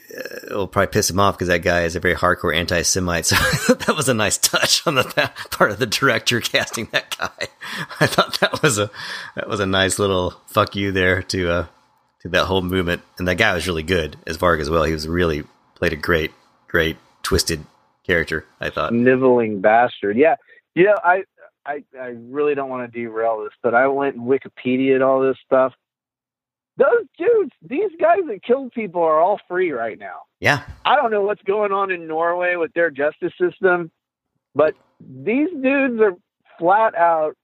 will 0.50 0.66
probably 0.66 0.88
piss 0.88 1.10
him 1.10 1.20
off 1.20 1.36
because 1.36 1.48
that 1.48 1.62
guy 1.62 1.82
is 1.82 1.94
a 1.94 2.00
very 2.00 2.14
hardcore 2.14 2.56
anti-Semite. 2.56 3.26
So 3.60 3.74
that 3.74 3.94
was 3.94 4.08
a 4.08 4.14
nice 4.14 4.38
touch 4.38 4.86
on 4.86 4.96
the 4.96 5.04
part 5.50 5.70
of 5.70 5.78
the 5.78 5.86
director 5.86 6.40
casting 6.40 6.88
that 6.92 7.16
guy. 7.16 7.48
I 8.00 8.06
thought 8.06 8.40
that 8.40 8.62
was 8.62 8.78
a 8.78 8.90
that 9.36 9.48
was 9.48 9.60
a 9.60 9.66
nice 9.66 9.98
little 9.98 10.34
fuck 10.46 10.74
you 10.74 10.92
there 10.92 11.22
to 11.24 11.50
uh, 11.50 11.66
to 12.22 12.28
that 12.30 12.46
whole 12.46 12.62
movement. 12.62 13.02
And 13.18 13.26
that 13.28 13.36
guy 13.36 13.54
was 13.54 13.66
really 13.66 13.82
good 13.82 14.16
as 14.26 14.38
Varg 14.38 14.60
as 14.60 14.70
well. 14.70 14.84
He 14.84 14.92
was 14.92 15.08
really 15.08 15.44
played 15.74 15.92
a 15.92 15.96
great, 15.96 16.32
great 16.68 16.96
twisted 17.22 17.64
character. 18.04 18.44
I 18.60 18.70
thought. 18.70 18.92
niveling 18.92 19.60
bastard. 19.60 20.16
Yeah, 20.16 20.36
you 20.74 20.84
know, 20.84 20.98
I, 21.02 21.24
I, 21.66 21.84
I 21.98 22.14
really 22.16 22.54
don't 22.54 22.70
want 22.70 22.90
to 22.90 22.98
derail 22.98 23.42
this, 23.42 23.52
but 23.62 23.74
I 23.74 23.86
went 23.88 24.18
Wikipedia 24.18 24.94
and 24.94 25.02
all 25.02 25.20
this 25.20 25.36
stuff. 25.44 25.72
Those 26.76 27.04
dudes, 27.18 27.52
these 27.62 27.90
guys 28.00 28.20
that 28.28 28.42
killed 28.42 28.72
people 28.72 29.02
are 29.02 29.20
all 29.20 29.38
free 29.48 29.70
right 29.70 29.98
now. 29.98 30.20
Yeah, 30.40 30.62
I 30.84 30.96
don't 30.96 31.10
know 31.10 31.22
what's 31.22 31.42
going 31.42 31.72
on 31.72 31.90
in 31.90 32.06
Norway 32.06 32.56
with 32.56 32.72
their 32.72 32.90
justice 32.90 33.32
system, 33.38 33.90
but 34.54 34.74
these 34.98 35.50
dudes 35.50 36.00
are 36.00 36.14
flat 36.58 36.94
out 36.94 37.36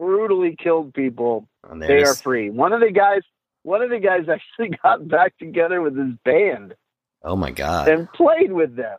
brutally 0.00 0.56
killed 0.60 0.94
people. 0.94 1.46
They 1.76 2.02
are 2.02 2.14
free. 2.14 2.48
One 2.48 2.72
of 2.72 2.80
the 2.80 2.90
guys, 2.90 3.20
one 3.62 3.82
of 3.82 3.90
the 3.90 3.98
guys 3.98 4.26
actually 4.32 4.76
got 4.82 5.06
back 5.08 5.36
together 5.38 5.80
with 5.80 5.96
his 5.96 6.14
band 6.24 6.74
Oh 7.22 7.36
my 7.36 7.50
god. 7.50 7.88
and 7.88 8.10
played 8.12 8.52
with 8.52 8.76
them. 8.76 8.98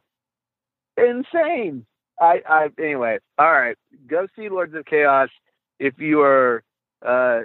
Insane. 0.98 1.86
I, 2.20 2.42
I 2.48 2.68
anyway. 2.80 3.18
All 3.40 3.52
right, 3.52 3.76
go 4.08 4.28
see 4.36 4.50
Lords 4.50 4.76
of 4.76 4.86
Chaos 4.86 5.30
if 5.80 5.98
you 5.98 6.22
are 6.22 6.64
uh, 7.04 7.42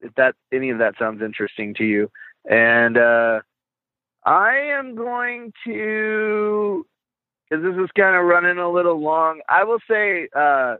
if 0.00 0.14
that 0.16 0.34
any 0.52 0.68
of 0.70 0.78
that 0.78 0.94
sounds 0.98 1.22
interesting 1.22 1.72
to 1.74 1.84
you. 1.84 2.10
And 2.44 2.98
uh, 2.98 3.40
I 4.24 4.56
am 4.78 4.94
going 4.96 5.52
to 5.64 6.84
because 7.48 7.64
this 7.64 7.82
is 7.82 7.90
kind 7.96 8.16
of 8.16 8.24
running 8.24 8.58
a 8.58 8.70
little 8.70 9.00
long. 9.00 9.40
I 9.48 9.64
will 9.64 9.78
say 9.88 10.28
uh, 10.36 10.76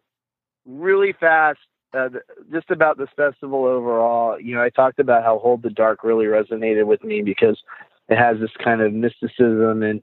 really 0.67 1.15
fast. 1.19 1.61
Uh, 1.95 2.09
just 2.51 2.71
about 2.71 2.97
this 2.97 3.09
festival 3.17 3.65
overall, 3.67 4.41
you 4.41 4.55
know, 4.55 4.63
I 4.63 4.71
talked 4.71 4.99
about 4.99 5.25
how 5.25 5.39
Hold 5.39 5.63
the 5.63 5.71
Dark 5.71 6.03
really 6.05 6.25
resonated 6.25 6.87
with 6.87 7.05
me 7.05 7.21
because 7.23 7.61
it 8.09 8.17
has 8.17 8.39
this 8.41 8.51
kind 8.63 8.81
of 8.81 8.93
mysticism 8.95 9.83
and 9.83 10.03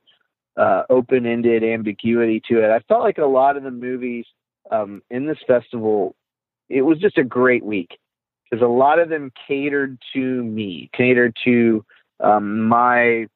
uh, 0.56 0.84
open-ended 0.90 1.64
ambiguity 1.64 2.42
to 2.50 2.64
it. 2.64 2.70
I 2.70 2.80
felt 2.88 3.02
like 3.02 3.18
a 3.18 3.26
lot 3.26 3.58
of 3.58 3.64
the 3.64 3.72
movies 3.72 4.26
um, 4.70 5.02
in 5.10 5.26
this 5.26 5.40
festival, 5.48 6.16
it 6.70 6.84
was 6.84 7.00
just 7.00 7.18
a 7.18 7.24
great 7.24 7.64
week 7.64 7.98
because 8.50 8.64
a 8.64 8.68
lot 8.68 9.00
of 9.00 9.10
them 9.10 9.32
catered 9.48 9.98
to 10.14 10.44
me, 10.44 10.90
catered 10.96 11.36
to 11.46 11.84
um, 12.20 12.68
my 12.68 13.28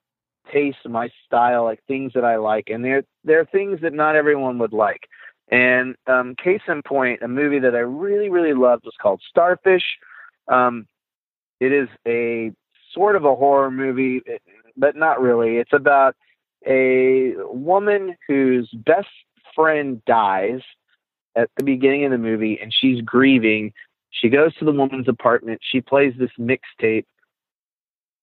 taste, 0.51 0.77
my 0.85 1.09
style, 1.25 1.63
like 1.63 1.79
things 1.87 2.11
that 2.13 2.25
I 2.25 2.35
like, 2.35 2.69
and 2.69 2.83
they're 2.83 3.03
they're 3.23 3.45
things 3.45 3.79
that 3.81 3.93
not 3.93 4.15
everyone 4.15 4.57
would 4.59 4.73
like. 4.73 5.07
And 5.49 5.95
um, 6.07 6.35
case 6.35 6.61
in 6.67 6.81
point, 6.81 7.21
a 7.21 7.27
movie 7.27 7.59
that 7.59 7.75
I 7.75 7.79
really 7.79 8.29
really 8.29 8.53
loved 8.53 8.85
was 8.85 8.95
called 9.01 9.21
Starfish. 9.29 9.83
Um, 10.47 10.87
it 11.59 11.71
is 11.71 11.89
a 12.07 12.51
sort 12.93 13.15
of 13.15 13.25
a 13.25 13.35
horror 13.35 13.71
movie, 13.71 14.21
but 14.77 14.95
not 14.95 15.21
really. 15.21 15.57
It's 15.57 15.73
about 15.73 16.15
a 16.65 17.33
woman 17.37 18.15
whose 18.27 18.69
best 18.73 19.07
friend 19.55 20.01
dies 20.05 20.61
at 21.35 21.49
the 21.57 21.63
beginning 21.63 22.05
of 22.05 22.11
the 22.11 22.17
movie 22.17 22.59
and 22.61 22.73
she's 22.73 23.01
grieving. 23.01 23.73
She 24.11 24.29
goes 24.29 24.55
to 24.57 24.65
the 24.65 24.71
woman's 24.71 25.07
apartment. 25.07 25.61
She 25.63 25.81
plays 25.81 26.13
this 26.17 26.31
mixtape 26.39 27.05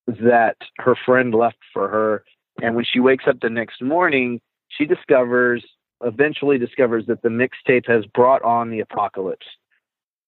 that 0.06 0.56
her 0.78 0.96
friend 1.06 1.34
left 1.34 1.58
for 1.72 1.88
her. 1.88 2.24
And 2.62 2.74
when 2.74 2.84
she 2.84 3.00
wakes 3.00 3.24
up 3.26 3.40
the 3.40 3.50
next 3.50 3.82
morning, 3.82 4.40
she 4.68 4.84
discovers, 4.84 5.64
eventually 6.02 6.58
discovers 6.58 7.06
that 7.06 7.22
the 7.22 7.28
mixtape 7.28 7.86
has 7.86 8.04
brought 8.06 8.42
on 8.42 8.70
the 8.70 8.80
apocalypse. 8.80 9.46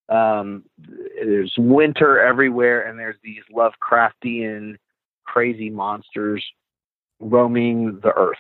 Um, 0.09 0.65
there's 0.79 1.55
winter 1.57 2.21
everywhere, 2.21 2.87
and 2.87 2.99
there's 2.99 3.17
these 3.23 3.43
Lovecraftian 3.55 4.77
crazy 5.25 5.71
monsters 5.71 6.45
roaming 7.21 8.01
the 8.03 8.13
earth. 8.13 8.37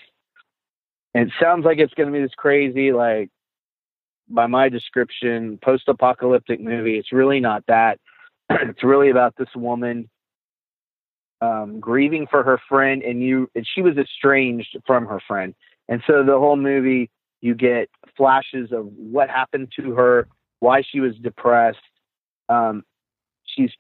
And 1.15 1.29
it 1.29 1.35
sounds 1.41 1.65
like 1.65 1.79
it's 1.79 1.95
going 1.95 2.09
to 2.09 2.13
be 2.13 2.23
this 2.23 2.35
crazy, 2.37 2.93
like 2.93 3.31
by 4.29 4.47
my 4.47 4.69
description, 4.69 5.59
post 5.63 5.89
apocalyptic 5.89 6.61
movie. 6.61 6.99
It's 6.99 7.13
really 7.13 7.41
not 7.41 7.65
that. 7.69 7.99
it's 8.51 8.83
really 8.83 9.11
about 9.11 9.35
this 9.37 9.49
woman 9.55 10.09
um, 11.43 11.81
grieving 11.81 12.27
for 12.31 12.43
her 12.43 12.59
friend, 12.69 13.03
and 13.03 13.23
you 13.23 13.51
and 13.55 13.67
she 13.75 13.83
was 13.83 13.97
estranged 13.97 14.77
from 14.87 15.07
her 15.07 15.21
friend. 15.27 15.55
And 15.89 16.03
so 16.07 16.25
the 16.25 16.39
whole 16.39 16.57
movie, 16.57 17.11
you 17.43 17.55
get 17.55 17.91
flashes 18.17 18.73
of 18.73 18.87
what 18.87 19.29
happened 19.29 19.71
to 19.77 19.93
her, 19.93 20.29
why 20.61 20.83
she 20.83 21.01
was 21.01 21.15
depressed. 21.17 21.79
Um, 22.49 22.85
she's 23.45 23.73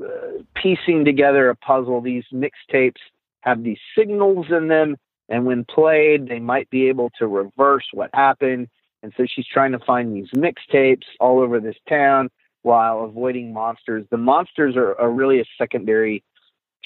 uh, 0.00 0.42
piecing 0.54 1.04
together 1.04 1.50
a 1.50 1.56
puzzle. 1.56 2.00
These 2.00 2.24
mixtapes 2.32 3.00
have 3.40 3.64
these 3.64 3.78
signals 3.96 4.46
in 4.50 4.68
them, 4.68 4.96
and 5.28 5.44
when 5.46 5.64
played, 5.64 6.28
they 6.28 6.38
might 6.38 6.70
be 6.70 6.88
able 6.88 7.10
to 7.18 7.26
reverse 7.26 7.86
what 7.92 8.10
happened. 8.14 8.68
And 9.02 9.12
so 9.16 9.26
she's 9.26 9.46
trying 9.46 9.72
to 9.72 9.78
find 9.80 10.14
these 10.14 10.30
mixtapes 10.36 11.06
all 11.18 11.40
over 11.40 11.60
this 11.60 11.76
town. 11.88 12.30
while 12.62 13.04
avoiding 13.04 13.52
monsters. 13.52 14.04
The 14.10 14.16
monsters 14.16 14.76
are, 14.76 14.98
are 15.00 15.10
really 15.10 15.40
a 15.40 15.44
secondary 15.56 16.22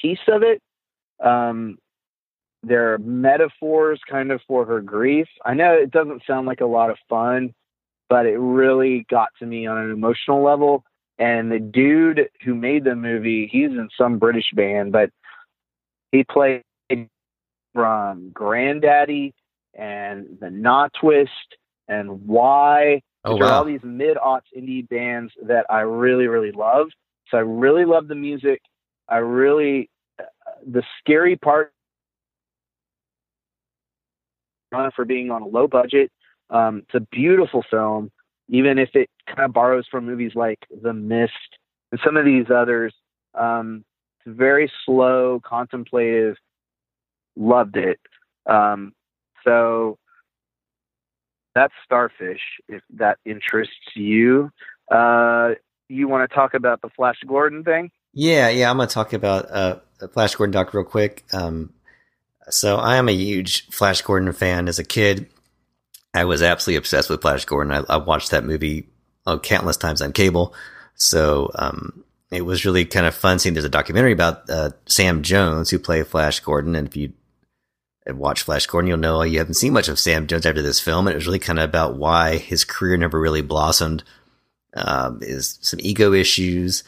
piece 0.00 0.26
of 0.28 0.42
it. 0.42 0.62
Um, 1.24 1.78
they're 2.62 2.98
metaphors 2.98 4.00
kind 4.08 4.30
of 4.30 4.40
for 4.46 4.64
her 4.64 4.80
grief. 4.80 5.28
I 5.44 5.54
know 5.54 5.72
it 5.72 5.90
doesn't 5.90 6.22
sound 6.26 6.46
like 6.46 6.60
a 6.60 6.66
lot 6.66 6.90
of 6.90 6.98
fun, 7.08 7.54
but 8.08 8.26
it 8.26 8.38
really 8.38 9.06
got 9.10 9.28
to 9.40 9.46
me 9.46 9.66
on 9.66 9.78
an 9.78 9.90
emotional 9.90 10.42
level. 10.42 10.84
And 11.18 11.50
the 11.50 11.58
dude 11.58 12.28
who 12.44 12.54
made 12.54 12.84
the 12.84 12.94
movie, 12.94 13.48
he's 13.50 13.70
in 13.70 13.88
some 13.98 14.18
British 14.18 14.50
band, 14.54 14.92
but 14.92 15.10
he 16.10 16.24
played 16.24 16.62
from 17.74 18.30
Grandaddy 18.32 19.32
and 19.74 20.38
the 20.40 20.50
Knot 20.50 20.92
Twist 21.00 21.30
and 21.88 22.26
Why. 22.26 23.02
Oh, 23.24 23.34
There 23.36 23.44
are 23.44 23.50
wow. 23.50 23.58
all 23.58 23.64
these 23.64 23.82
mid 23.82 24.16
aughts 24.16 24.50
indie 24.56 24.88
bands 24.88 25.32
that 25.46 25.66
I 25.70 25.80
really, 25.80 26.26
really 26.26 26.52
love. 26.52 26.88
So 27.28 27.38
I 27.38 27.42
really 27.42 27.84
love 27.84 28.08
the 28.08 28.14
music. 28.14 28.60
I 29.08 29.18
really, 29.18 29.88
uh, 30.18 30.24
the 30.66 30.82
scary 31.00 31.36
part 31.36 31.72
for 34.94 35.04
being 35.04 35.30
on 35.30 35.42
a 35.42 35.46
low 35.46 35.66
budget. 35.66 36.10
Um, 36.50 36.78
it's 36.78 36.94
a 36.94 37.06
beautiful 37.10 37.64
film, 37.70 38.10
even 38.48 38.78
if 38.78 38.90
it 38.94 39.08
kind 39.26 39.40
of 39.40 39.52
borrows 39.52 39.86
from 39.90 40.06
movies 40.06 40.32
like 40.34 40.58
The 40.82 40.92
Mist 40.92 41.32
and 41.90 42.00
some 42.04 42.16
of 42.16 42.24
these 42.24 42.46
others. 42.54 42.94
Um, 43.34 43.84
it's 44.24 44.36
very 44.36 44.70
slow, 44.84 45.40
contemplative. 45.46 46.36
Loved 47.36 47.76
it. 47.76 47.98
Um, 48.46 48.92
so 49.44 49.98
that's 51.54 51.72
Starfish. 51.84 52.40
If 52.68 52.82
that 52.96 53.18
interests 53.24 53.74
you, 53.94 54.50
uh, 54.90 55.50
you 55.88 56.08
want 56.08 56.28
to 56.28 56.34
talk 56.34 56.54
about 56.54 56.82
the 56.82 56.90
Flash 56.90 57.18
Gordon 57.26 57.64
thing? 57.64 57.90
Yeah, 58.14 58.48
yeah, 58.50 58.70
I'm 58.70 58.76
gonna 58.76 58.88
talk 58.88 59.12
about 59.12 59.50
uh, 59.50 59.76
Flash 60.12 60.34
Gordon 60.34 60.52
doc 60.52 60.74
real 60.74 60.84
quick. 60.84 61.24
Um, 61.32 61.72
so 62.50 62.76
I 62.76 62.96
am 62.96 63.08
a 63.08 63.12
huge 63.12 63.68
Flash 63.68 64.02
Gordon 64.02 64.32
fan. 64.32 64.68
As 64.68 64.78
a 64.78 64.84
kid, 64.84 65.28
I 66.14 66.24
was 66.24 66.42
absolutely 66.42 66.78
obsessed 66.78 67.10
with 67.10 67.22
Flash 67.22 67.44
Gordon. 67.44 67.72
I, 67.72 67.94
I 67.94 67.96
watched 67.96 68.30
that 68.30 68.44
movie 68.44 68.88
oh, 69.26 69.38
countless 69.38 69.76
times 69.76 70.02
on 70.02 70.12
cable. 70.12 70.54
So 70.94 71.50
um, 71.54 72.04
it 72.30 72.42
was 72.42 72.64
really 72.64 72.84
kind 72.84 73.06
of 73.06 73.14
fun 73.14 73.38
seeing 73.38 73.54
there's 73.54 73.64
a 73.64 73.70
documentary 73.70 74.12
about 74.12 74.48
uh, 74.50 74.70
Sam 74.86 75.22
Jones 75.22 75.70
who 75.70 75.78
played 75.78 76.06
Flash 76.06 76.40
Gordon. 76.40 76.74
And 76.74 76.88
if 76.88 76.96
you 76.96 77.12
watched 78.08 78.44
Flash 78.44 78.66
Gordon, 78.66 78.88
you'll 78.88 78.98
know 78.98 79.22
you 79.22 79.38
haven't 79.38 79.54
seen 79.54 79.72
much 79.72 79.88
of 79.88 79.98
Sam 79.98 80.26
Jones 80.26 80.46
after 80.46 80.62
this 80.62 80.80
film. 80.80 81.06
And 81.06 81.14
it 81.14 81.16
was 81.16 81.26
really 81.26 81.38
kind 81.38 81.58
of 81.58 81.68
about 81.68 81.96
why 81.96 82.36
his 82.36 82.64
career 82.64 82.96
never 82.96 83.18
really 83.20 83.42
blossomed. 83.42 84.04
Um, 84.74 85.18
is 85.20 85.58
some 85.60 85.80
ego 85.82 86.14
issues 86.14 86.82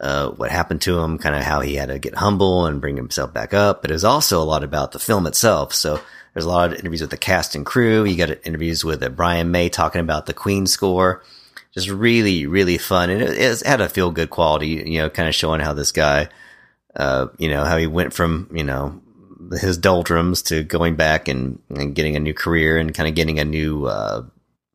uh, 0.00 0.30
what 0.30 0.50
happened 0.50 0.82
to 0.82 0.98
him, 0.98 1.18
kind 1.18 1.34
of 1.34 1.42
how 1.42 1.60
he 1.60 1.74
had 1.74 1.88
to 1.88 1.98
get 1.98 2.14
humble 2.14 2.66
and 2.66 2.80
bring 2.80 2.96
himself 2.96 3.32
back 3.32 3.54
up. 3.54 3.82
But 3.82 3.90
it 3.90 3.94
was 3.94 4.04
also 4.04 4.42
a 4.42 4.44
lot 4.44 4.62
about 4.62 4.92
the 4.92 4.98
film 4.98 5.26
itself. 5.26 5.72
So 5.72 6.00
there's 6.32 6.44
a 6.44 6.50
lot 6.50 6.72
of 6.72 6.78
interviews 6.78 7.00
with 7.00 7.10
the 7.10 7.16
cast 7.16 7.54
and 7.54 7.64
crew. 7.64 8.04
You 8.04 8.16
got 8.16 8.46
interviews 8.46 8.84
with 8.84 9.02
uh, 9.02 9.08
Brian 9.08 9.50
May 9.50 9.68
talking 9.68 10.02
about 10.02 10.26
the 10.26 10.34
Queen 10.34 10.66
score. 10.66 11.22
Just 11.72 11.88
really, 11.88 12.46
really 12.46 12.78
fun. 12.78 13.10
And 13.10 13.22
it, 13.22 13.38
it 13.38 13.60
had 13.62 13.80
a 13.80 13.88
feel 13.88 14.10
good 14.10 14.30
quality, 14.30 14.82
you 14.86 14.98
know, 14.98 15.10
kind 15.10 15.28
of 15.28 15.34
showing 15.34 15.60
how 15.60 15.72
this 15.72 15.92
guy, 15.92 16.28
uh, 16.94 17.28
you 17.38 17.48
know, 17.48 17.64
how 17.64 17.76
he 17.76 17.86
went 17.86 18.12
from, 18.12 18.50
you 18.52 18.64
know, 18.64 19.00
his 19.60 19.78
doldrums 19.78 20.42
to 20.42 20.62
going 20.62 20.96
back 20.96 21.28
and, 21.28 21.58
and 21.70 21.94
getting 21.94 22.16
a 22.16 22.20
new 22.20 22.34
career 22.34 22.78
and 22.78 22.94
kind 22.94 23.08
of 23.08 23.14
getting 23.14 23.38
a 23.38 23.44
new, 23.44 23.86
uh, 23.86 24.24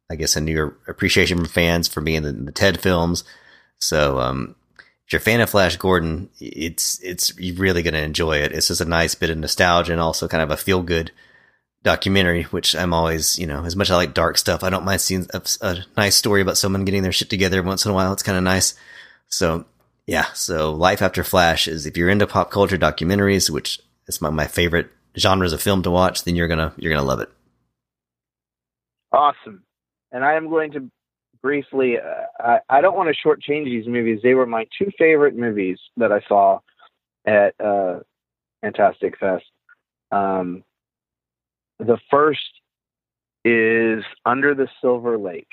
I 0.09 0.15
guess, 0.15 0.35
a 0.35 0.41
new 0.41 0.75
appreciation 0.87 1.37
from 1.37 1.47
fans 1.47 1.87
for 1.87 2.01
being 2.01 2.23
in 2.23 2.45
the 2.45 2.51
Ted 2.51 2.79
films. 2.79 3.23
So, 3.79 4.19
um, 4.19 4.55
if 5.11 5.13
you're 5.13 5.19
a 5.19 5.35
fan 5.35 5.41
of 5.41 5.49
Flash 5.49 5.75
Gordon, 5.75 6.29
it's 6.39 6.97
it's 7.03 7.37
you're 7.37 7.57
really 7.57 7.83
going 7.83 7.95
to 7.95 8.01
enjoy 8.01 8.37
it. 8.37 8.53
It's 8.53 8.69
just 8.69 8.79
a 8.79 8.85
nice 8.85 9.13
bit 9.13 9.29
of 9.29 9.37
nostalgia 9.37 9.91
and 9.91 9.99
also 9.99 10.29
kind 10.29 10.41
of 10.41 10.51
a 10.51 10.55
feel 10.55 10.81
good 10.83 11.11
documentary, 11.83 12.43
which 12.43 12.77
I'm 12.77 12.93
always, 12.93 13.37
you 13.37 13.45
know, 13.45 13.65
as 13.65 13.75
much 13.75 13.87
as 13.87 13.91
I 13.91 13.97
like 13.97 14.13
dark 14.13 14.37
stuff, 14.37 14.63
I 14.63 14.69
don't 14.69 14.85
mind 14.85 15.01
seeing 15.01 15.27
a, 15.33 15.41
a 15.59 15.79
nice 15.97 16.15
story 16.15 16.39
about 16.39 16.57
someone 16.57 16.85
getting 16.85 17.03
their 17.03 17.11
shit 17.11 17.29
together 17.29 17.61
once 17.61 17.83
in 17.83 17.91
a 17.91 17.93
while. 17.93 18.13
It's 18.13 18.23
kind 18.23 18.37
of 18.37 18.45
nice. 18.45 18.73
So, 19.27 19.65
yeah. 20.07 20.27
So, 20.31 20.71
Life 20.71 21.01
After 21.01 21.25
Flash 21.25 21.67
is 21.67 21.85
if 21.85 21.97
you're 21.97 22.07
into 22.07 22.25
pop 22.25 22.49
culture 22.49 22.77
documentaries, 22.77 23.49
which 23.49 23.81
is 24.07 24.21
my, 24.21 24.29
my 24.29 24.47
favorite 24.47 24.91
genres 25.17 25.51
of 25.51 25.61
film 25.61 25.83
to 25.83 25.91
watch, 25.91 26.23
then 26.23 26.37
you're 26.37 26.47
gonna 26.47 26.73
you're 26.77 26.93
gonna 26.93 27.05
love 27.05 27.19
it. 27.19 27.29
Awesome. 29.11 29.65
And 30.13 30.23
I 30.23 30.35
am 30.35 30.47
going 30.47 30.71
to 30.71 30.89
briefly, 31.41 31.97
uh, 31.97 32.25
I, 32.39 32.59
I 32.69 32.81
don't 32.81 32.95
want 32.95 33.09
to 33.09 33.27
shortchange 33.27 33.65
these 33.65 33.87
movies. 33.87 34.19
They 34.21 34.33
were 34.33 34.45
my 34.45 34.67
two 34.77 34.91
favorite 34.97 35.35
movies 35.35 35.79
that 35.97 36.11
I 36.11 36.21
saw 36.27 36.59
at 37.25 37.53
uh, 37.59 37.99
Fantastic 38.61 39.17
Fest. 39.17 39.45
Um, 40.11 40.63
the 41.79 41.97
first 42.09 42.39
is 43.43 44.03
Under 44.25 44.53
the 44.53 44.67
Silver 44.81 45.17
Lake, 45.17 45.47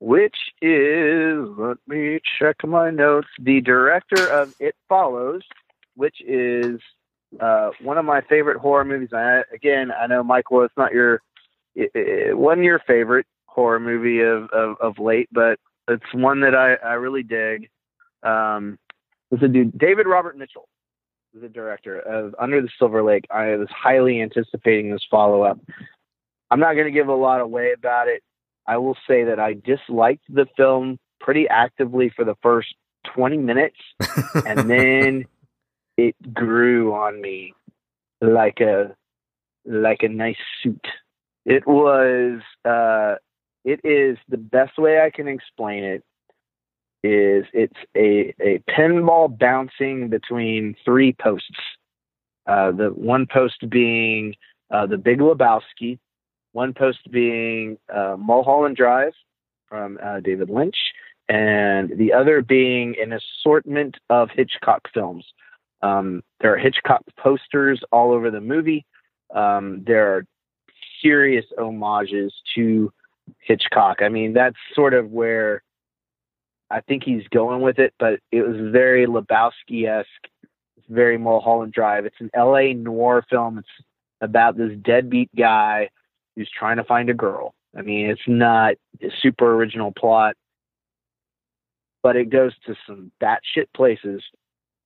which 0.00 0.36
is, 0.60 1.38
let 1.56 1.78
me 1.86 2.20
check 2.38 2.56
my 2.64 2.90
notes, 2.90 3.28
the 3.38 3.60
director 3.60 4.26
of 4.28 4.54
It 4.60 4.74
Follows, 4.88 5.42
which 5.94 6.16
is 6.20 6.80
uh, 7.40 7.70
one 7.80 7.96
of 7.96 8.04
my 8.04 8.20
favorite 8.22 8.58
horror 8.58 8.84
movies. 8.84 9.14
I, 9.14 9.42
again, 9.54 9.90
I 9.90 10.06
know, 10.06 10.22
Michael, 10.22 10.62
it's 10.62 10.76
not 10.76 10.92
your, 10.92 11.22
it, 11.74 11.90
it 11.94 12.36
wasn't 12.36 12.64
your 12.64 12.80
favorite 12.80 13.26
horror 13.56 13.80
movie 13.80 14.20
of, 14.20 14.48
of, 14.50 14.76
of 14.80 14.98
late, 15.00 15.28
but 15.32 15.58
it's 15.88 16.14
one 16.14 16.40
that 16.40 16.54
I, 16.54 16.74
I 16.74 16.92
really 16.94 17.24
dig. 17.24 17.68
Um, 18.22 18.78
it's 19.32 19.42
a 19.42 19.48
dude, 19.48 19.76
David 19.76 20.06
Robert 20.06 20.38
Mitchell 20.38 20.68
the 21.40 21.48
director 21.48 21.98
of 22.00 22.34
Under 22.38 22.60
the 22.60 22.68
Silver 22.78 23.02
Lake. 23.02 23.26
I 23.30 23.56
was 23.56 23.68
highly 23.70 24.20
anticipating 24.20 24.90
this 24.90 25.04
follow 25.10 25.42
up. 25.42 25.58
I'm 26.50 26.60
not 26.60 26.74
going 26.74 26.86
to 26.86 26.92
give 26.92 27.08
a 27.08 27.14
lot 27.14 27.40
away 27.40 27.72
about 27.72 28.08
it. 28.08 28.22
I 28.66 28.78
will 28.78 28.96
say 29.06 29.24
that 29.24 29.38
I 29.38 29.54
disliked 29.54 30.24
the 30.28 30.46
film 30.56 30.98
pretty 31.20 31.48
actively 31.48 32.10
for 32.14 32.24
the 32.24 32.36
first 32.42 32.74
20 33.14 33.38
minutes, 33.38 33.76
and 34.46 34.70
then 34.70 35.24
it 35.96 36.14
grew 36.34 36.94
on 36.94 37.20
me 37.20 37.54
like 38.20 38.60
a 38.60 38.94
like 39.64 40.02
a 40.02 40.08
nice 40.08 40.36
suit. 40.62 40.86
It 41.44 41.66
was 41.66 42.40
uh, 42.64 43.16
it 43.66 43.80
is 43.82 44.16
the 44.28 44.36
best 44.36 44.78
way 44.78 45.00
I 45.00 45.10
can 45.10 45.26
explain 45.26 45.82
it 45.82 46.04
is 47.02 47.44
it's 47.52 47.76
a, 47.96 48.32
a 48.40 48.62
pinball 48.70 49.36
bouncing 49.36 50.08
between 50.08 50.76
three 50.84 51.12
posts. 51.12 51.58
Uh, 52.46 52.70
the 52.70 52.90
one 52.90 53.26
post 53.26 53.68
being 53.68 54.34
uh, 54.70 54.86
the 54.86 54.96
Big 54.96 55.18
Lebowski, 55.18 55.98
one 56.52 56.72
post 56.72 57.10
being 57.10 57.76
uh, 57.92 58.16
Mulholland 58.16 58.76
Drive 58.76 59.12
from 59.68 59.98
uh, 60.00 60.20
David 60.20 60.48
Lynch, 60.48 60.76
and 61.28 61.90
the 61.98 62.12
other 62.12 62.42
being 62.42 62.94
an 63.02 63.12
assortment 63.12 63.96
of 64.10 64.30
Hitchcock 64.32 64.82
films. 64.94 65.24
Um, 65.82 66.22
there 66.40 66.54
are 66.54 66.58
Hitchcock 66.58 67.02
posters 67.18 67.82
all 67.90 68.12
over 68.12 68.30
the 68.30 68.40
movie. 68.40 68.86
Um, 69.34 69.82
there 69.84 70.14
are 70.14 70.24
serious 71.02 71.44
homages 71.58 72.32
to 72.54 72.92
Hitchcock. 73.40 74.02
I 74.02 74.08
mean, 74.08 74.32
that's 74.32 74.56
sort 74.74 74.94
of 74.94 75.10
where 75.10 75.62
I 76.70 76.80
think 76.80 77.04
he's 77.04 77.26
going 77.28 77.60
with 77.60 77.78
it, 77.78 77.94
but 77.98 78.20
it 78.32 78.42
was 78.42 78.56
very 78.72 79.06
Lebowski 79.06 79.88
esque, 79.88 80.08
very 80.88 81.18
Mulholland 81.18 81.72
Drive. 81.72 82.06
It's 82.06 82.20
an 82.20 82.30
LA 82.36 82.72
noir 82.72 83.24
film. 83.28 83.58
It's 83.58 83.68
about 84.20 84.56
this 84.56 84.72
deadbeat 84.82 85.30
guy 85.36 85.90
who's 86.34 86.50
trying 86.50 86.76
to 86.76 86.84
find 86.84 87.08
a 87.08 87.14
girl. 87.14 87.54
I 87.76 87.82
mean, 87.82 88.08
it's 88.08 88.26
not 88.26 88.74
a 89.02 89.08
super 89.20 89.54
original 89.54 89.92
plot, 89.92 90.34
but 92.02 92.16
it 92.16 92.30
goes 92.30 92.52
to 92.66 92.74
some 92.86 93.12
batshit 93.22 93.66
places. 93.74 94.22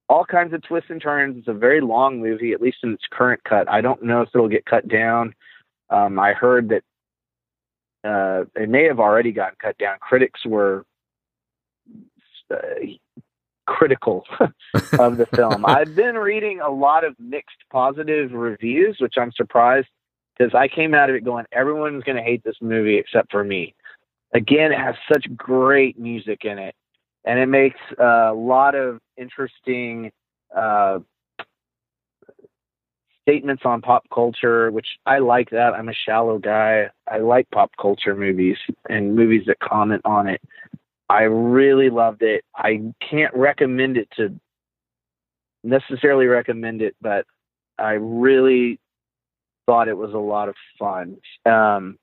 All 0.09 0.25
kinds 0.25 0.53
of 0.53 0.63
twists 0.63 0.91
and 0.91 1.01
turns. 1.01 1.39
It's 1.39 1.49
a 1.49 1.53
very 1.53 1.81
long 1.81 2.21
movie, 2.21 2.53
at 2.53 2.61
least 2.61 2.79
in 2.83 2.93
its 2.93 3.05
current 3.11 3.43
cut. 3.45 3.71
I 3.71 3.81
don't 3.81 4.03
know 4.03 4.23
if 4.23 4.31
it'll 4.35 4.49
get 4.49 4.67
cut 4.67 4.89
down. 4.89 5.35
Um, 5.89 6.19
I 6.19 6.33
heard 6.33 6.69
that 6.71 6.83
uh, 8.05 8.45
it 8.55 8.69
may 8.69 8.85
have 8.85 9.01
already 9.01 9.33
gotten 9.33 9.57
cut 9.61 9.77
down. 9.79 9.97
Critics 10.01 10.45
were 10.47 10.85
uh, 12.51 12.57
critical 13.67 14.25
of 14.99 15.17
the 15.17 15.27
film. 15.35 15.65
I've 15.67 15.95
been 15.95 16.17
reading 16.17 16.61
a 16.61 16.71
lot 16.71 17.05
of 17.05 17.15
mixed 17.19 17.59
positive 17.71 18.33
reviews, 18.33 18.97
which 19.01 19.15
I'm 19.17 19.33
surprised 19.33 19.89
because 20.37 20.55
I 20.55 20.69
came 20.69 20.95
out 20.95 21.11
of 21.11 21.17
it 21.17 21.25
going, 21.25 21.45
everyone's 21.53 22.03
going 22.05 22.17
to 22.17 22.23
hate 22.23 22.43
this 22.45 22.57
movie 22.61 22.97
except 22.97 23.31
for 23.31 23.45
me. 23.45 23.75
Again, 24.33 24.73
it 24.73 24.79
has 24.79 24.95
such 25.13 25.27
great 25.37 25.99
music 25.99 26.45
in 26.45 26.59
it, 26.59 26.75
and 27.25 27.39
it 27.39 27.47
makes 27.47 27.81
a 27.99 28.33
lot 28.33 28.75
of 28.75 29.01
interesting 29.17 30.11
uh, 30.57 31.01
statements 33.31 33.63
on 33.65 33.81
pop 33.81 34.05
culture, 34.13 34.73
which 34.73 34.89
I 35.07 35.19
like 35.19 35.51
that. 35.51 35.73
I'm 35.75 35.89
a 35.89 35.95
shallow 35.95 36.39
guy. 36.39 36.91
I 37.09 37.19
like 37.19 37.49
pop 37.51 37.71
culture 37.81 38.17
movies 38.17 38.57
and 38.89 39.15
movies 39.15 39.45
that 39.47 39.61
comment 39.61 40.03
on 40.05 40.27
it. 40.27 40.41
I 41.09 41.23
really 41.23 41.91
loved 41.91 42.23
it. 42.23 42.45
I 42.57 42.81
can't 43.09 43.33
recommend 43.35 43.97
it 43.97 44.09
to 44.17 44.35
necessarily 45.63 46.27
recommend 46.27 46.83
it, 46.83 46.97
but 47.01 47.25
I 47.79 47.93
really 47.93 48.81
thought 49.67 49.87
it 49.87 49.97
was 49.97 50.13
a 50.13 50.19
lot 50.19 50.49
of 50.49 50.57
fun. 50.77 51.17
Um, 51.47 51.99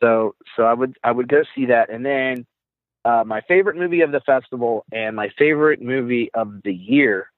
so 0.00 0.34
so 0.56 0.64
I 0.64 0.74
would 0.74 0.98
I 1.02 1.12
would 1.12 1.28
go 1.28 1.44
see 1.54 1.66
that, 1.66 1.90
and 1.90 2.04
then 2.04 2.44
uh, 3.04 3.24
my 3.26 3.40
favorite 3.42 3.76
movie 3.76 4.02
of 4.02 4.12
the 4.12 4.20
festival 4.20 4.84
and 4.92 5.16
my 5.16 5.30
favorite 5.38 5.80
movie 5.80 6.30
of 6.34 6.62
the 6.62 6.74
year 6.74 7.30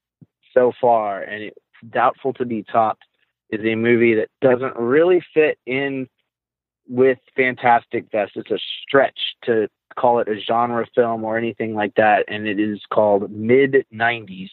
so 0.52 0.72
far, 0.80 1.22
and 1.22 1.44
it's 1.44 1.63
doubtful 1.90 2.32
to 2.34 2.44
be 2.44 2.62
topped, 2.62 3.04
is 3.50 3.64
a 3.64 3.74
movie 3.74 4.14
that 4.14 4.28
doesn't 4.40 4.76
really 4.76 5.22
fit 5.32 5.58
in 5.66 6.08
with 6.88 7.18
Fantastic 7.36 8.10
Fest. 8.10 8.32
It's 8.36 8.50
a 8.50 8.58
stretch 8.82 9.18
to 9.44 9.68
call 9.96 10.18
it 10.18 10.28
a 10.28 10.40
genre 10.40 10.86
film 10.94 11.24
or 11.24 11.38
anything 11.38 11.74
like 11.74 11.94
that, 11.96 12.24
and 12.28 12.46
it 12.46 12.58
is 12.58 12.80
called 12.92 13.30
Mid 13.30 13.86
90s, 13.92 14.50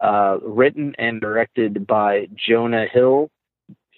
uh, 0.00 0.38
written 0.42 0.94
and 0.98 1.20
directed 1.20 1.86
by 1.86 2.28
Jonah 2.34 2.86
Hill, 2.86 3.30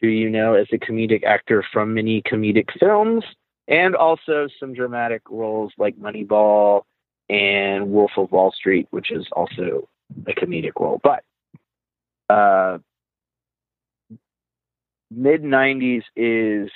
who 0.00 0.08
you 0.08 0.30
know 0.30 0.54
as 0.54 0.66
a 0.72 0.78
comedic 0.78 1.24
actor 1.24 1.64
from 1.72 1.94
many 1.94 2.22
comedic 2.22 2.68
films, 2.78 3.24
and 3.68 3.94
also 3.94 4.48
some 4.58 4.74
dramatic 4.74 5.22
roles 5.30 5.72
like 5.78 5.96
Moneyball 5.96 6.82
and 7.28 7.90
Wolf 7.90 8.12
of 8.16 8.32
Wall 8.32 8.52
Street, 8.52 8.88
which 8.90 9.10
is 9.10 9.26
also 9.32 9.88
a 10.26 10.32
comedic 10.32 10.72
role. 10.78 11.00
But 11.02 11.22
uh, 12.32 12.78
mid 15.10 15.42
90s 15.42 16.02
is 16.16 16.70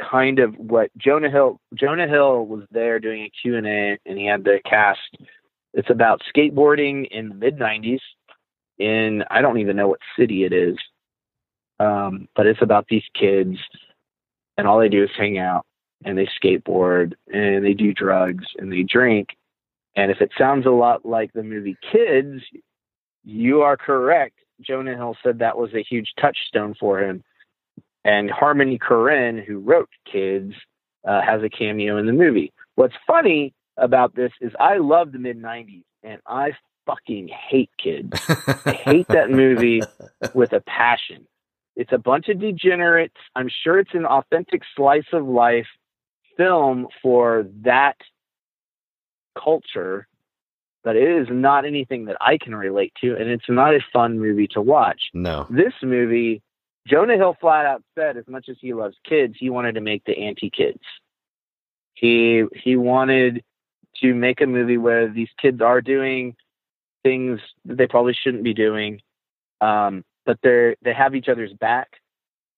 kind 0.00 0.38
of 0.38 0.54
what 0.56 0.90
Jonah 0.98 1.30
Hill 1.30 1.60
Jonah 1.74 2.08
Hill 2.08 2.46
was 2.46 2.64
there 2.70 2.98
doing 2.98 3.22
a 3.22 3.30
Q&A 3.42 3.98
and 4.04 4.18
he 4.18 4.26
had 4.26 4.44
the 4.44 4.60
cast. 4.68 4.98
It's 5.72 5.90
about 5.90 6.22
skateboarding 6.34 7.06
in 7.10 7.28
the 7.28 7.34
mid 7.34 7.58
90s 7.58 8.00
in 8.78 9.24
I 9.30 9.40
don't 9.40 9.58
even 9.58 9.76
know 9.76 9.88
what 9.88 10.00
city 10.18 10.44
it 10.44 10.52
is 10.52 10.76
um, 11.80 12.28
but 12.36 12.46
it's 12.46 12.62
about 12.62 12.86
these 12.88 13.04
kids 13.18 13.56
and 14.56 14.66
all 14.66 14.78
they 14.78 14.88
do 14.88 15.04
is 15.04 15.10
hang 15.16 15.38
out 15.38 15.64
and 16.04 16.18
they 16.18 16.28
skateboard 16.42 17.14
and 17.32 17.64
they 17.64 17.74
do 17.74 17.92
drugs 17.92 18.44
and 18.58 18.72
they 18.72 18.82
drink. 18.82 19.28
And 19.96 20.10
if 20.10 20.20
it 20.20 20.32
sounds 20.36 20.66
a 20.66 20.70
lot 20.70 21.06
like 21.06 21.32
the 21.32 21.42
movie 21.42 21.76
Kids 21.92 22.42
you 23.24 23.62
are 23.62 23.76
correct 23.76 24.38
Jonah 24.60 24.94
Hill 24.94 25.16
said 25.22 25.38
that 25.38 25.58
was 25.58 25.74
a 25.74 25.82
huge 25.82 26.12
touchstone 26.20 26.74
for 26.78 27.00
him 27.00 27.22
and 28.04 28.30
Harmony 28.30 28.78
Korine, 28.78 29.44
who 29.44 29.58
wrote 29.58 29.88
Kids, 30.10 30.52
uh, 31.06 31.22
has 31.22 31.42
a 31.42 31.48
cameo 31.48 31.96
in 31.96 32.06
the 32.06 32.12
movie. 32.12 32.52
What's 32.74 32.94
funny 33.06 33.54
about 33.76 34.14
this 34.14 34.32
is 34.40 34.52
I 34.60 34.76
love 34.76 35.12
the 35.12 35.18
mid 35.18 35.40
90s 35.40 35.82
and 36.02 36.20
I 36.26 36.52
fucking 36.86 37.28
hate 37.28 37.70
Kids. 37.82 38.10
I 38.66 38.72
hate 38.72 39.08
that 39.08 39.30
movie 39.30 39.82
with 40.34 40.52
a 40.52 40.60
passion. 40.60 41.26
It's 41.76 41.92
a 41.92 41.98
bunch 41.98 42.28
of 42.28 42.40
degenerates. 42.40 43.16
I'm 43.34 43.48
sure 43.64 43.78
it's 43.78 43.94
an 43.94 44.06
authentic 44.06 44.62
slice 44.76 45.06
of 45.12 45.26
life 45.26 45.66
film 46.36 46.86
for 47.02 47.46
that 47.62 47.96
culture, 49.36 50.06
but 50.84 50.96
it 50.96 51.08
is 51.08 51.28
not 51.30 51.64
anything 51.64 52.04
that 52.04 52.16
I 52.20 52.38
can 52.38 52.54
relate 52.54 52.92
to, 53.00 53.16
and 53.16 53.28
it's 53.28 53.48
not 53.48 53.74
a 53.74 53.80
fun 53.92 54.18
movie 54.18 54.46
to 54.48 54.60
watch. 54.60 55.00
No. 55.14 55.46
This 55.50 55.72
movie 55.82 56.42
Jonah 56.86 57.16
Hill 57.16 57.36
flat 57.40 57.64
out 57.64 57.82
said, 57.94 58.16
as 58.16 58.28
much 58.28 58.48
as 58.48 58.56
he 58.60 58.74
loves 58.74 58.96
kids, 59.08 59.34
he 59.38 59.48
wanted 59.48 59.74
to 59.76 59.80
make 59.80 60.04
the 60.04 60.16
anti-kids. 60.18 60.82
He 61.94 62.44
he 62.54 62.76
wanted 62.76 63.42
to 64.02 64.14
make 64.14 64.40
a 64.40 64.46
movie 64.46 64.78
where 64.78 65.08
these 65.08 65.28
kids 65.40 65.60
are 65.62 65.80
doing 65.80 66.34
things 67.02 67.40
that 67.64 67.78
they 67.78 67.86
probably 67.86 68.14
shouldn't 68.14 68.42
be 68.42 68.54
doing, 68.54 69.00
um, 69.60 70.04
but 70.26 70.38
they're 70.42 70.76
they 70.82 70.92
have 70.92 71.14
each 71.14 71.28
other's 71.28 71.52
back. 71.54 71.88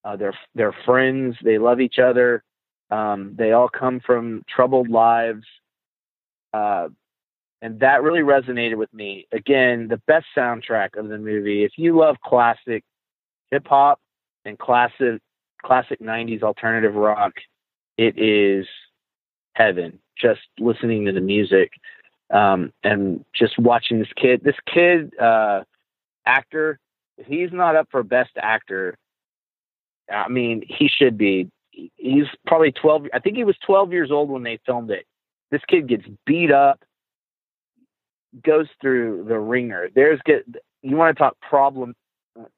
Uh, 0.03 0.15
they're 0.15 0.37
they're 0.55 0.75
friends. 0.85 1.35
They 1.43 1.59
love 1.59 1.79
each 1.79 1.99
other. 1.99 2.43
Um, 2.89 3.35
they 3.37 3.51
all 3.51 3.69
come 3.69 3.99
from 3.99 4.43
troubled 4.49 4.89
lives, 4.89 5.45
uh, 6.53 6.87
and 7.61 7.79
that 7.79 8.03
really 8.03 8.21
resonated 8.21 8.75
with 8.75 8.93
me. 8.93 9.27
Again, 9.31 9.87
the 9.87 10.01
best 10.07 10.25
soundtrack 10.35 10.97
of 10.97 11.09
the 11.09 11.17
movie. 11.17 11.63
If 11.63 11.73
you 11.77 11.97
love 11.97 12.17
classic 12.23 12.83
hip 13.51 13.67
hop 13.67 13.99
and 14.45 14.57
classic 14.57 15.21
classic 15.63 15.99
90s 15.99 16.43
alternative 16.43 16.95
rock 16.95 17.33
it 17.97 18.17
is 18.17 18.65
heaven 19.53 19.99
just 20.19 20.41
listening 20.59 21.05
to 21.05 21.11
the 21.11 21.21
music 21.21 21.71
um, 22.33 22.71
and 22.83 23.23
just 23.33 23.57
watching 23.57 23.99
this 23.99 24.11
kid 24.15 24.41
this 24.43 24.55
kid 24.71 25.11
uh, 25.19 25.61
actor 26.25 26.79
he's 27.25 27.51
not 27.51 27.75
up 27.75 27.87
for 27.89 28.03
best 28.03 28.31
actor 28.37 28.97
i 30.11 30.27
mean 30.29 30.61
he 30.67 30.87
should 30.87 31.17
be 31.17 31.49
he's 31.71 32.25
probably 32.45 32.71
12 32.71 33.07
i 33.13 33.19
think 33.19 33.35
he 33.35 33.43
was 33.43 33.55
12 33.65 33.91
years 33.91 34.11
old 34.11 34.29
when 34.29 34.43
they 34.43 34.59
filmed 34.65 34.91
it 34.91 35.05
this 35.49 35.61
kid 35.67 35.87
gets 35.87 36.05
beat 36.25 36.51
up 36.51 36.79
goes 38.43 38.67
through 38.81 39.25
the 39.27 39.39
wringer 39.39 39.87
there's 39.95 40.19
get 40.25 40.45
you 40.81 40.95
want 40.95 41.15
to 41.15 41.19
talk 41.19 41.37
problem 41.41 41.93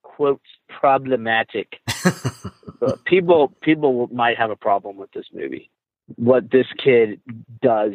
quotes 0.03 0.43
problematic. 0.67 1.80
uh, 2.05 2.95
people 3.05 3.53
people 3.61 4.07
might 4.11 4.38
have 4.38 4.51
a 4.51 4.55
problem 4.55 4.97
with 4.97 5.11
this 5.11 5.25
movie. 5.34 5.69
What 6.15 6.51
this 6.51 6.65
kid 6.84 7.21
does 7.61 7.93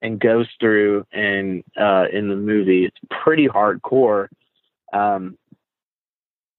and 0.00 0.20
goes 0.20 0.48
through 0.60 1.04
and 1.12 1.62
uh, 1.80 2.04
in 2.12 2.28
the 2.28 2.36
movie, 2.36 2.84
it's 2.84 2.98
pretty 3.22 3.48
hardcore. 3.48 4.28
Um, 4.92 5.38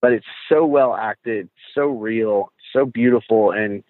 but 0.02 0.12
it's 0.12 0.26
so 0.50 0.66
well 0.66 0.96
acted, 0.96 1.50
so 1.74 1.88
real, 1.88 2.52
so 2.74 2.86
beautiful, 2.86 3.52
and 3.52 3.84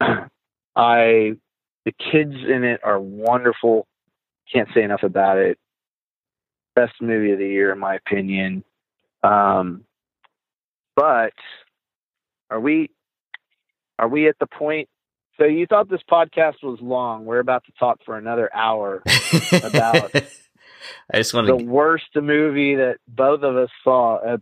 I 0.76 1.32
the 1.84 1.92
kids 1.92 2.34
in 2.48 2.64
it 2.64 2.80
are 2.82 3.00
wonderful. 3.00 3.86
Can't 4.50 4.68
say 4.74 4.82
enough 4.82 5.02
about 5.02 5.38
it. 5.38 5.58
Best 6.74 6.94
movie 7.00 7.32
of 7.32 7.38
the 7.38 7.48
year, 7.48 7.72
in 7.72 7.78
my 7.78 7.96
opinion. 7.96 8.64
Um, 9.22 9.84
but 10.96 11.32
are 12.50 12.60
we 12.60 12.90
are 13.98 14.08
we 14.08 14.28
at 14.28 14.38
the 14.38 14.46
point 14.46 14.88
so 15.38 15.44
you 15.44 15.66
thought 15.66 15.88
this 15.88 16.02
podcast 16.10 16.62
was 16.62 16.78
long 16.80 17.24
we're 17.24 17.38
about 17.38 17.64
to 17.64 17.72
talk 17.78 17.98
for 18.04 18.18
another 18.18 18.54
hour 18.54 19.02
about 19.62 20.14
i 21.12 21.16
just 21.16 21.34
want 21.34 21.46
the 21.46 21.56
to 21.56 21.64
worst 21.64 22.04
movie 22.14 22.76
that 22.76 22.96
both 23.08 23.42
of 23.42 23.56
us 23.56 23.70
saw 23.82 24.18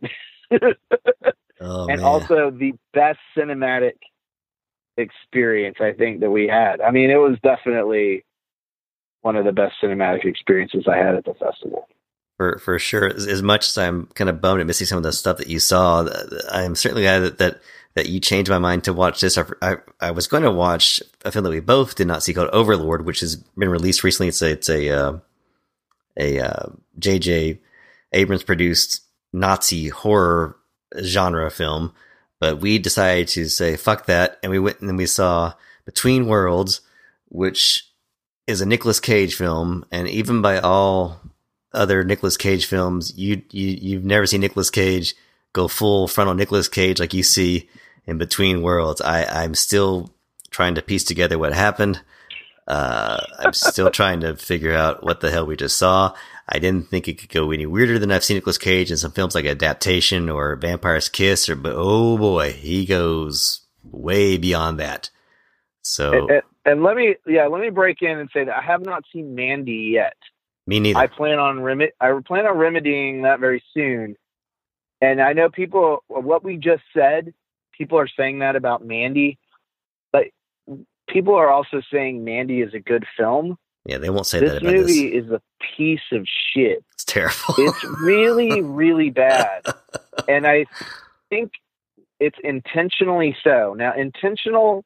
oh, 0.52 1.86
and 1.88 2.00
man. 2.00 2.00
also 2.00 2.50
the 2.50 2.72
best 2.92 3.18
cinematic 3.36 3.94
experience 4.96 5.76
i 5.80 5.92
think 5.92 6.20
that 6.20 6.30
we 6.30 6.46
had 6.48 6.80
i 6.80 6.90
mean 6.90 7.10
it 7.10 7.16
was 7.16 7.38
definitely 7.42 8.24
one 9.22 9.36
of 9.36 9.44
the 9.44 9.52
best 9.52 9.74
cinematic 9.82 10.24
experiences 10.24 10.84
i 10.88 10.96
had 10.96 11.14
at 11.14 11.24
the 11.24 11.34
festival 11.34 11.86
for 12.40 12.58
for 12.58 12.78
sure. 12.78 13.06
As, 13.06 13.26
as, 13.26 13.42
much 13.42 13.68
as 13.68 13.76
I'm 13.76 14.06
kind 14.14 14.30
of 14.30 14.40
bummed 14.40 14.62
at 14.62 14.66
missing 14.66 14.86
some 14.86 14.96
of 14.96 15.02
the 15.02 15.12
stuff 15.12 15.36
that 15.36 15.48
you 15.48 15.60
saw, 15.60 16.08
I 16.50 16.62
am 16.62 16.74
certainly 16.74 17.02
glad 17.02 17.18
that 17.18 17.36
that, 17.36 17.60
that 17.96 18.08
you 18.08 18.18
changed 18.18 18.50
my 18.50 18.58
mind 18.58 18.84
to 18.84 18.94
watch 18.94 19.20
this. 19.20 19.36
I, 19.36 19.44
I, 19.60 19.76
I 20.00 20.10
was 20.12 20.26
going 20.26 20.44
to 20.44 20.50
watch 20.50 21.02
a 21.22 21.30
film 21.30 21.44
that 21.44 21.50
we 21.50 21.60
both 21.60 21.96
did 21.96 22.06
not 22.06 22.22
see 22.22 22.32
called 22.32 22.48
Overlord, 22.48 23.04
which 23.04 23.20
has 23.20 23.36
been 23.36 23.68
released 23.68 24.02
recently. 24.02 24.28
It's 24.28 24.40
a 24.40 24.52
it's 24.52 24.70
a 24.70 24.88
uh, 24.88 25.18
a 26.16 26.40
uh, 26.40 26.66
J.J. 26.98 27.60
Abrams 28.14 28.42
produced 28.42 29.02
Nazi 29.34 29.88
horror 29.88 30.56
genre 30.98 31.50
film, 31.50 31.92
but 32.38 32.58
we 32.58 32.78
decided 32.78 33.28
to 33.28 33.50
say 33.50 33.76
fuck 33.76 34.06
that, 34.06 34.38
and 34.42 34.50
we 34.50 34.58
went 34.58 34.80
and 34.80 34.96
we 34.96 35.04
saw 35.04 35.52
Between 35.84 36.26
Worlds, 36.26 36.80
which 37.28 37.86
is 38.46 38.62
a 38.62 38.66
Nicolas 38.66 38.98
Cage 38.98 39.34
film, 39.34 39.84
and 39.92 40.08
even 40.08 40.40
by 40.40 40.58
all 40.58 41.20
other 41.72 42.04
Nicolas 42.04 42.36
Cage 42.36 42.66
films, 42.66 43.16
you 43.16 43.42
you 43.50 43.68
you've 43.68 44.04
never 44.04 44.26
seen 44.26 44.40
Nicolas 44.40 44.70
Cage 44.70 45.14
go 45.52 45.68
full 45.68 46.08
frontal 46.08 46.34
Nicolas 46.34 46.68
Cage 46.68 47.00
like 47.00 47.14
you 47.14 47.22
see 47.22 47.68
in 48.06 48.18
Between 48.18 48.62
Worlds. 48.62 49.00
I 49.00 49.24
I'm 49.24 49.54
still 49.54 50.12
trying 50.50 50.74
to 50.74 50.82
piece 50.82 51.04
together 51.04 51.38
what 51.38 51.52
happened. 51.52 52.00
Uh, 52.66 53.18
I'm 53.38 53.52
still 53.52 53.90
trying 53.90 54.20
to 54.20 54.36
figure 54.36 54.74
out 54.74 55.02
what 55.02 55.20
the 55.20 55.30
hell 55.30 55.46
we 55.46 55.56
just 55.56 55.76
saw. 55.76 56.14
I 56.48 56.58
didn't 56.58 56.88
think 56.88 57.06
it 57.06 57.18
could 57.18 57.28
go 57.28 57.52
any 57.52 57.66
weirder 57.66 57.98
than 57.98 58.10
I've 58.10 58.24
seen 58.24 58.36
Nicolas 58.36 58.58
Cage 58.58 58.90
in 58.90 58.96
some 58.96 59.12
films 59.12 59.34
like 59.34 59.44
Adaptation 59.44 60.28
or 60.28 60.56
Vampire's 60.56 61.08
Kiss, 61.08 61.48
or 61.48 61.54
but 61.54 61.74
oh 61.76 62.18
boy, 62.18 62.52
he 62.52 62.86
goes 62.86 63.60
way 63.84 64.36
beyond 64.36 64.80
that. 64.80 65.10
So, 65.82 66.28
and, 66.28 66.42
and 66.64 66.82
let 66.82 66.96
me 66.96 67.14
yeah, 67.26 67.46
let 67.46 67.60
me 67.60 67.70
break 67.70 68.02
in 68.02 68.18
and 68.18 68.28
say 68.32 68.44
that 68.44 68.56
I 68.56 68.62
have 68.62 68.82
not 68.82 69.04
seen 69.12 69.34
Mandy 69.34 69.92
yet. 69.94 70.16
Me 70.70 70.78
neither. 70.78 71.00
I 71.00 71.08
plan 71.08 71.40
on 71.40 71.60
remi- 71.60 71.90
I 72.00 72.12
plan 72.24 72.46
on 72.46 72.56
remedying 72.56 73.22
that 73.22 73.40
very 73.40 73.60
soon. 73.74 74.14
And 75.00 75.20
I 75.20 75.32
know 75.32 75.50
people 75.50 76.04
what 76.06 76.44
we 76.44 76.58
just 76.58 76.84
said, 76.94 77.34
people 77.76 77.98
are 77.98 78.06
saying 78.06 78.38
that 78.38 78.54
about 78.54 78.86
Mandy, 78.86 79.36
but 80.12 80.26
people 81.08 81.34
are 81.34 81.50
also 81.50 81.82
saying 81.92 82.22
Mandy 82.22 82.60
is 82.60 82.72
a 82.72 82.78
good 82.78 83.04
film. 83.16 83.58
Yeah, 83.84 83.98
they 83.98 84.10
won't 84.10 84.26
say 84.26 84.38
this 84.38 84.52
that 84.52 84.62
about 84.62 84.72
movie 84.72 85.10
this. 85.10 85.24
is 85.24 85.32
a 85.32 85.42
piece 85.76 86.06
of 86.12 86.24
shit. 86.54 86.84
It's 86.94 87.04
terrible. 87.04 87.56
It's 87.58 87.84
really, 88.00 88.60
really 88.82 89.10
bad. 89.10 89.64
And 90.28 90.46
I 90.46 90.66
think 91.30 91.50
it's 92.20 92.36
intentionally 92.44 93.34
so. 93.42 93.74
Now, 93.76 93.94
intentional, 93.94 94.84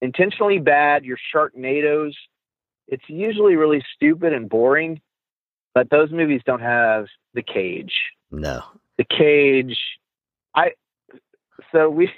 intentionally 0.00 0.58
bad, 0.60 1.04
your 1.04 1.16
Sharknadoes, 1.34 2.12
it's 2.90 3.04
usually 3.08 3.56
really 3.56 3.82
stupid 3.94 4.32
and 4.32 4.48
boring, 4.48 5.00
but 5.74 5.88
those 5.90 6.10
movies 6.10 6.42
don't 6.44 6.60
have 6.60 7.06
the 7.34 7.42
cage. 7.42 7.94
no. 8.30 8.62
The 8.98 9.04
cage, 9.04 9.78
I, 10.54 10.72
so 11.72 11.88
we, 11.88 12.10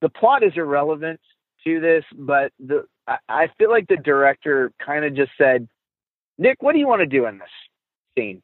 the 0.00 0.08
plot 0.08 0.42
is 0.42 0.54
irrelevant 0.56 1.20
to 1.64 1.78
this, 1.78 2.02
but 2.16 2.50
the, 2.58 2.84
I, 3.06 3.18
I 3.28 3.48
feel 3.56 3.70
like 3.70 3.86
the 3.86 3.96
director 3.96 4.72
kind 4.84 5.04
of 5.04 5.14
just 5.14 5.30
said, 5.38 5.68
Nick, 6.36 6.56
what 6.62 6.72
do 6.72 6.80
you 6.80 6.88
want 6.88 7.00
to 7.00 7.06
do 7.06 7.26
in 7.26 7.38
this 7.38 7.48
scene? 8.18 8.42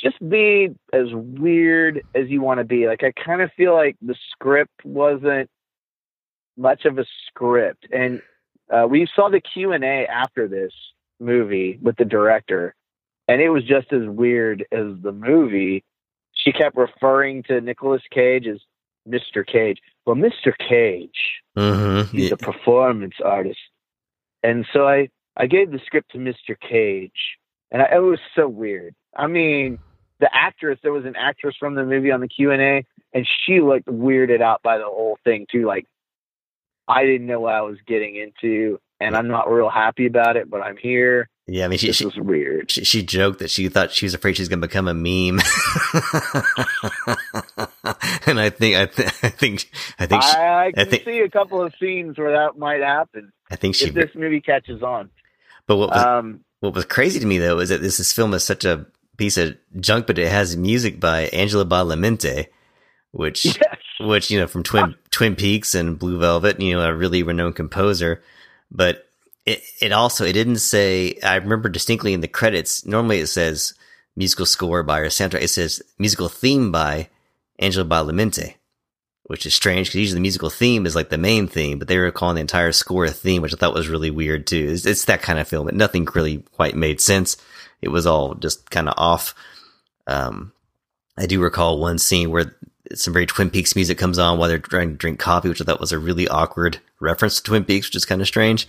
Just 0.00 0.16
be 0.26 0.68
as 0.94 1.08
weird 1.12 2.02
as 2.14 2.30
you 2.30 2.40
want 2.40 2.58
to 2.58 2.64
be. 2.64 2.86
Like, 2.86 3.04
I 3.04 3.12
kind 3.22 3.42
of 3.42 3.50
feel 3.54 3.74
like 3.74 3.96
the 4.00 4.16
script 4.30 4.82
wasn't 4.82 5.50
much 6.56 6.86
of 6.86 6.98
a 6.98 7.04
script. 7.26 7.86
And 7.92 8.22
uh, 8.72 8.86
we 8.88 9.06
saw 9.14 9.28
the 9.28 9.40
Q&A 9.40 10.06
after 10.06 10.46
this 10.48 10.72
movie 11.18 11.78
with 11.82 11.96
the 11.96 12.04
director, 12.04 12.74
and 13.28 13.40
it 13.40 13.50
was 13.50 13.64
just 13.64 13.92
as 13.92 14.06
weird 14.08 14.64
as 14.72 14.86
the 15.02 15.12
movie. 15.12 15.84
She 16.34 16.52
kept 16.52 16.76
referring 16.76 17.42
to 17.44 17.60
Nicolas 17.60 18.02
Cage 18.10 18.46
as 18.46 18.58
Mr. 19.08 19.46
Cage. 19.46 19.78
Well, 20.06 20.16
Mr. 20.16 20.52
Cage, 20.56 21.42
Mm-hmm. 21.58 22.16
he's 22.16 22.32
a 22.32 22.36
performance 22.36 23.16
artist. 23.24 23.58
And 24.42 24.64
so 24.72 24.86
I, 24.88 25.08
I 25.36 25.46
gave 25.46 25.70
the 25.72 25.80
script 25.84 26.12
to 26.12 26.18
Mr. 26.18 26.58
Cage, 26.58 27.36
and 27.70 27.82
I, 27.82 27.96
it 27.96 27.98
was 28.02 28.20
so 28.34 28.48
weird. 28.48 28.94
I 29.16 29.26
mean, 29.26 29.78
the 30.20 30.30
actress, 30.32 30.78
there 30.82 30.92
was 30.92 31.04
an 31.04 31.16
actress 31.16 31.56
from 31.58 31.74
the 31.74 31.84
movie 31.84 32.10
on 32.12 32.20
the 32.20 32.28
Q&A, 32.28 32.86
and 33.12 33.28
she 33.44 33.60
looked 33.60 33.86
weirded 33.86 34.40
out 34.40 34.62
by 34.62 34.78
the 34.78 34.84
whole 34.84 35.18
thing, 35.24 35.46
too. 35.50 35.66
Like, 35.66 35.86
I 36.90 37.04
didn't 37.04 37.26
know 37.26 37.40
what 37.40 37.54
I 37.54 37.62
was 37.62 37.78
getting 37.86 38.16
into, 38.16 38.78
and 39.00 39.16
I'm 39.16 39.28
not 39.28 39.50
real 39.50 39.70
happy 39.70 40.06
about 40.06 40.36
it, 40.36 40.50
but 40.50 40.60
I'm 40.62 40.76
here. 40.76 41.28
Yeah, 41.46 41.64
I 41.64 41.68
mean, 41.68 41.78
she, 41.78 41.88
This 41.88 41.96
she, 41.96 42.04
was 42.04 42.16
weird. 42.16 42.70
she 42.70 42.84
she 42.84 43.02
joked 43.02 43.40
that 43.40 43.50
she 43.50 43.68
thought 43.68 43.90
she 43.92 44.06
was 44.06 44.14
afraid 44.14 44.36
she's 44.36 44.48
going 44.48 44.60
to 44.60 44.66
become 44.68 44.86
a 44.86 44.94
meme, 44.94 45.40
and 48.26 48.40
I 48.40 48.50
think 48.50 48.76
I, 48.76 48.86
th- 48.86 49.08
I 49.22 49.28
think 49.30 49.70
I 49.98 50.06
think 50.06 50.22
she, 50.22 50.30
I, 50.36 50.66
I 50.66 50.72
can 50.72 50.88
think- 50.88 51.04
see 51.04 51.20
a 51.20 51.28
couple 51.30 51.62
of 51.62 51.72
scenes 51.80 52.18
where 52.18 52.32
that 52.32 52.58
might 52.58 52.80
happen 52.80 53.32
I 53.50 53.56
think 53.56 53.74
she. 53.74 53.86
if 53.86 53.94
this 53.94 54.10
movie 54.14 54.40
catches 54.40 54.82
on. 54.82 55.10
But 55.66 55.76
what 55.76 55.90
was 55.90 56.02
Um, 56.04 56.40
what 56.60 56.74
was 56.74 56.84
crazy 56.84 57.20
to 57.20 57.26
me 57.26 57.38
though 57.38 57.58
is 57.58 57.68
that 57.70 57.80
this, 57.82 57.98
this 57.98 58.12
film 58.12 58.34
is 58.34 58.44
such 58.44 58.64
a 58.64 58.86
piece 59.16 59.36
of 59.36 59.56
junk, 59.80 60.06
but 60.06 60.18
it 60.18 60.30
has 60.30 60.56
music 60.56 61.00
by 61.00 61.22
Angelo 61.32 61.64
Badalamenti, 61.64 62.46
which 63.12 63.44
yes. 63.44 63.78
which 64.00 64.30
you 64.30 64.38
know 64.38 64.46
from 64.46 64.62
Twin 64.62 64.94
Twin 65.10 65.36
Peaks 65.36 65.74
and 65.74 65.98
Blue 65.98 66.18
Velvet, 66.18 66.60
you 66.60 66.74
know, 66.74 66.82
a 66.82 66.94
really 66.94 67.22
renowned 67.22 67.56
composer. 67.56 68.22
But 68.70 69.06
it 69.46 69.62
it 69.80 69.92
also 69.92 70.24
it 70.24 70.32
didn't 70.32 70.58
say. 70.58 71.18
I 71.22 71.36
remember 71.36 71.68
distinctly 71.68 72.12
in 72.12 72.20
the 72.20 72.28
credits. 72.28 72.84
Normally 72.86 73.18
it 73.18 73.28
says 73.28 73.74
musical 74.16 74.46
score 74.46 74.82
by 74.82 75.00
or 75.00 75.06
soundtrack. 75.06 75.42
It 75.42 75.48
says 75.48 75.82
musical 75.98 76.28
theme 76.28 76.70
by 76.70 77.08
Angelo 77.58 77.86
Badalamenti, 77.86 78.54
which 79.24 79.46
is 79.46 79.54
strange 79.54 79.88
because 79.88 80.00
usually 80.00 80.18
the 80.18 80.22
musical 80.22 80.50
theme 80.50 80.86
is 80.86 80.94
like 80.94 81.10
the 81.10 81.18
main 81.18 81.46
theme, 81.48 81.78
but 81.78 81.88
they 81.88 81.98
were 81.98 82.10
calling 82.10 82.36
the 82.36 82.40
entire 82.40 82.72
score 82.72 83.04
a 83.04 83.10
theme, 83.10 83.42
which 83.42 83.52
I 83.52 83.56
thought 83.56 83.74
was 83.74 83.88
really 83.88 84.10
weird 84.10 84.46
too. 84.46 84.68
It's, 84.70 84.86
it's 84.86 85.04
that 85.06 85.22
kind 85.22 85.38
of 85.38 85.48
film. 85.48 85.66
But 85.66 85.74
nothing 85.74 86.06
really 86.14 86.38
quite 86.52 86.76
made 86.76 87.00
sense. 87.00 87.36
It 87.82 87.88
was 87.88 88.06
all 88.06 88.34
just 88.34 88.70
kind 88.70 88.88
of 88.88 88.94
off. 88.96 89.34
Um, 90.06 90.52
I 91.16 91.26
do 91.26 91.40
recall 91.40 91.80
one 91.80 91.98
scene 91.98 92.30
where 92.30 92.54
some 92.94 93.12
very 93.12 93.26
Twin 93.26 93.50
Peaks 93.50 93.76
music 93.76 93.98
comes 93.98 94.18
on 94.18 94.38
while 94.38 94.48
they're 94.48 94.58
trying 94.58 94.90
to 94.90 94.96
drink 94.96 95.18
coffee, 95.18 95.48
which 95.48 95.60
I 95.60 95.64
thought 95.64 95.80
was 95.80 95.92
a 95.92 95.98
really 95.98 96.28
awkward 96.28 96.80
reference 97.00 97.36
to 97.36 97.42
Twin 97.42 97.64
Peaks, 97.64 97.88
which 97.88 97.96
is 97.96 98.04
kind 98.04 98.20
of 98.20 98.26
strange. 98.26 98.66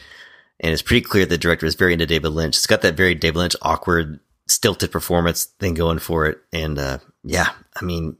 And 0.60 0.72
it's 0.72 0.84
pretty 0.84 1.02
clear 1.02 1.26
the 1.26 1.38
director 1.38 1.66
is 1.66 1.76
very 1.76 1.94
into 1.94 2.06
David 2.06 2.30
Lynch. 2.30 2.56
It's 2.56 2.68
got 2.68 2.82
that 2.84 2.96
very 2.96 3.16
David 3.16 3.40
Lynch 3.40 3.56
awkward, 3.62 4.20
stilted 4.48 4.92
performance 4.92 5.46
thing 5.46 5.74
going 5.74 6.00
for 6.00 6.28
it. 6.28 6.40
And 6.54 6.78
uh, 6.78 7.00
yeah, 7.24 7.50
I 7.80 7.84
mean, 7.84 8.16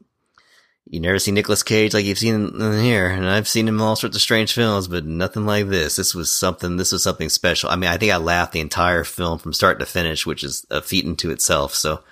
you 0.86 0.98
never 0.98 1.20
see 1.20 1.30
Nicolas 1.30 1.62
Cage 1.62 1.94
like 1.94 2.04
you've 2.04 2.18
seen 2.18 2.58
here, 2.80 3.06
and 3.06 3.28
I've 3.28 3.46
seen 3.46 3.68
him 3.68 3.76
in 3.76 3.80
all 3.80 3.94
sorts 3.94 4.16
of 4.16 4.22
strange 4.22 4.52
films, 4.52 4.88
but 4.88 5.06
nothing 5.06 5.46
like 5.46 5.68
this. 5.68 5.96
This 5.96 6.14
was 6.14 6.32
something. 6.32 6.76
This 6.76 6.90
was 6.92 7.02
something 7.02 7.28
special. 7.28 7.70
I 7.70 7.76
mean, 7.76 7.88
I 7.88 7.96
think 7.96 8.12
I 8.12 8.16
laughed 8.16 8.52
the 8.52 8.60
entire 8.60 9.04
film 9.04 9.38
from 9.38 9.52
start 9.52 9.78
to 9.78 9.86
finish, 9.86 10.26
which 10.26 10.42
is 10.42 10.66
a 10.70 10.82
feat 10.82 11.04
into 11.04 11.30
itself. 11.30 11.74
So 11.74 12.02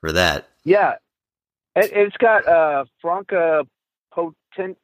for 0.00 0.12
that, 0.12 0.48
Yeah. 0.64 0.94
It, 1.76 1.90
it's 1.92 2.16
got 2.16 2.48
uh, 2.48 2.84
Franka 3.00 3.62
Potente. 4.12 4.76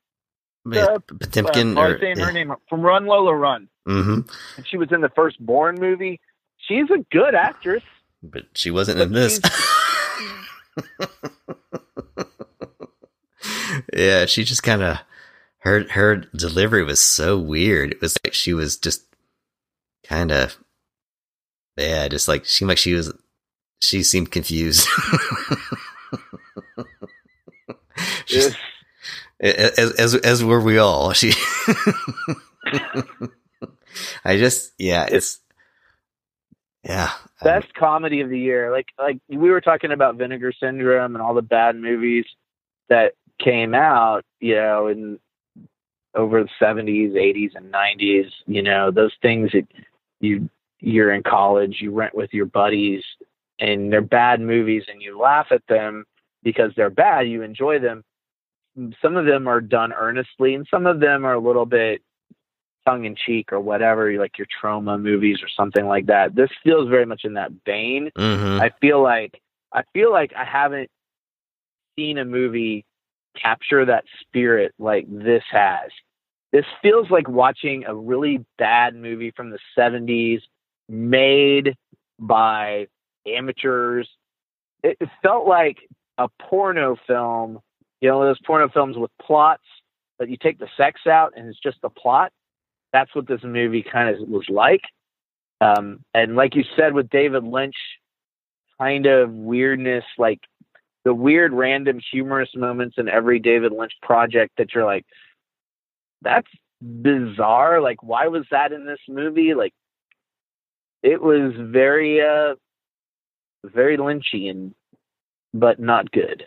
yeah, 0.70 0.84
Uh, 0.84 0.98
Potemkin 1.00 1.76
uh, 1.76 1.80
or 1.80 1.98
saying 1.98 2.18
her 2.18 2.30
name 2.32 2.52
from 2.68 2.82
Run 2.82 3.06
Lola 3.06 3.34
Run. 3.34 3.68
hmm 3.86 4.20
And 4.56 4.66
she 4.66 4.76
was 4.76 4.92
in 4.92 5.00
the 5.00 5.08
first 5.16 5.44
Bourne 5.44 5.80
movie. 5.80 6.20
She's 6.58 6.88
a 6.90 6.98
good 7.10 7.34
actress. 7.34 7.82
but 8.22 8.44
she 8.54 8.70
wasn't 8.70 8.98
But 8.98 9.08
in 9.08 9.12
this. 9.14 9.40
yeah, 13.94 14.26
she 14.26 14.44
just 14.44 14.62
kind 14.62 14.82
of 14.82 14.98
her 15.58 15.84
her 15.90 16.16
delivery 16.36 16.84
was 16.84 17.00
so 17.00 17.38
weird. 17.38 17.92
It 17.92 18.00
was 18.00 18.16
like 18.24 18.34
she 18.34 18.54
was 18.54 18.76
just 18.76 19.02
kind 20.06 20.30
of 20.30 20.56
yeah, 21.76 22.08
just 22.08 22.28
like 22.28 22.46
seemed 22.46 22.68
like 22.68 22.78
she 22.78 22.94
was 22.94 23.12
she 23.80 24.02
seemed 24.02 24.30
confused. 24.30 24.86
She's- 28.26 28.56
as 29.40 29.92
as 29.98 30.14
as 30.14 30.44
were 30.44 30.60
we 30.60 30.78
all. 30.78 31.12
She 31.12 31.32
I 34.24 34.36
just 34.38 34.72
yeah, 34.78 35.06
it's 35.10 35.40
yeah. 36.84 37.10
um, 37.40 37.44
Best 37.44 37.74
comedy 37.74 38.20
of 38.20 38.30
the 38.30 38.38
year. 38.38 38.70
Like 38.70 38.86
like 38.98 39.18
we 39.28 39.50
were 39.50 39.60
talking 39.60 39.90
about 39.92 40.16
Vinegar 40.16 40.52
Syndrome 40.52 41.14
and 41.16 41.22
all 41.22 41.34
the 41.34 41.42
bad 41.42 41.76
movies 41.76 42.24
that 42.88 43.14
came 43.40 43.74
out, 43.74 44.24
you 44.40 44.54
know, 44.54 44.86
in 44.86 45.18
over 46.14 46.42
the 46.42 46.48
seventies, 46.58 47.14
eighties, 47.16 47.52
and 47.54 47.70
nineties. 47.70 48.26
You 48.46 48.62
know, 48.62 48.90
those 48.90 49.12
things 49.22 49.50
that 49.52 49.66
you 50.20 50.48
you're 50.80 51.12
in 51.12 51.22
college, 51.22 51.78
you 51.80 51.90
rent 51.92 52.14
with 52.14 52.32
your 52.32 52.46
buddies, 52.46 53.02
and 53.58 53.92
they're 53.92 54.00
bad 54.02 54.40
movies, 54.40 54.84
and 54.88 55.02
you 55.02 55.18
laugh 55.18 55.48
at 55.50 55.66
them 55.68 56.04
because 56.42 56.72
they're 56.76 56.90
bad. 56.90 57.28
You 57.28 57.42
enjoy 57.42 57.78
them. 57.78 58.02
Some 59.02 59.16
of 59.16 59.26
them 59.26 59.46
are 59.48 59.60
done 59.60 59.92
earnestly, 59.92 60.54
and 60.54 60.66
some 60.70 60.86
of 60.86 61.00
them 61.00 61.24
are 61.24 61.34
a 61.34 61.40
little 61.40 61.66
bit 61.66 62.02
tongue 62.86 63.04
in 63.04 63.14
cheek 63.14 63.52
or 63.52 63.60
whatever, 63.60 64.12
like 64.18 64.38
your 64.38 64.46
Troma 64.62 65.00
movies 65.00 65.38
or 65.42 65.48
something 65.48 65.86
like 65.86 66.06
that. 66.06 66.34
This 66.34 66.50
feels 66.64 66.88
very 66.88 67.06
much 67.06 67.22
in 67.24 67.34
that 67.34 67.52
vein. 67.64 68.10
mhm. 68.16 68.60
I 68.60 68.70
feel 68.80 69.02
like 69.02 69.40
I 69.72 69.82
feel 69.94 70.10
like 70.10 70.32
I 70.36 70.44
haven't 70.44 70.90
seen 71.96 72.18
a 72.18 72.24
movie 72.24 72.84
capture 73.40 73.84
that 73.86 74.04
spirit 74.20 74.72
like 74.78 75.06
this 75.08 75.42
has. 75.50 75.90
This 76.52 76.66
feels 76.82 77.10
like 77.10 77.28
watching 77.28 77.84
a 77.86 77.94
really 77.94 78.44
bad 78.58 78.94
movie 78.94 79.30
from 79.30 79.50
the 79.50 79.58
70s 79.76 80.42
made 80.88 81.74
by 82.18 82.88
amateurs. 83.26 84.08
It 84.82 84.98
felt 85.22 85.46
like 85.46 85.78
a 86.18 86.28
porno 86.40 86.96
film, 87.06 87.60
you 88.00 88.08
know, 88.08 88.20
those 88.22 88.40
porno 88.46 88.68
films 88.68 88.96
with 88.96 89.10
plots, 89.20 89.62
but 90.18 90.28
you 90.28 90.36
take 90.36 90.58
the 90.58 90.68
sex 90.76 91.00
out 91.06 91.32
and 91.36 91.48
it's 91.48 91.60
just 91.60 91.80
the 91.82 91.90
plot. 91.90 92.32
That's 92.92 93.14
what 93.14 93.26
this 93.26 93.42
movie 93.42 93.82
kind 93.82 94.14
of 94.14 94.28
was 94.28 94.46
like. 94.48 94.82
Um, 95.60 96.00
and 96.12 96.36
like 96.36 96.54
you 96.54 96.64
said 96.76 96.92
with 96.92 97.08
David 97.08 97.44
Lynch, 97.44 97.76
kind 98.78 99.06
of 99.06 99.30
weirdness, 99.30 100.04
like 100.18 100.40
the 101.04 101.14
weird 101.14 101.52
random 101.52 102.00
humorous 102.12 102.50
moments 102.54 102.96
in 102.98 103.08
every 103.08 103.38
David 103.38 103.72
Lynch 103.72 103.92
project 104.02 104.52
that 104.58 104.74
you're 104.74 104.84
like, 104.84 105.04
that's 106.20 106.48
bizarre. 106.80 107.80
Like, 107.80 108.02
why 108.02 108.26
was 108.28 108.44
that 108.50 108.72
in 108.72 108.86
this 108.86 109.00
movie? 109.08 109.54
Like, 109.54 109.72
it 111.02 111.20
was 111.20 111.52
very, 111.56 112.20
uh, 112.20 112.54
very 113.64 113.96
Lynchian, 113.96 114.72
but 115.54 115.78
not 115.78 116.10
good. 116.12 116.44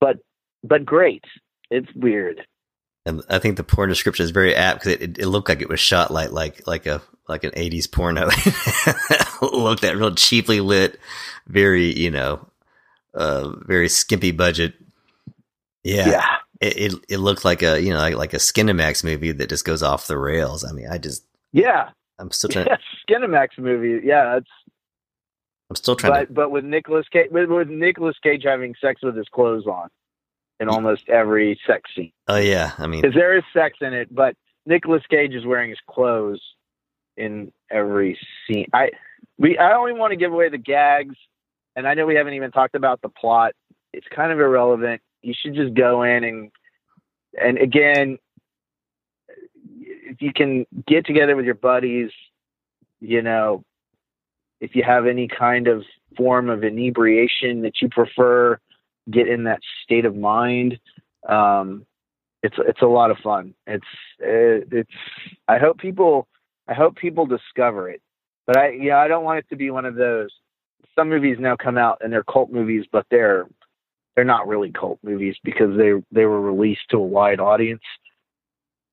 But, 0.00 0.18
but 0.62 0.84
great. 0.84 1.24
It's 1.70 1.88
weird. 1.94 2.40
And 3.06 3.22
I 3.28 3.38
think 3.38 3.56
the 3.56 3.64
porn 3.64 3.88
description 3.88 4.24
is 4.24 4.30
very 4.30 4.54
apt 4.54 4.80
because 4.80 4.92
it, 4.92 5.02
it, 5.02 5.18
it 5.18 5.26
looked 5.28 5.48
like 5.48 5.62
it 5.62 5.68
was 5.68 5.80
shot 5.80 6.10
like 6.10 6.32
like 6.32 6.66
like 6.66 6.84
a 6.86 7.00
like 7.28 7.44
an 7.44 7.50
'80s 7.52 7.90
porno. 7.90 8.26
looked 9.56 9.80
that 9.82 9.96
real 9.96 10.14
cheaply 10.14 10.60
lit, 10.60 11.00
very 11.46 11.98
you 11.98 12.10
know, 12.10 12.46
uh, 13.14 13.52
very 13.64 13.88
skimpy 13.88 14.32
budget. 14.32 14.74
Yeah, 15.82 16.08
yeah. 16.10 16.26
It, 16.60 16.76
it 16.76 17.04
it 17.08 17.18
looked 17.18 17.42
like 17.42 17.62
a 17.62 17.80
you 17.80 17.90
know 17.90 18.00
like, 18.00 18.16
like 18.16 18.34
a 18.34 18.38
Skinemax 18.38 19.02
movie 19.02 19.32
that 19.32 19.48
just 19.48 19.64
goes 19.64 19.82
off 19.82 20.06
the 20.06 20.18
rails. 20.18 20.62
I 20.62 20.72
mean, 20.72 20.88
I 20.90 20.98
just 20.98 21.24
Yeah. 21.52 21.88
I'm 22.18 22.30
still 22.30 22.50
trying. 22.50 22.66
Yes, 22.66 22.80
Skinemax 23.08 23.48
movie. 23.58 24.06
Yeah, 24.06 24.34
that's. 24.34 24.50
I'm 25.70 25.76
still 25.76 25.96
trying 25.96 26.12
But 26.12 26.26
to. 26.26 26.32
but 26.32 26.50
with 26.50 26.64
Nicolas 26.64 27.06
Cage, 27.08 27.30
with, 27.30 27.48
with 27.48 27.68
Nicolas 27.68 28.16
Cage 28.22 28.42
having 28.44 28.74
sex 28.80 29.02
with 29.02 29.16
his 29.16 29.28
clothes 29.28 29.66
on, 29.66 29.88
in 30.58 30.68
almost 30.68 31.08
every 31.08 31.58
sex 31.66 31.90
scene, 31.94 32.12
Oh 32.28 32.36
yeah, 32.36 32.72
I 32.76 32.86
mean, 32.86 33.00
because 33.00 33.14
there 33.14 33.36
is 33.36 33.44
sex 33.54 33.78
in 33.80 33.94
it, 33.94 34.14
but 34.14 34.36
Nicolas 34.66 35.02
Cage 35.08 35.32
is 35.32 35.46
wearing 35.46 35.70
his 35.70 35.78
clothes 35.88 36.42
in 37.16 37.52
every 37.70 38.18
scene. 38.46 38.66
I 38.74 38.90
we 39.38 39.56
I 39.58 39.70
don't 39.70 39.88
even 39.88 40.00
want 40.00 40.10
to 40.10 40.16
give 40.16 40.32
away 40.32 40.48
the 40.48 40.58
gags, 40.58 41.16
and 41.76 41.86
I 41.86 41.94
know 41.94 42.04
we 42.04 42.16
haven't 42.16 42.34
even 42.34 42.50
talked 42.50 42.74
about 42.74 43.00
the 43.00 43.08
plot. 43.08 43.52
It's 43.92 44.06
kind 44.08 44.32
of 44.32 44.38
irrelevant. 44.40 45.00
You 45.22 45.34
should 45.34 45.54
just 45.54 45.74
go 45.74 46.02
in 46.02 46.24
and 46.24 46.50
and 47.40 47.58
again, 47.58 48.18
if 49.80 50.20
you 50.20 50.32
can 50.32 50.66
get 50.86 51.06
together 51.06 51.36
with 51.36 51.44
your 51.44 51.54
buddies, 51.54 52.10
you 53.00 53.22
know, 53.22 53.64
if 54.60 54.74
you 54.74 54.82
have 54.82 55.06
any 55.06 55.28
kind 55.28 55.68
of 55.68 55.84
form 56.16 56.50
of 56.50 56.64
inebriation 56.64 57.62
that 57.62 57.80
you 57.80 57.88
prefer, 57.88 58.58
get 59.10 59.28
in 59.28 59.44
that 59.44 59.60
state 59.84 60.04
of 60.04 60.14
mind. 60.16 60.78
Um, 61.28 61.86
it's 62.42 62.56
it's 62.58 62.82
a 62.82 62.86
lot 62.86 63.10
of 63.10 63.18
fun. 63.18 63.54
It's 63.66 63.84
it, 64.18 64.68
it's. 64.72 64.90
I 65.48 65.58
hope 65.58 65.78
people 65.78 66.28
I 66.66 66.74
hope 66.74 66.96
people 66.96 67.26
discover 67.26 67.90
it, 67.90 68.00
but 68.46 68.56
I 68.56 68.70
yeah 68.70 68.98
I 68.98 69.08
don't 69.08 69.24
want 69.24 69.38
it 69.38 69.46
to 69.50 69.56
be 69.56 69.70
one 69.70 69.84
of 69.84 69.94
those. 69.94 70.30
Some 70.96 71.08
movies 71.08 71.36
now 71.38 71.56
come 71.56 71.78
out 71.78 71.98
and 72.02 72.12
they're 72.12 72.24
cult 72.24 72.50
movies, 72.50 72.86
but 72.90 73.06
they're 73.10 73.46
they're 74.14 74.24
not 74.24 74.48
really 74.48 74.72
cult 74.72 74.98
movies 75.02 75.36
because 75.44 75.76
they 75.76 75.92
they 76.12 76.24
were 76.24 76.40
released 76.40 76.88
to 76.90 76.96
a 76.96 77.04
wide 77.04 77.40
audience. 77.40 77.82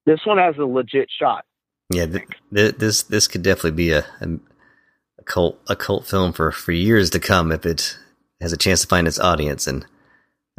This 0.06 0.20
one 0.26 0.38
has 0.38 0.56
a 0.58 0.66
legit 0.66 1.10
shot. 1.20 1.46
yeah, 1.90 2.06
th- 2.06 2.28
th- 2.54 2.76
this 2.76 3.04
this 3.04 3.28
could 3.28 3.44
definitely 3.44 3.72
be 3.72 3.92
a, 3.92 4.06
a 4.22 4.40
a 5.20 5.24
cult 5.24 5.60
a 5.68 5.76
cult 5.76 6.06
film 6.08 6.34
for 6.34 6.52
for 6.52 6.72
years 6.72 7.10
to 7.12 7.20
come 7.20 7.52
if 7.52 7.66
it 7.66 7.98
has 8.42 8.54
a 8.54 8.58
chance 8.58 8.82
to 8.82 8.88
find 8.88 9.08
its 9.08 9.20
audience 9.20 9.68
and. 9.68 9.86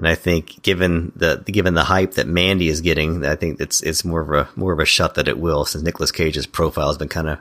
And 0.01 0.07
I 0.07 0.15
think, 0.15 0.63
given 0.63 1.11
the 1.17 1.43
given 1.45 1.75
the 1.75 1.83
hype 1.83 2.13
that 2.13 2.29
Mandy 2.29 2.69
is 2.69 2.83
getting, 2.83 3.27
I 3.27 3.35
think 3.35 3.61
it's 3.61 3.83
it's 3.83 4.05
more 4.05 4.21
of 4.21 4.31
a 4.31 4.49
more 4.55 4.73
of 4.73 4.79
a 4.79 4.85
shot 4.85 5.17
that 5.17 5.27
it 5.27 5.41
will, 5.41 5.65
since 5.65 5.83
Nicolas 5.83 6.13
Cage's 6.13 6.47
profile 6.47 6.87
has 6.87 6.97
been 6.97 7.09
kind 7.09 7.29
of 7.29 7.41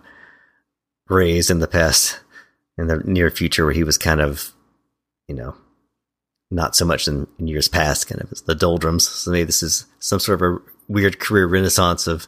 raised 1.07 1.52
in 1.52 1.60
the 1.60 1.68
past, 1.68 2.19
in 2.76 2.88
the 2.88 2.98
near 3.06 3.30
future, 3.30 3.64
where 3.64 3.76
he 3.76 3.84
was 3.84 3.99
kind 3.99 4.19
of, 4.19 4.53
you 5.27 5.35
know, 5.35 5.53
not 6.49 6.76
so 6.76 6.84
much 6.84 7.07
in, 7.07 7.27
in 7.38 7.48
years 7.48 7.68
past, 7.68 8.07
kind 8.07 8.22
of 8.22 8.34
the 8.48 8.56
doldrums. 8.56 9.07
So 9.07 9.30
maybe 9.30 9.44
this 9.44 9.61
is 9.61 9.85
some 9.99 10.19
sort 10.19 10.41
of 10.41 10.56
a 10.56 10.57
weird 10.88 11.19
career 11.19 11.45
renaissance 11.45 12.07
of 12.07 12.27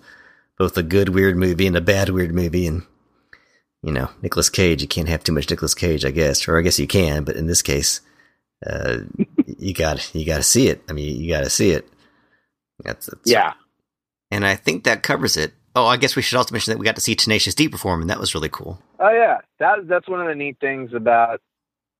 both 0.59 0.77
a 0.77 0.83
good 0.83 1.09
weird 1.09 1.37
movie 1.37 1.65
and 1.65 1.75
a 1.75 1.81
bad 1.81 2.09
weird 2.09 2.35
movie, 2.35 2.67
and 2.67 2.83
you 3.81 3.91
know, 3.91 4.09
Nicolas 4.21 4.49
Cage. 4.49 4.81
You 4.81 4.87
can't 4.87 5.09
have 5.09 5.23
too 5.23 5.31
much 5.31 5.49
Nicolas 5.49 5.73
Cage, 5.73 6.05
I 6.05 6.11
guess, 6.11 6.47
or 6.47 6.57
I 6.57 6.61
guess 6.61 6.79
you 6.79 6.87
can, 6.87 7.23
but 7.23 7.35
in 7.35 7.47
this 7.47 7.61
case, 7.61 8.01
uh, 8.65 8.99
you 9.57 9.73
got 9.73 10.13
you 10.13 10.25
got 10.25 10.37
to 10.37 10.43
see 10.43 10.67
it. 10.67 10.83
I 10.89 10.93
mean, 10.93 11.21
you 11.21 11.29
got 11.29 11.43
to 11.43 11.49
see 11.49 11.71
it. 11.71 11.87
That's, 12.83 13.07
that's 13.07 13.29
Yeah, 13.29 13.53
and 14.31 14.45
I 14.45 14.55
think 14.55 14.83
that 14.83 15.03
covers 15.03 15.37
it. 15.37 15.53
Oh, 15.75 15.85
I 15.85 15.97
guess 15.97 16.15
we 16.15 16.21
should 16.21 16.37
also 16.37 16.53
mention 16.53 16.71
that 16.73 16.79
we 16.79 16.85
got 16.85 16.95
to 16.95 17.01
see 17.01 17.15
Tenacious 17.15 17.55
D 17.55 17.69
perform, 17.69 18.01
and 18.01 18.09
that 18.09 18.19
was 18.19 18.33
really 18.33 18.49
cool. 18.49 18.81
Oh 18.99 19.11
yeah, 19.11 19.39
that 19.59 19.87
that's 19.87 20.07
one 20.07 20.21
of 20.21 20.27
the 20.27 20.35
neat 20.35 20.57
things 20.59 20.93
about 20.93 21.41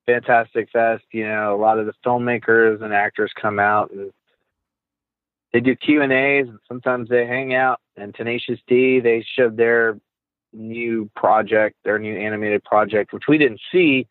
Fantastic 0.05 0.69
Fest. 0.71 1.03
You 1.11 1.27
know, 1.27 1.55
a 1.55 1.59
lot 1.59 1.79
of 1.79 1.85
the 1.85 1.93
filmmakers 2.05 2.81
and 2.81 2.93
actors 2.93 3.31
come 3.39 3.59
out 3.59 3.91
and 3.91 4.11
they 5.53 5.59
do 5.59 5.75
Q 5.75 6.01
and 6.01 6.11
A's, 6.11 6.47
and 6.47 6.59
sometimes 6.67 7.09
they 7.09 7.25
hang 7.25 7.53
out. 7.53 7.79
And 7.97 8.13
Tenacious 8.13 8.59
D, 8.67 8.99
they 8.99 9.25
showed 9.35 9.57
their 9.57 9.99
new 10.53 11.09
project, 11.15 11.77
their 11.83 11.99
new 11.99 12.15
animated 12.17 12.63
project, 12.63 13.13
which 13.13 13.23
we 13.27 13.37
didn't 13.37 13.61
see, 13.71 14.07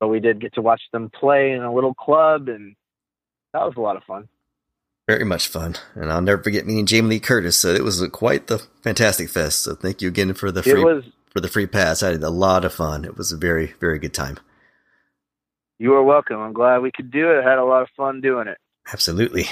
but 0.00 0.08
we 0.08 0.20
did 0.20 0.40
get 0.40 0.54
to 0.54 0.62
watch 0.62 0.82
them 0.92 1.10
play 1.10 1.52
in 1.52 1.62
a 1.62 1.72
little 1.72 1.94
club, 1.94 2.48
and 2.48 2.76
that 3.52 3.64
was 3.64 3.74
a 3.76 3.80
lot 3.80 3.96
of 3.96 4.04
fun. 4.04 4.28
Very 5.08 5.24
much 5.24 5.46
fun, 5.46 5.76
and 5.94 6.10
I'll 6.10 6.20
never 6.20 6.42
forget 6.42 6.66
meeting 6.66 6.86
Jamie 6.86 7.08
Lee 7.10 7.20
Curtis. 7.20 7.56
So 7.56 7.68
it 7.68 7.84
was 7.84 8.04
quite 8.12 8.48
the 8.48 8.58
Fantastic 8.82 9.28
Fest. 9.28 9.60
So 9.62 9.74
thank 9.74 10.02
you 10.02 10.08
again 10.08 10.34
for 10.34 10.50
the 10.50 10.62
free 10.62 10.82
was 10.82 11.04
for 11.30 11.40
the 11.40 11.48
free 11.48 11.66
pass. 11.66 12.02
I 12.02 12.12
had 12.12 12.22
a 12.22 12.30
lot 12.30 12.64
of 12.64 12.74
fun. 12.74 13.04
It 13.04 13.16
was 13.16 13.30
a 13.30 13.36
very 13.36 13.74
very 13.78 14.00
good 14.00 14.14
time. 14.14 14.38
you 15.78 15.94
are 15.94 16.02
welcome. 16.02 16.40
I'm 16.40 16.52
glad 16.52 16.78
we 16.78 16.90
could 16.90 17.12
do 17.12 17.30
it. 17.30 17.44
I 17.44 17.48
had 17.48 17.58
a 17.58 17.64
lot 17.64 17.82
of 17.82 17.88
fun 17.96 18.20
doing 18.20 18.48
it. 18.48 18.58
Absolutely. 18.92 19.46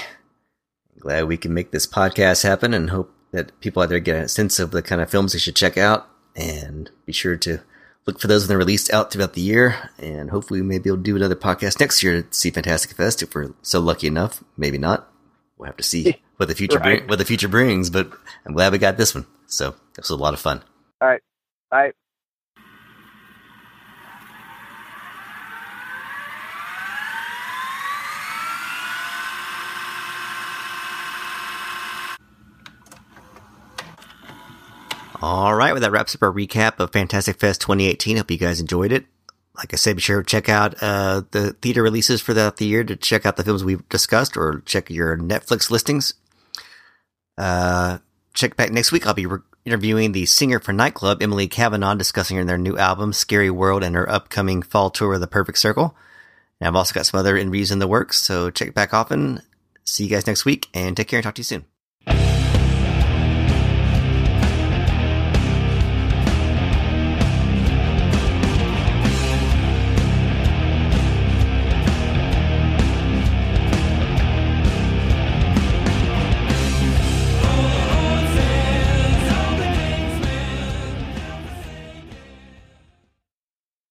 Glad 0.99 1.25
we 1.25 1.37
can 1.37 1.53
make 1.53 1.71
this 1.71 1.87
podcast 1.87 2.43
happen 2.43 2.73
and 2.73 2.89
hope 2.89 3.13
that 3.31 3.57
people 3.61 3.81
out 3.81 3.89
there 3.89 3.99
get 3.99 4.23
a 4.23 4.27
sense 4.27 4.59
of 4.59 4.71
the 4.71 4.81
kind 4.81 5.01
of 5.01 5.09
films 5.09 5.33
they 5.33 5.39
should 5.39 5.55
check 5.55 5.77
out 5.77 6.07
and 6.35 6.89
be 7.05 7.13
sure 7.13 7.37
to 7.37 7.61
look 8.05 8.19
for 8.19 8.27
those 8.27 8.43
when 8.43 8.49
they're 8.49 8.57
released 8.57 8.91
out 8.93 9.11
throughout 9.11 9.33
the 9.33 9.41
year. 9.41 9.89
And 9.97 10.29
hopefully 10.29 10.61
we 10.61 10.67
may 10.67 10.79
be 10.79 10.89
able 10.89 10.97
to 10.97 11.03
do 11.03 11.15
another 11.15 11.35
podcast 11.35 11.79
next 11.79 12.03
year 12.03 12.21
to 12.21 12.27
see 12.33 12.49
Fantastic 12.51 12.95
Fest 12.95 13.23
if 13.23 13.33
we're 13.33 13.53
so 13.61 13.79
lucky 13.79 14.07
enough. 14.07 14.43
Maybe 14.57 14.77
not. 14.77 15.11
We'll 15.57 15.67
have 15.67 15.77
to 15.77 15.83
see 15.83 16.21
what 16.37 16.47
the 16.49 16.55
future 16.55 16.77
Right. 16.79 16.99
bring, 16.99 17.07
what 17.09 17.19
the 17.19 17.25
future 17.25 17.47
brings, 17.47 17.89
but 17.89 18.11
I'm 18.45 18.53
glad 18.53 18.71
we 18.71 18.77
got 18.77 18.97
this 18.97 19.15
one. 19.15 19.25
So 19.47 19.75
this 19.95 20.09
was 20.09 20.19
a 20.19 20.21
lot 20.21 20.33
of 20.33 20.39
fun. 20.39 20.61
All 21.01 21.07
right. 21.07 21.21
All 21.71 21.79
right, 21.79 21.93
well, 35.25 35.79
that 35.79 35.91
wraps 35.91 36.13
up 36.13 36.21
our 36.21 36.31
recap 36.31 36.79
of 36.79 36.91
Fantastic 36.91 37.39
Fest 37.39 37.61
2018. 37.61 38.17
Hope 38.17 38.29
you 38.29 38.37
guys 38.37 38.59
enjoyed 38.59 38.91
it. 38.91 39.05
Like 39.57 39.73
I 39.73 39.77
said, 39.77 39.95
be 39.95 40.01
sure 40.01 40.21
to 40.21 40.29
check 40.29 40.49
out 40.49 40.75
uh, 40.83 41.23
the 41.31 41.53
theater 41.53 41.81
releases 41.81 42.21
for 42.21 42.33
the, 42.33 42.53
year 42.59 42.83
to 42.83 42.95
check 42.95 43.25
out 43.25 43.35
the 43.35 43.43
films 43.43 43.63
we've 43.63 43.87
discussed 43.89 44.37
or 44.37 44.61
check 44.65 44.89
your 44.89 45.17
Netflix 45.17 45.71
listings. 45.71 46.13
Uh, 47.37 47.99
check 48.33 48.55
back 48.55 48.71
next 48.71 48.91
week. 48.91 49.07
I'll 49.07 49.13
be 49.13 49.25
re- 49.25 49.39
interviewing 49.65 50.11
the 50.11 50.27
singer 50.27 50.59
for 50.59 50.73
Nightclub, 50.73 51.23
Emily 51.23 51.47
Kavanagh, 51.47 51.95
discussing 51.95 52.45
their 52.45 52.57
new 52.57 52.77
album, 52.77 53.11
Scary 53.11 53.49
World, 53.49 53.83
and 53.83 53.95
her 53.95 54.09
upcoming 54.09 54.61
fall 54.61 54.91
tour 54.91 55.15
of 55.15 55.21
The 55.21 55.27
Perfect 55.27 55.57
Circle. 55.57 55.95
And 56.59 56.67
I've 56.67 56.75
also 56.75 56.93
got 56.93 57.07
some 57.07 57.19
other 57.19 57.35
interviews 57.35 57.71
in 57.71 57.79
the 57.79 57.87
works, 57.87 58.21
so 58.21 58.51
check 58.51 58.73
back 58.73 58.93
often. 58.93 59.41
See 59.85 60.03
you 60.03 60.09
guys 60.09 60.27
next 60.27 60.45
week, 60.45 60.67
and 60.73 60.95
take 60.95 61.07
care 61.07 61.17
and 61.17 61.23
talk 61.23 61.35
to 61.35 61.39
you 61.39 61.45
soon. 61.45 61.65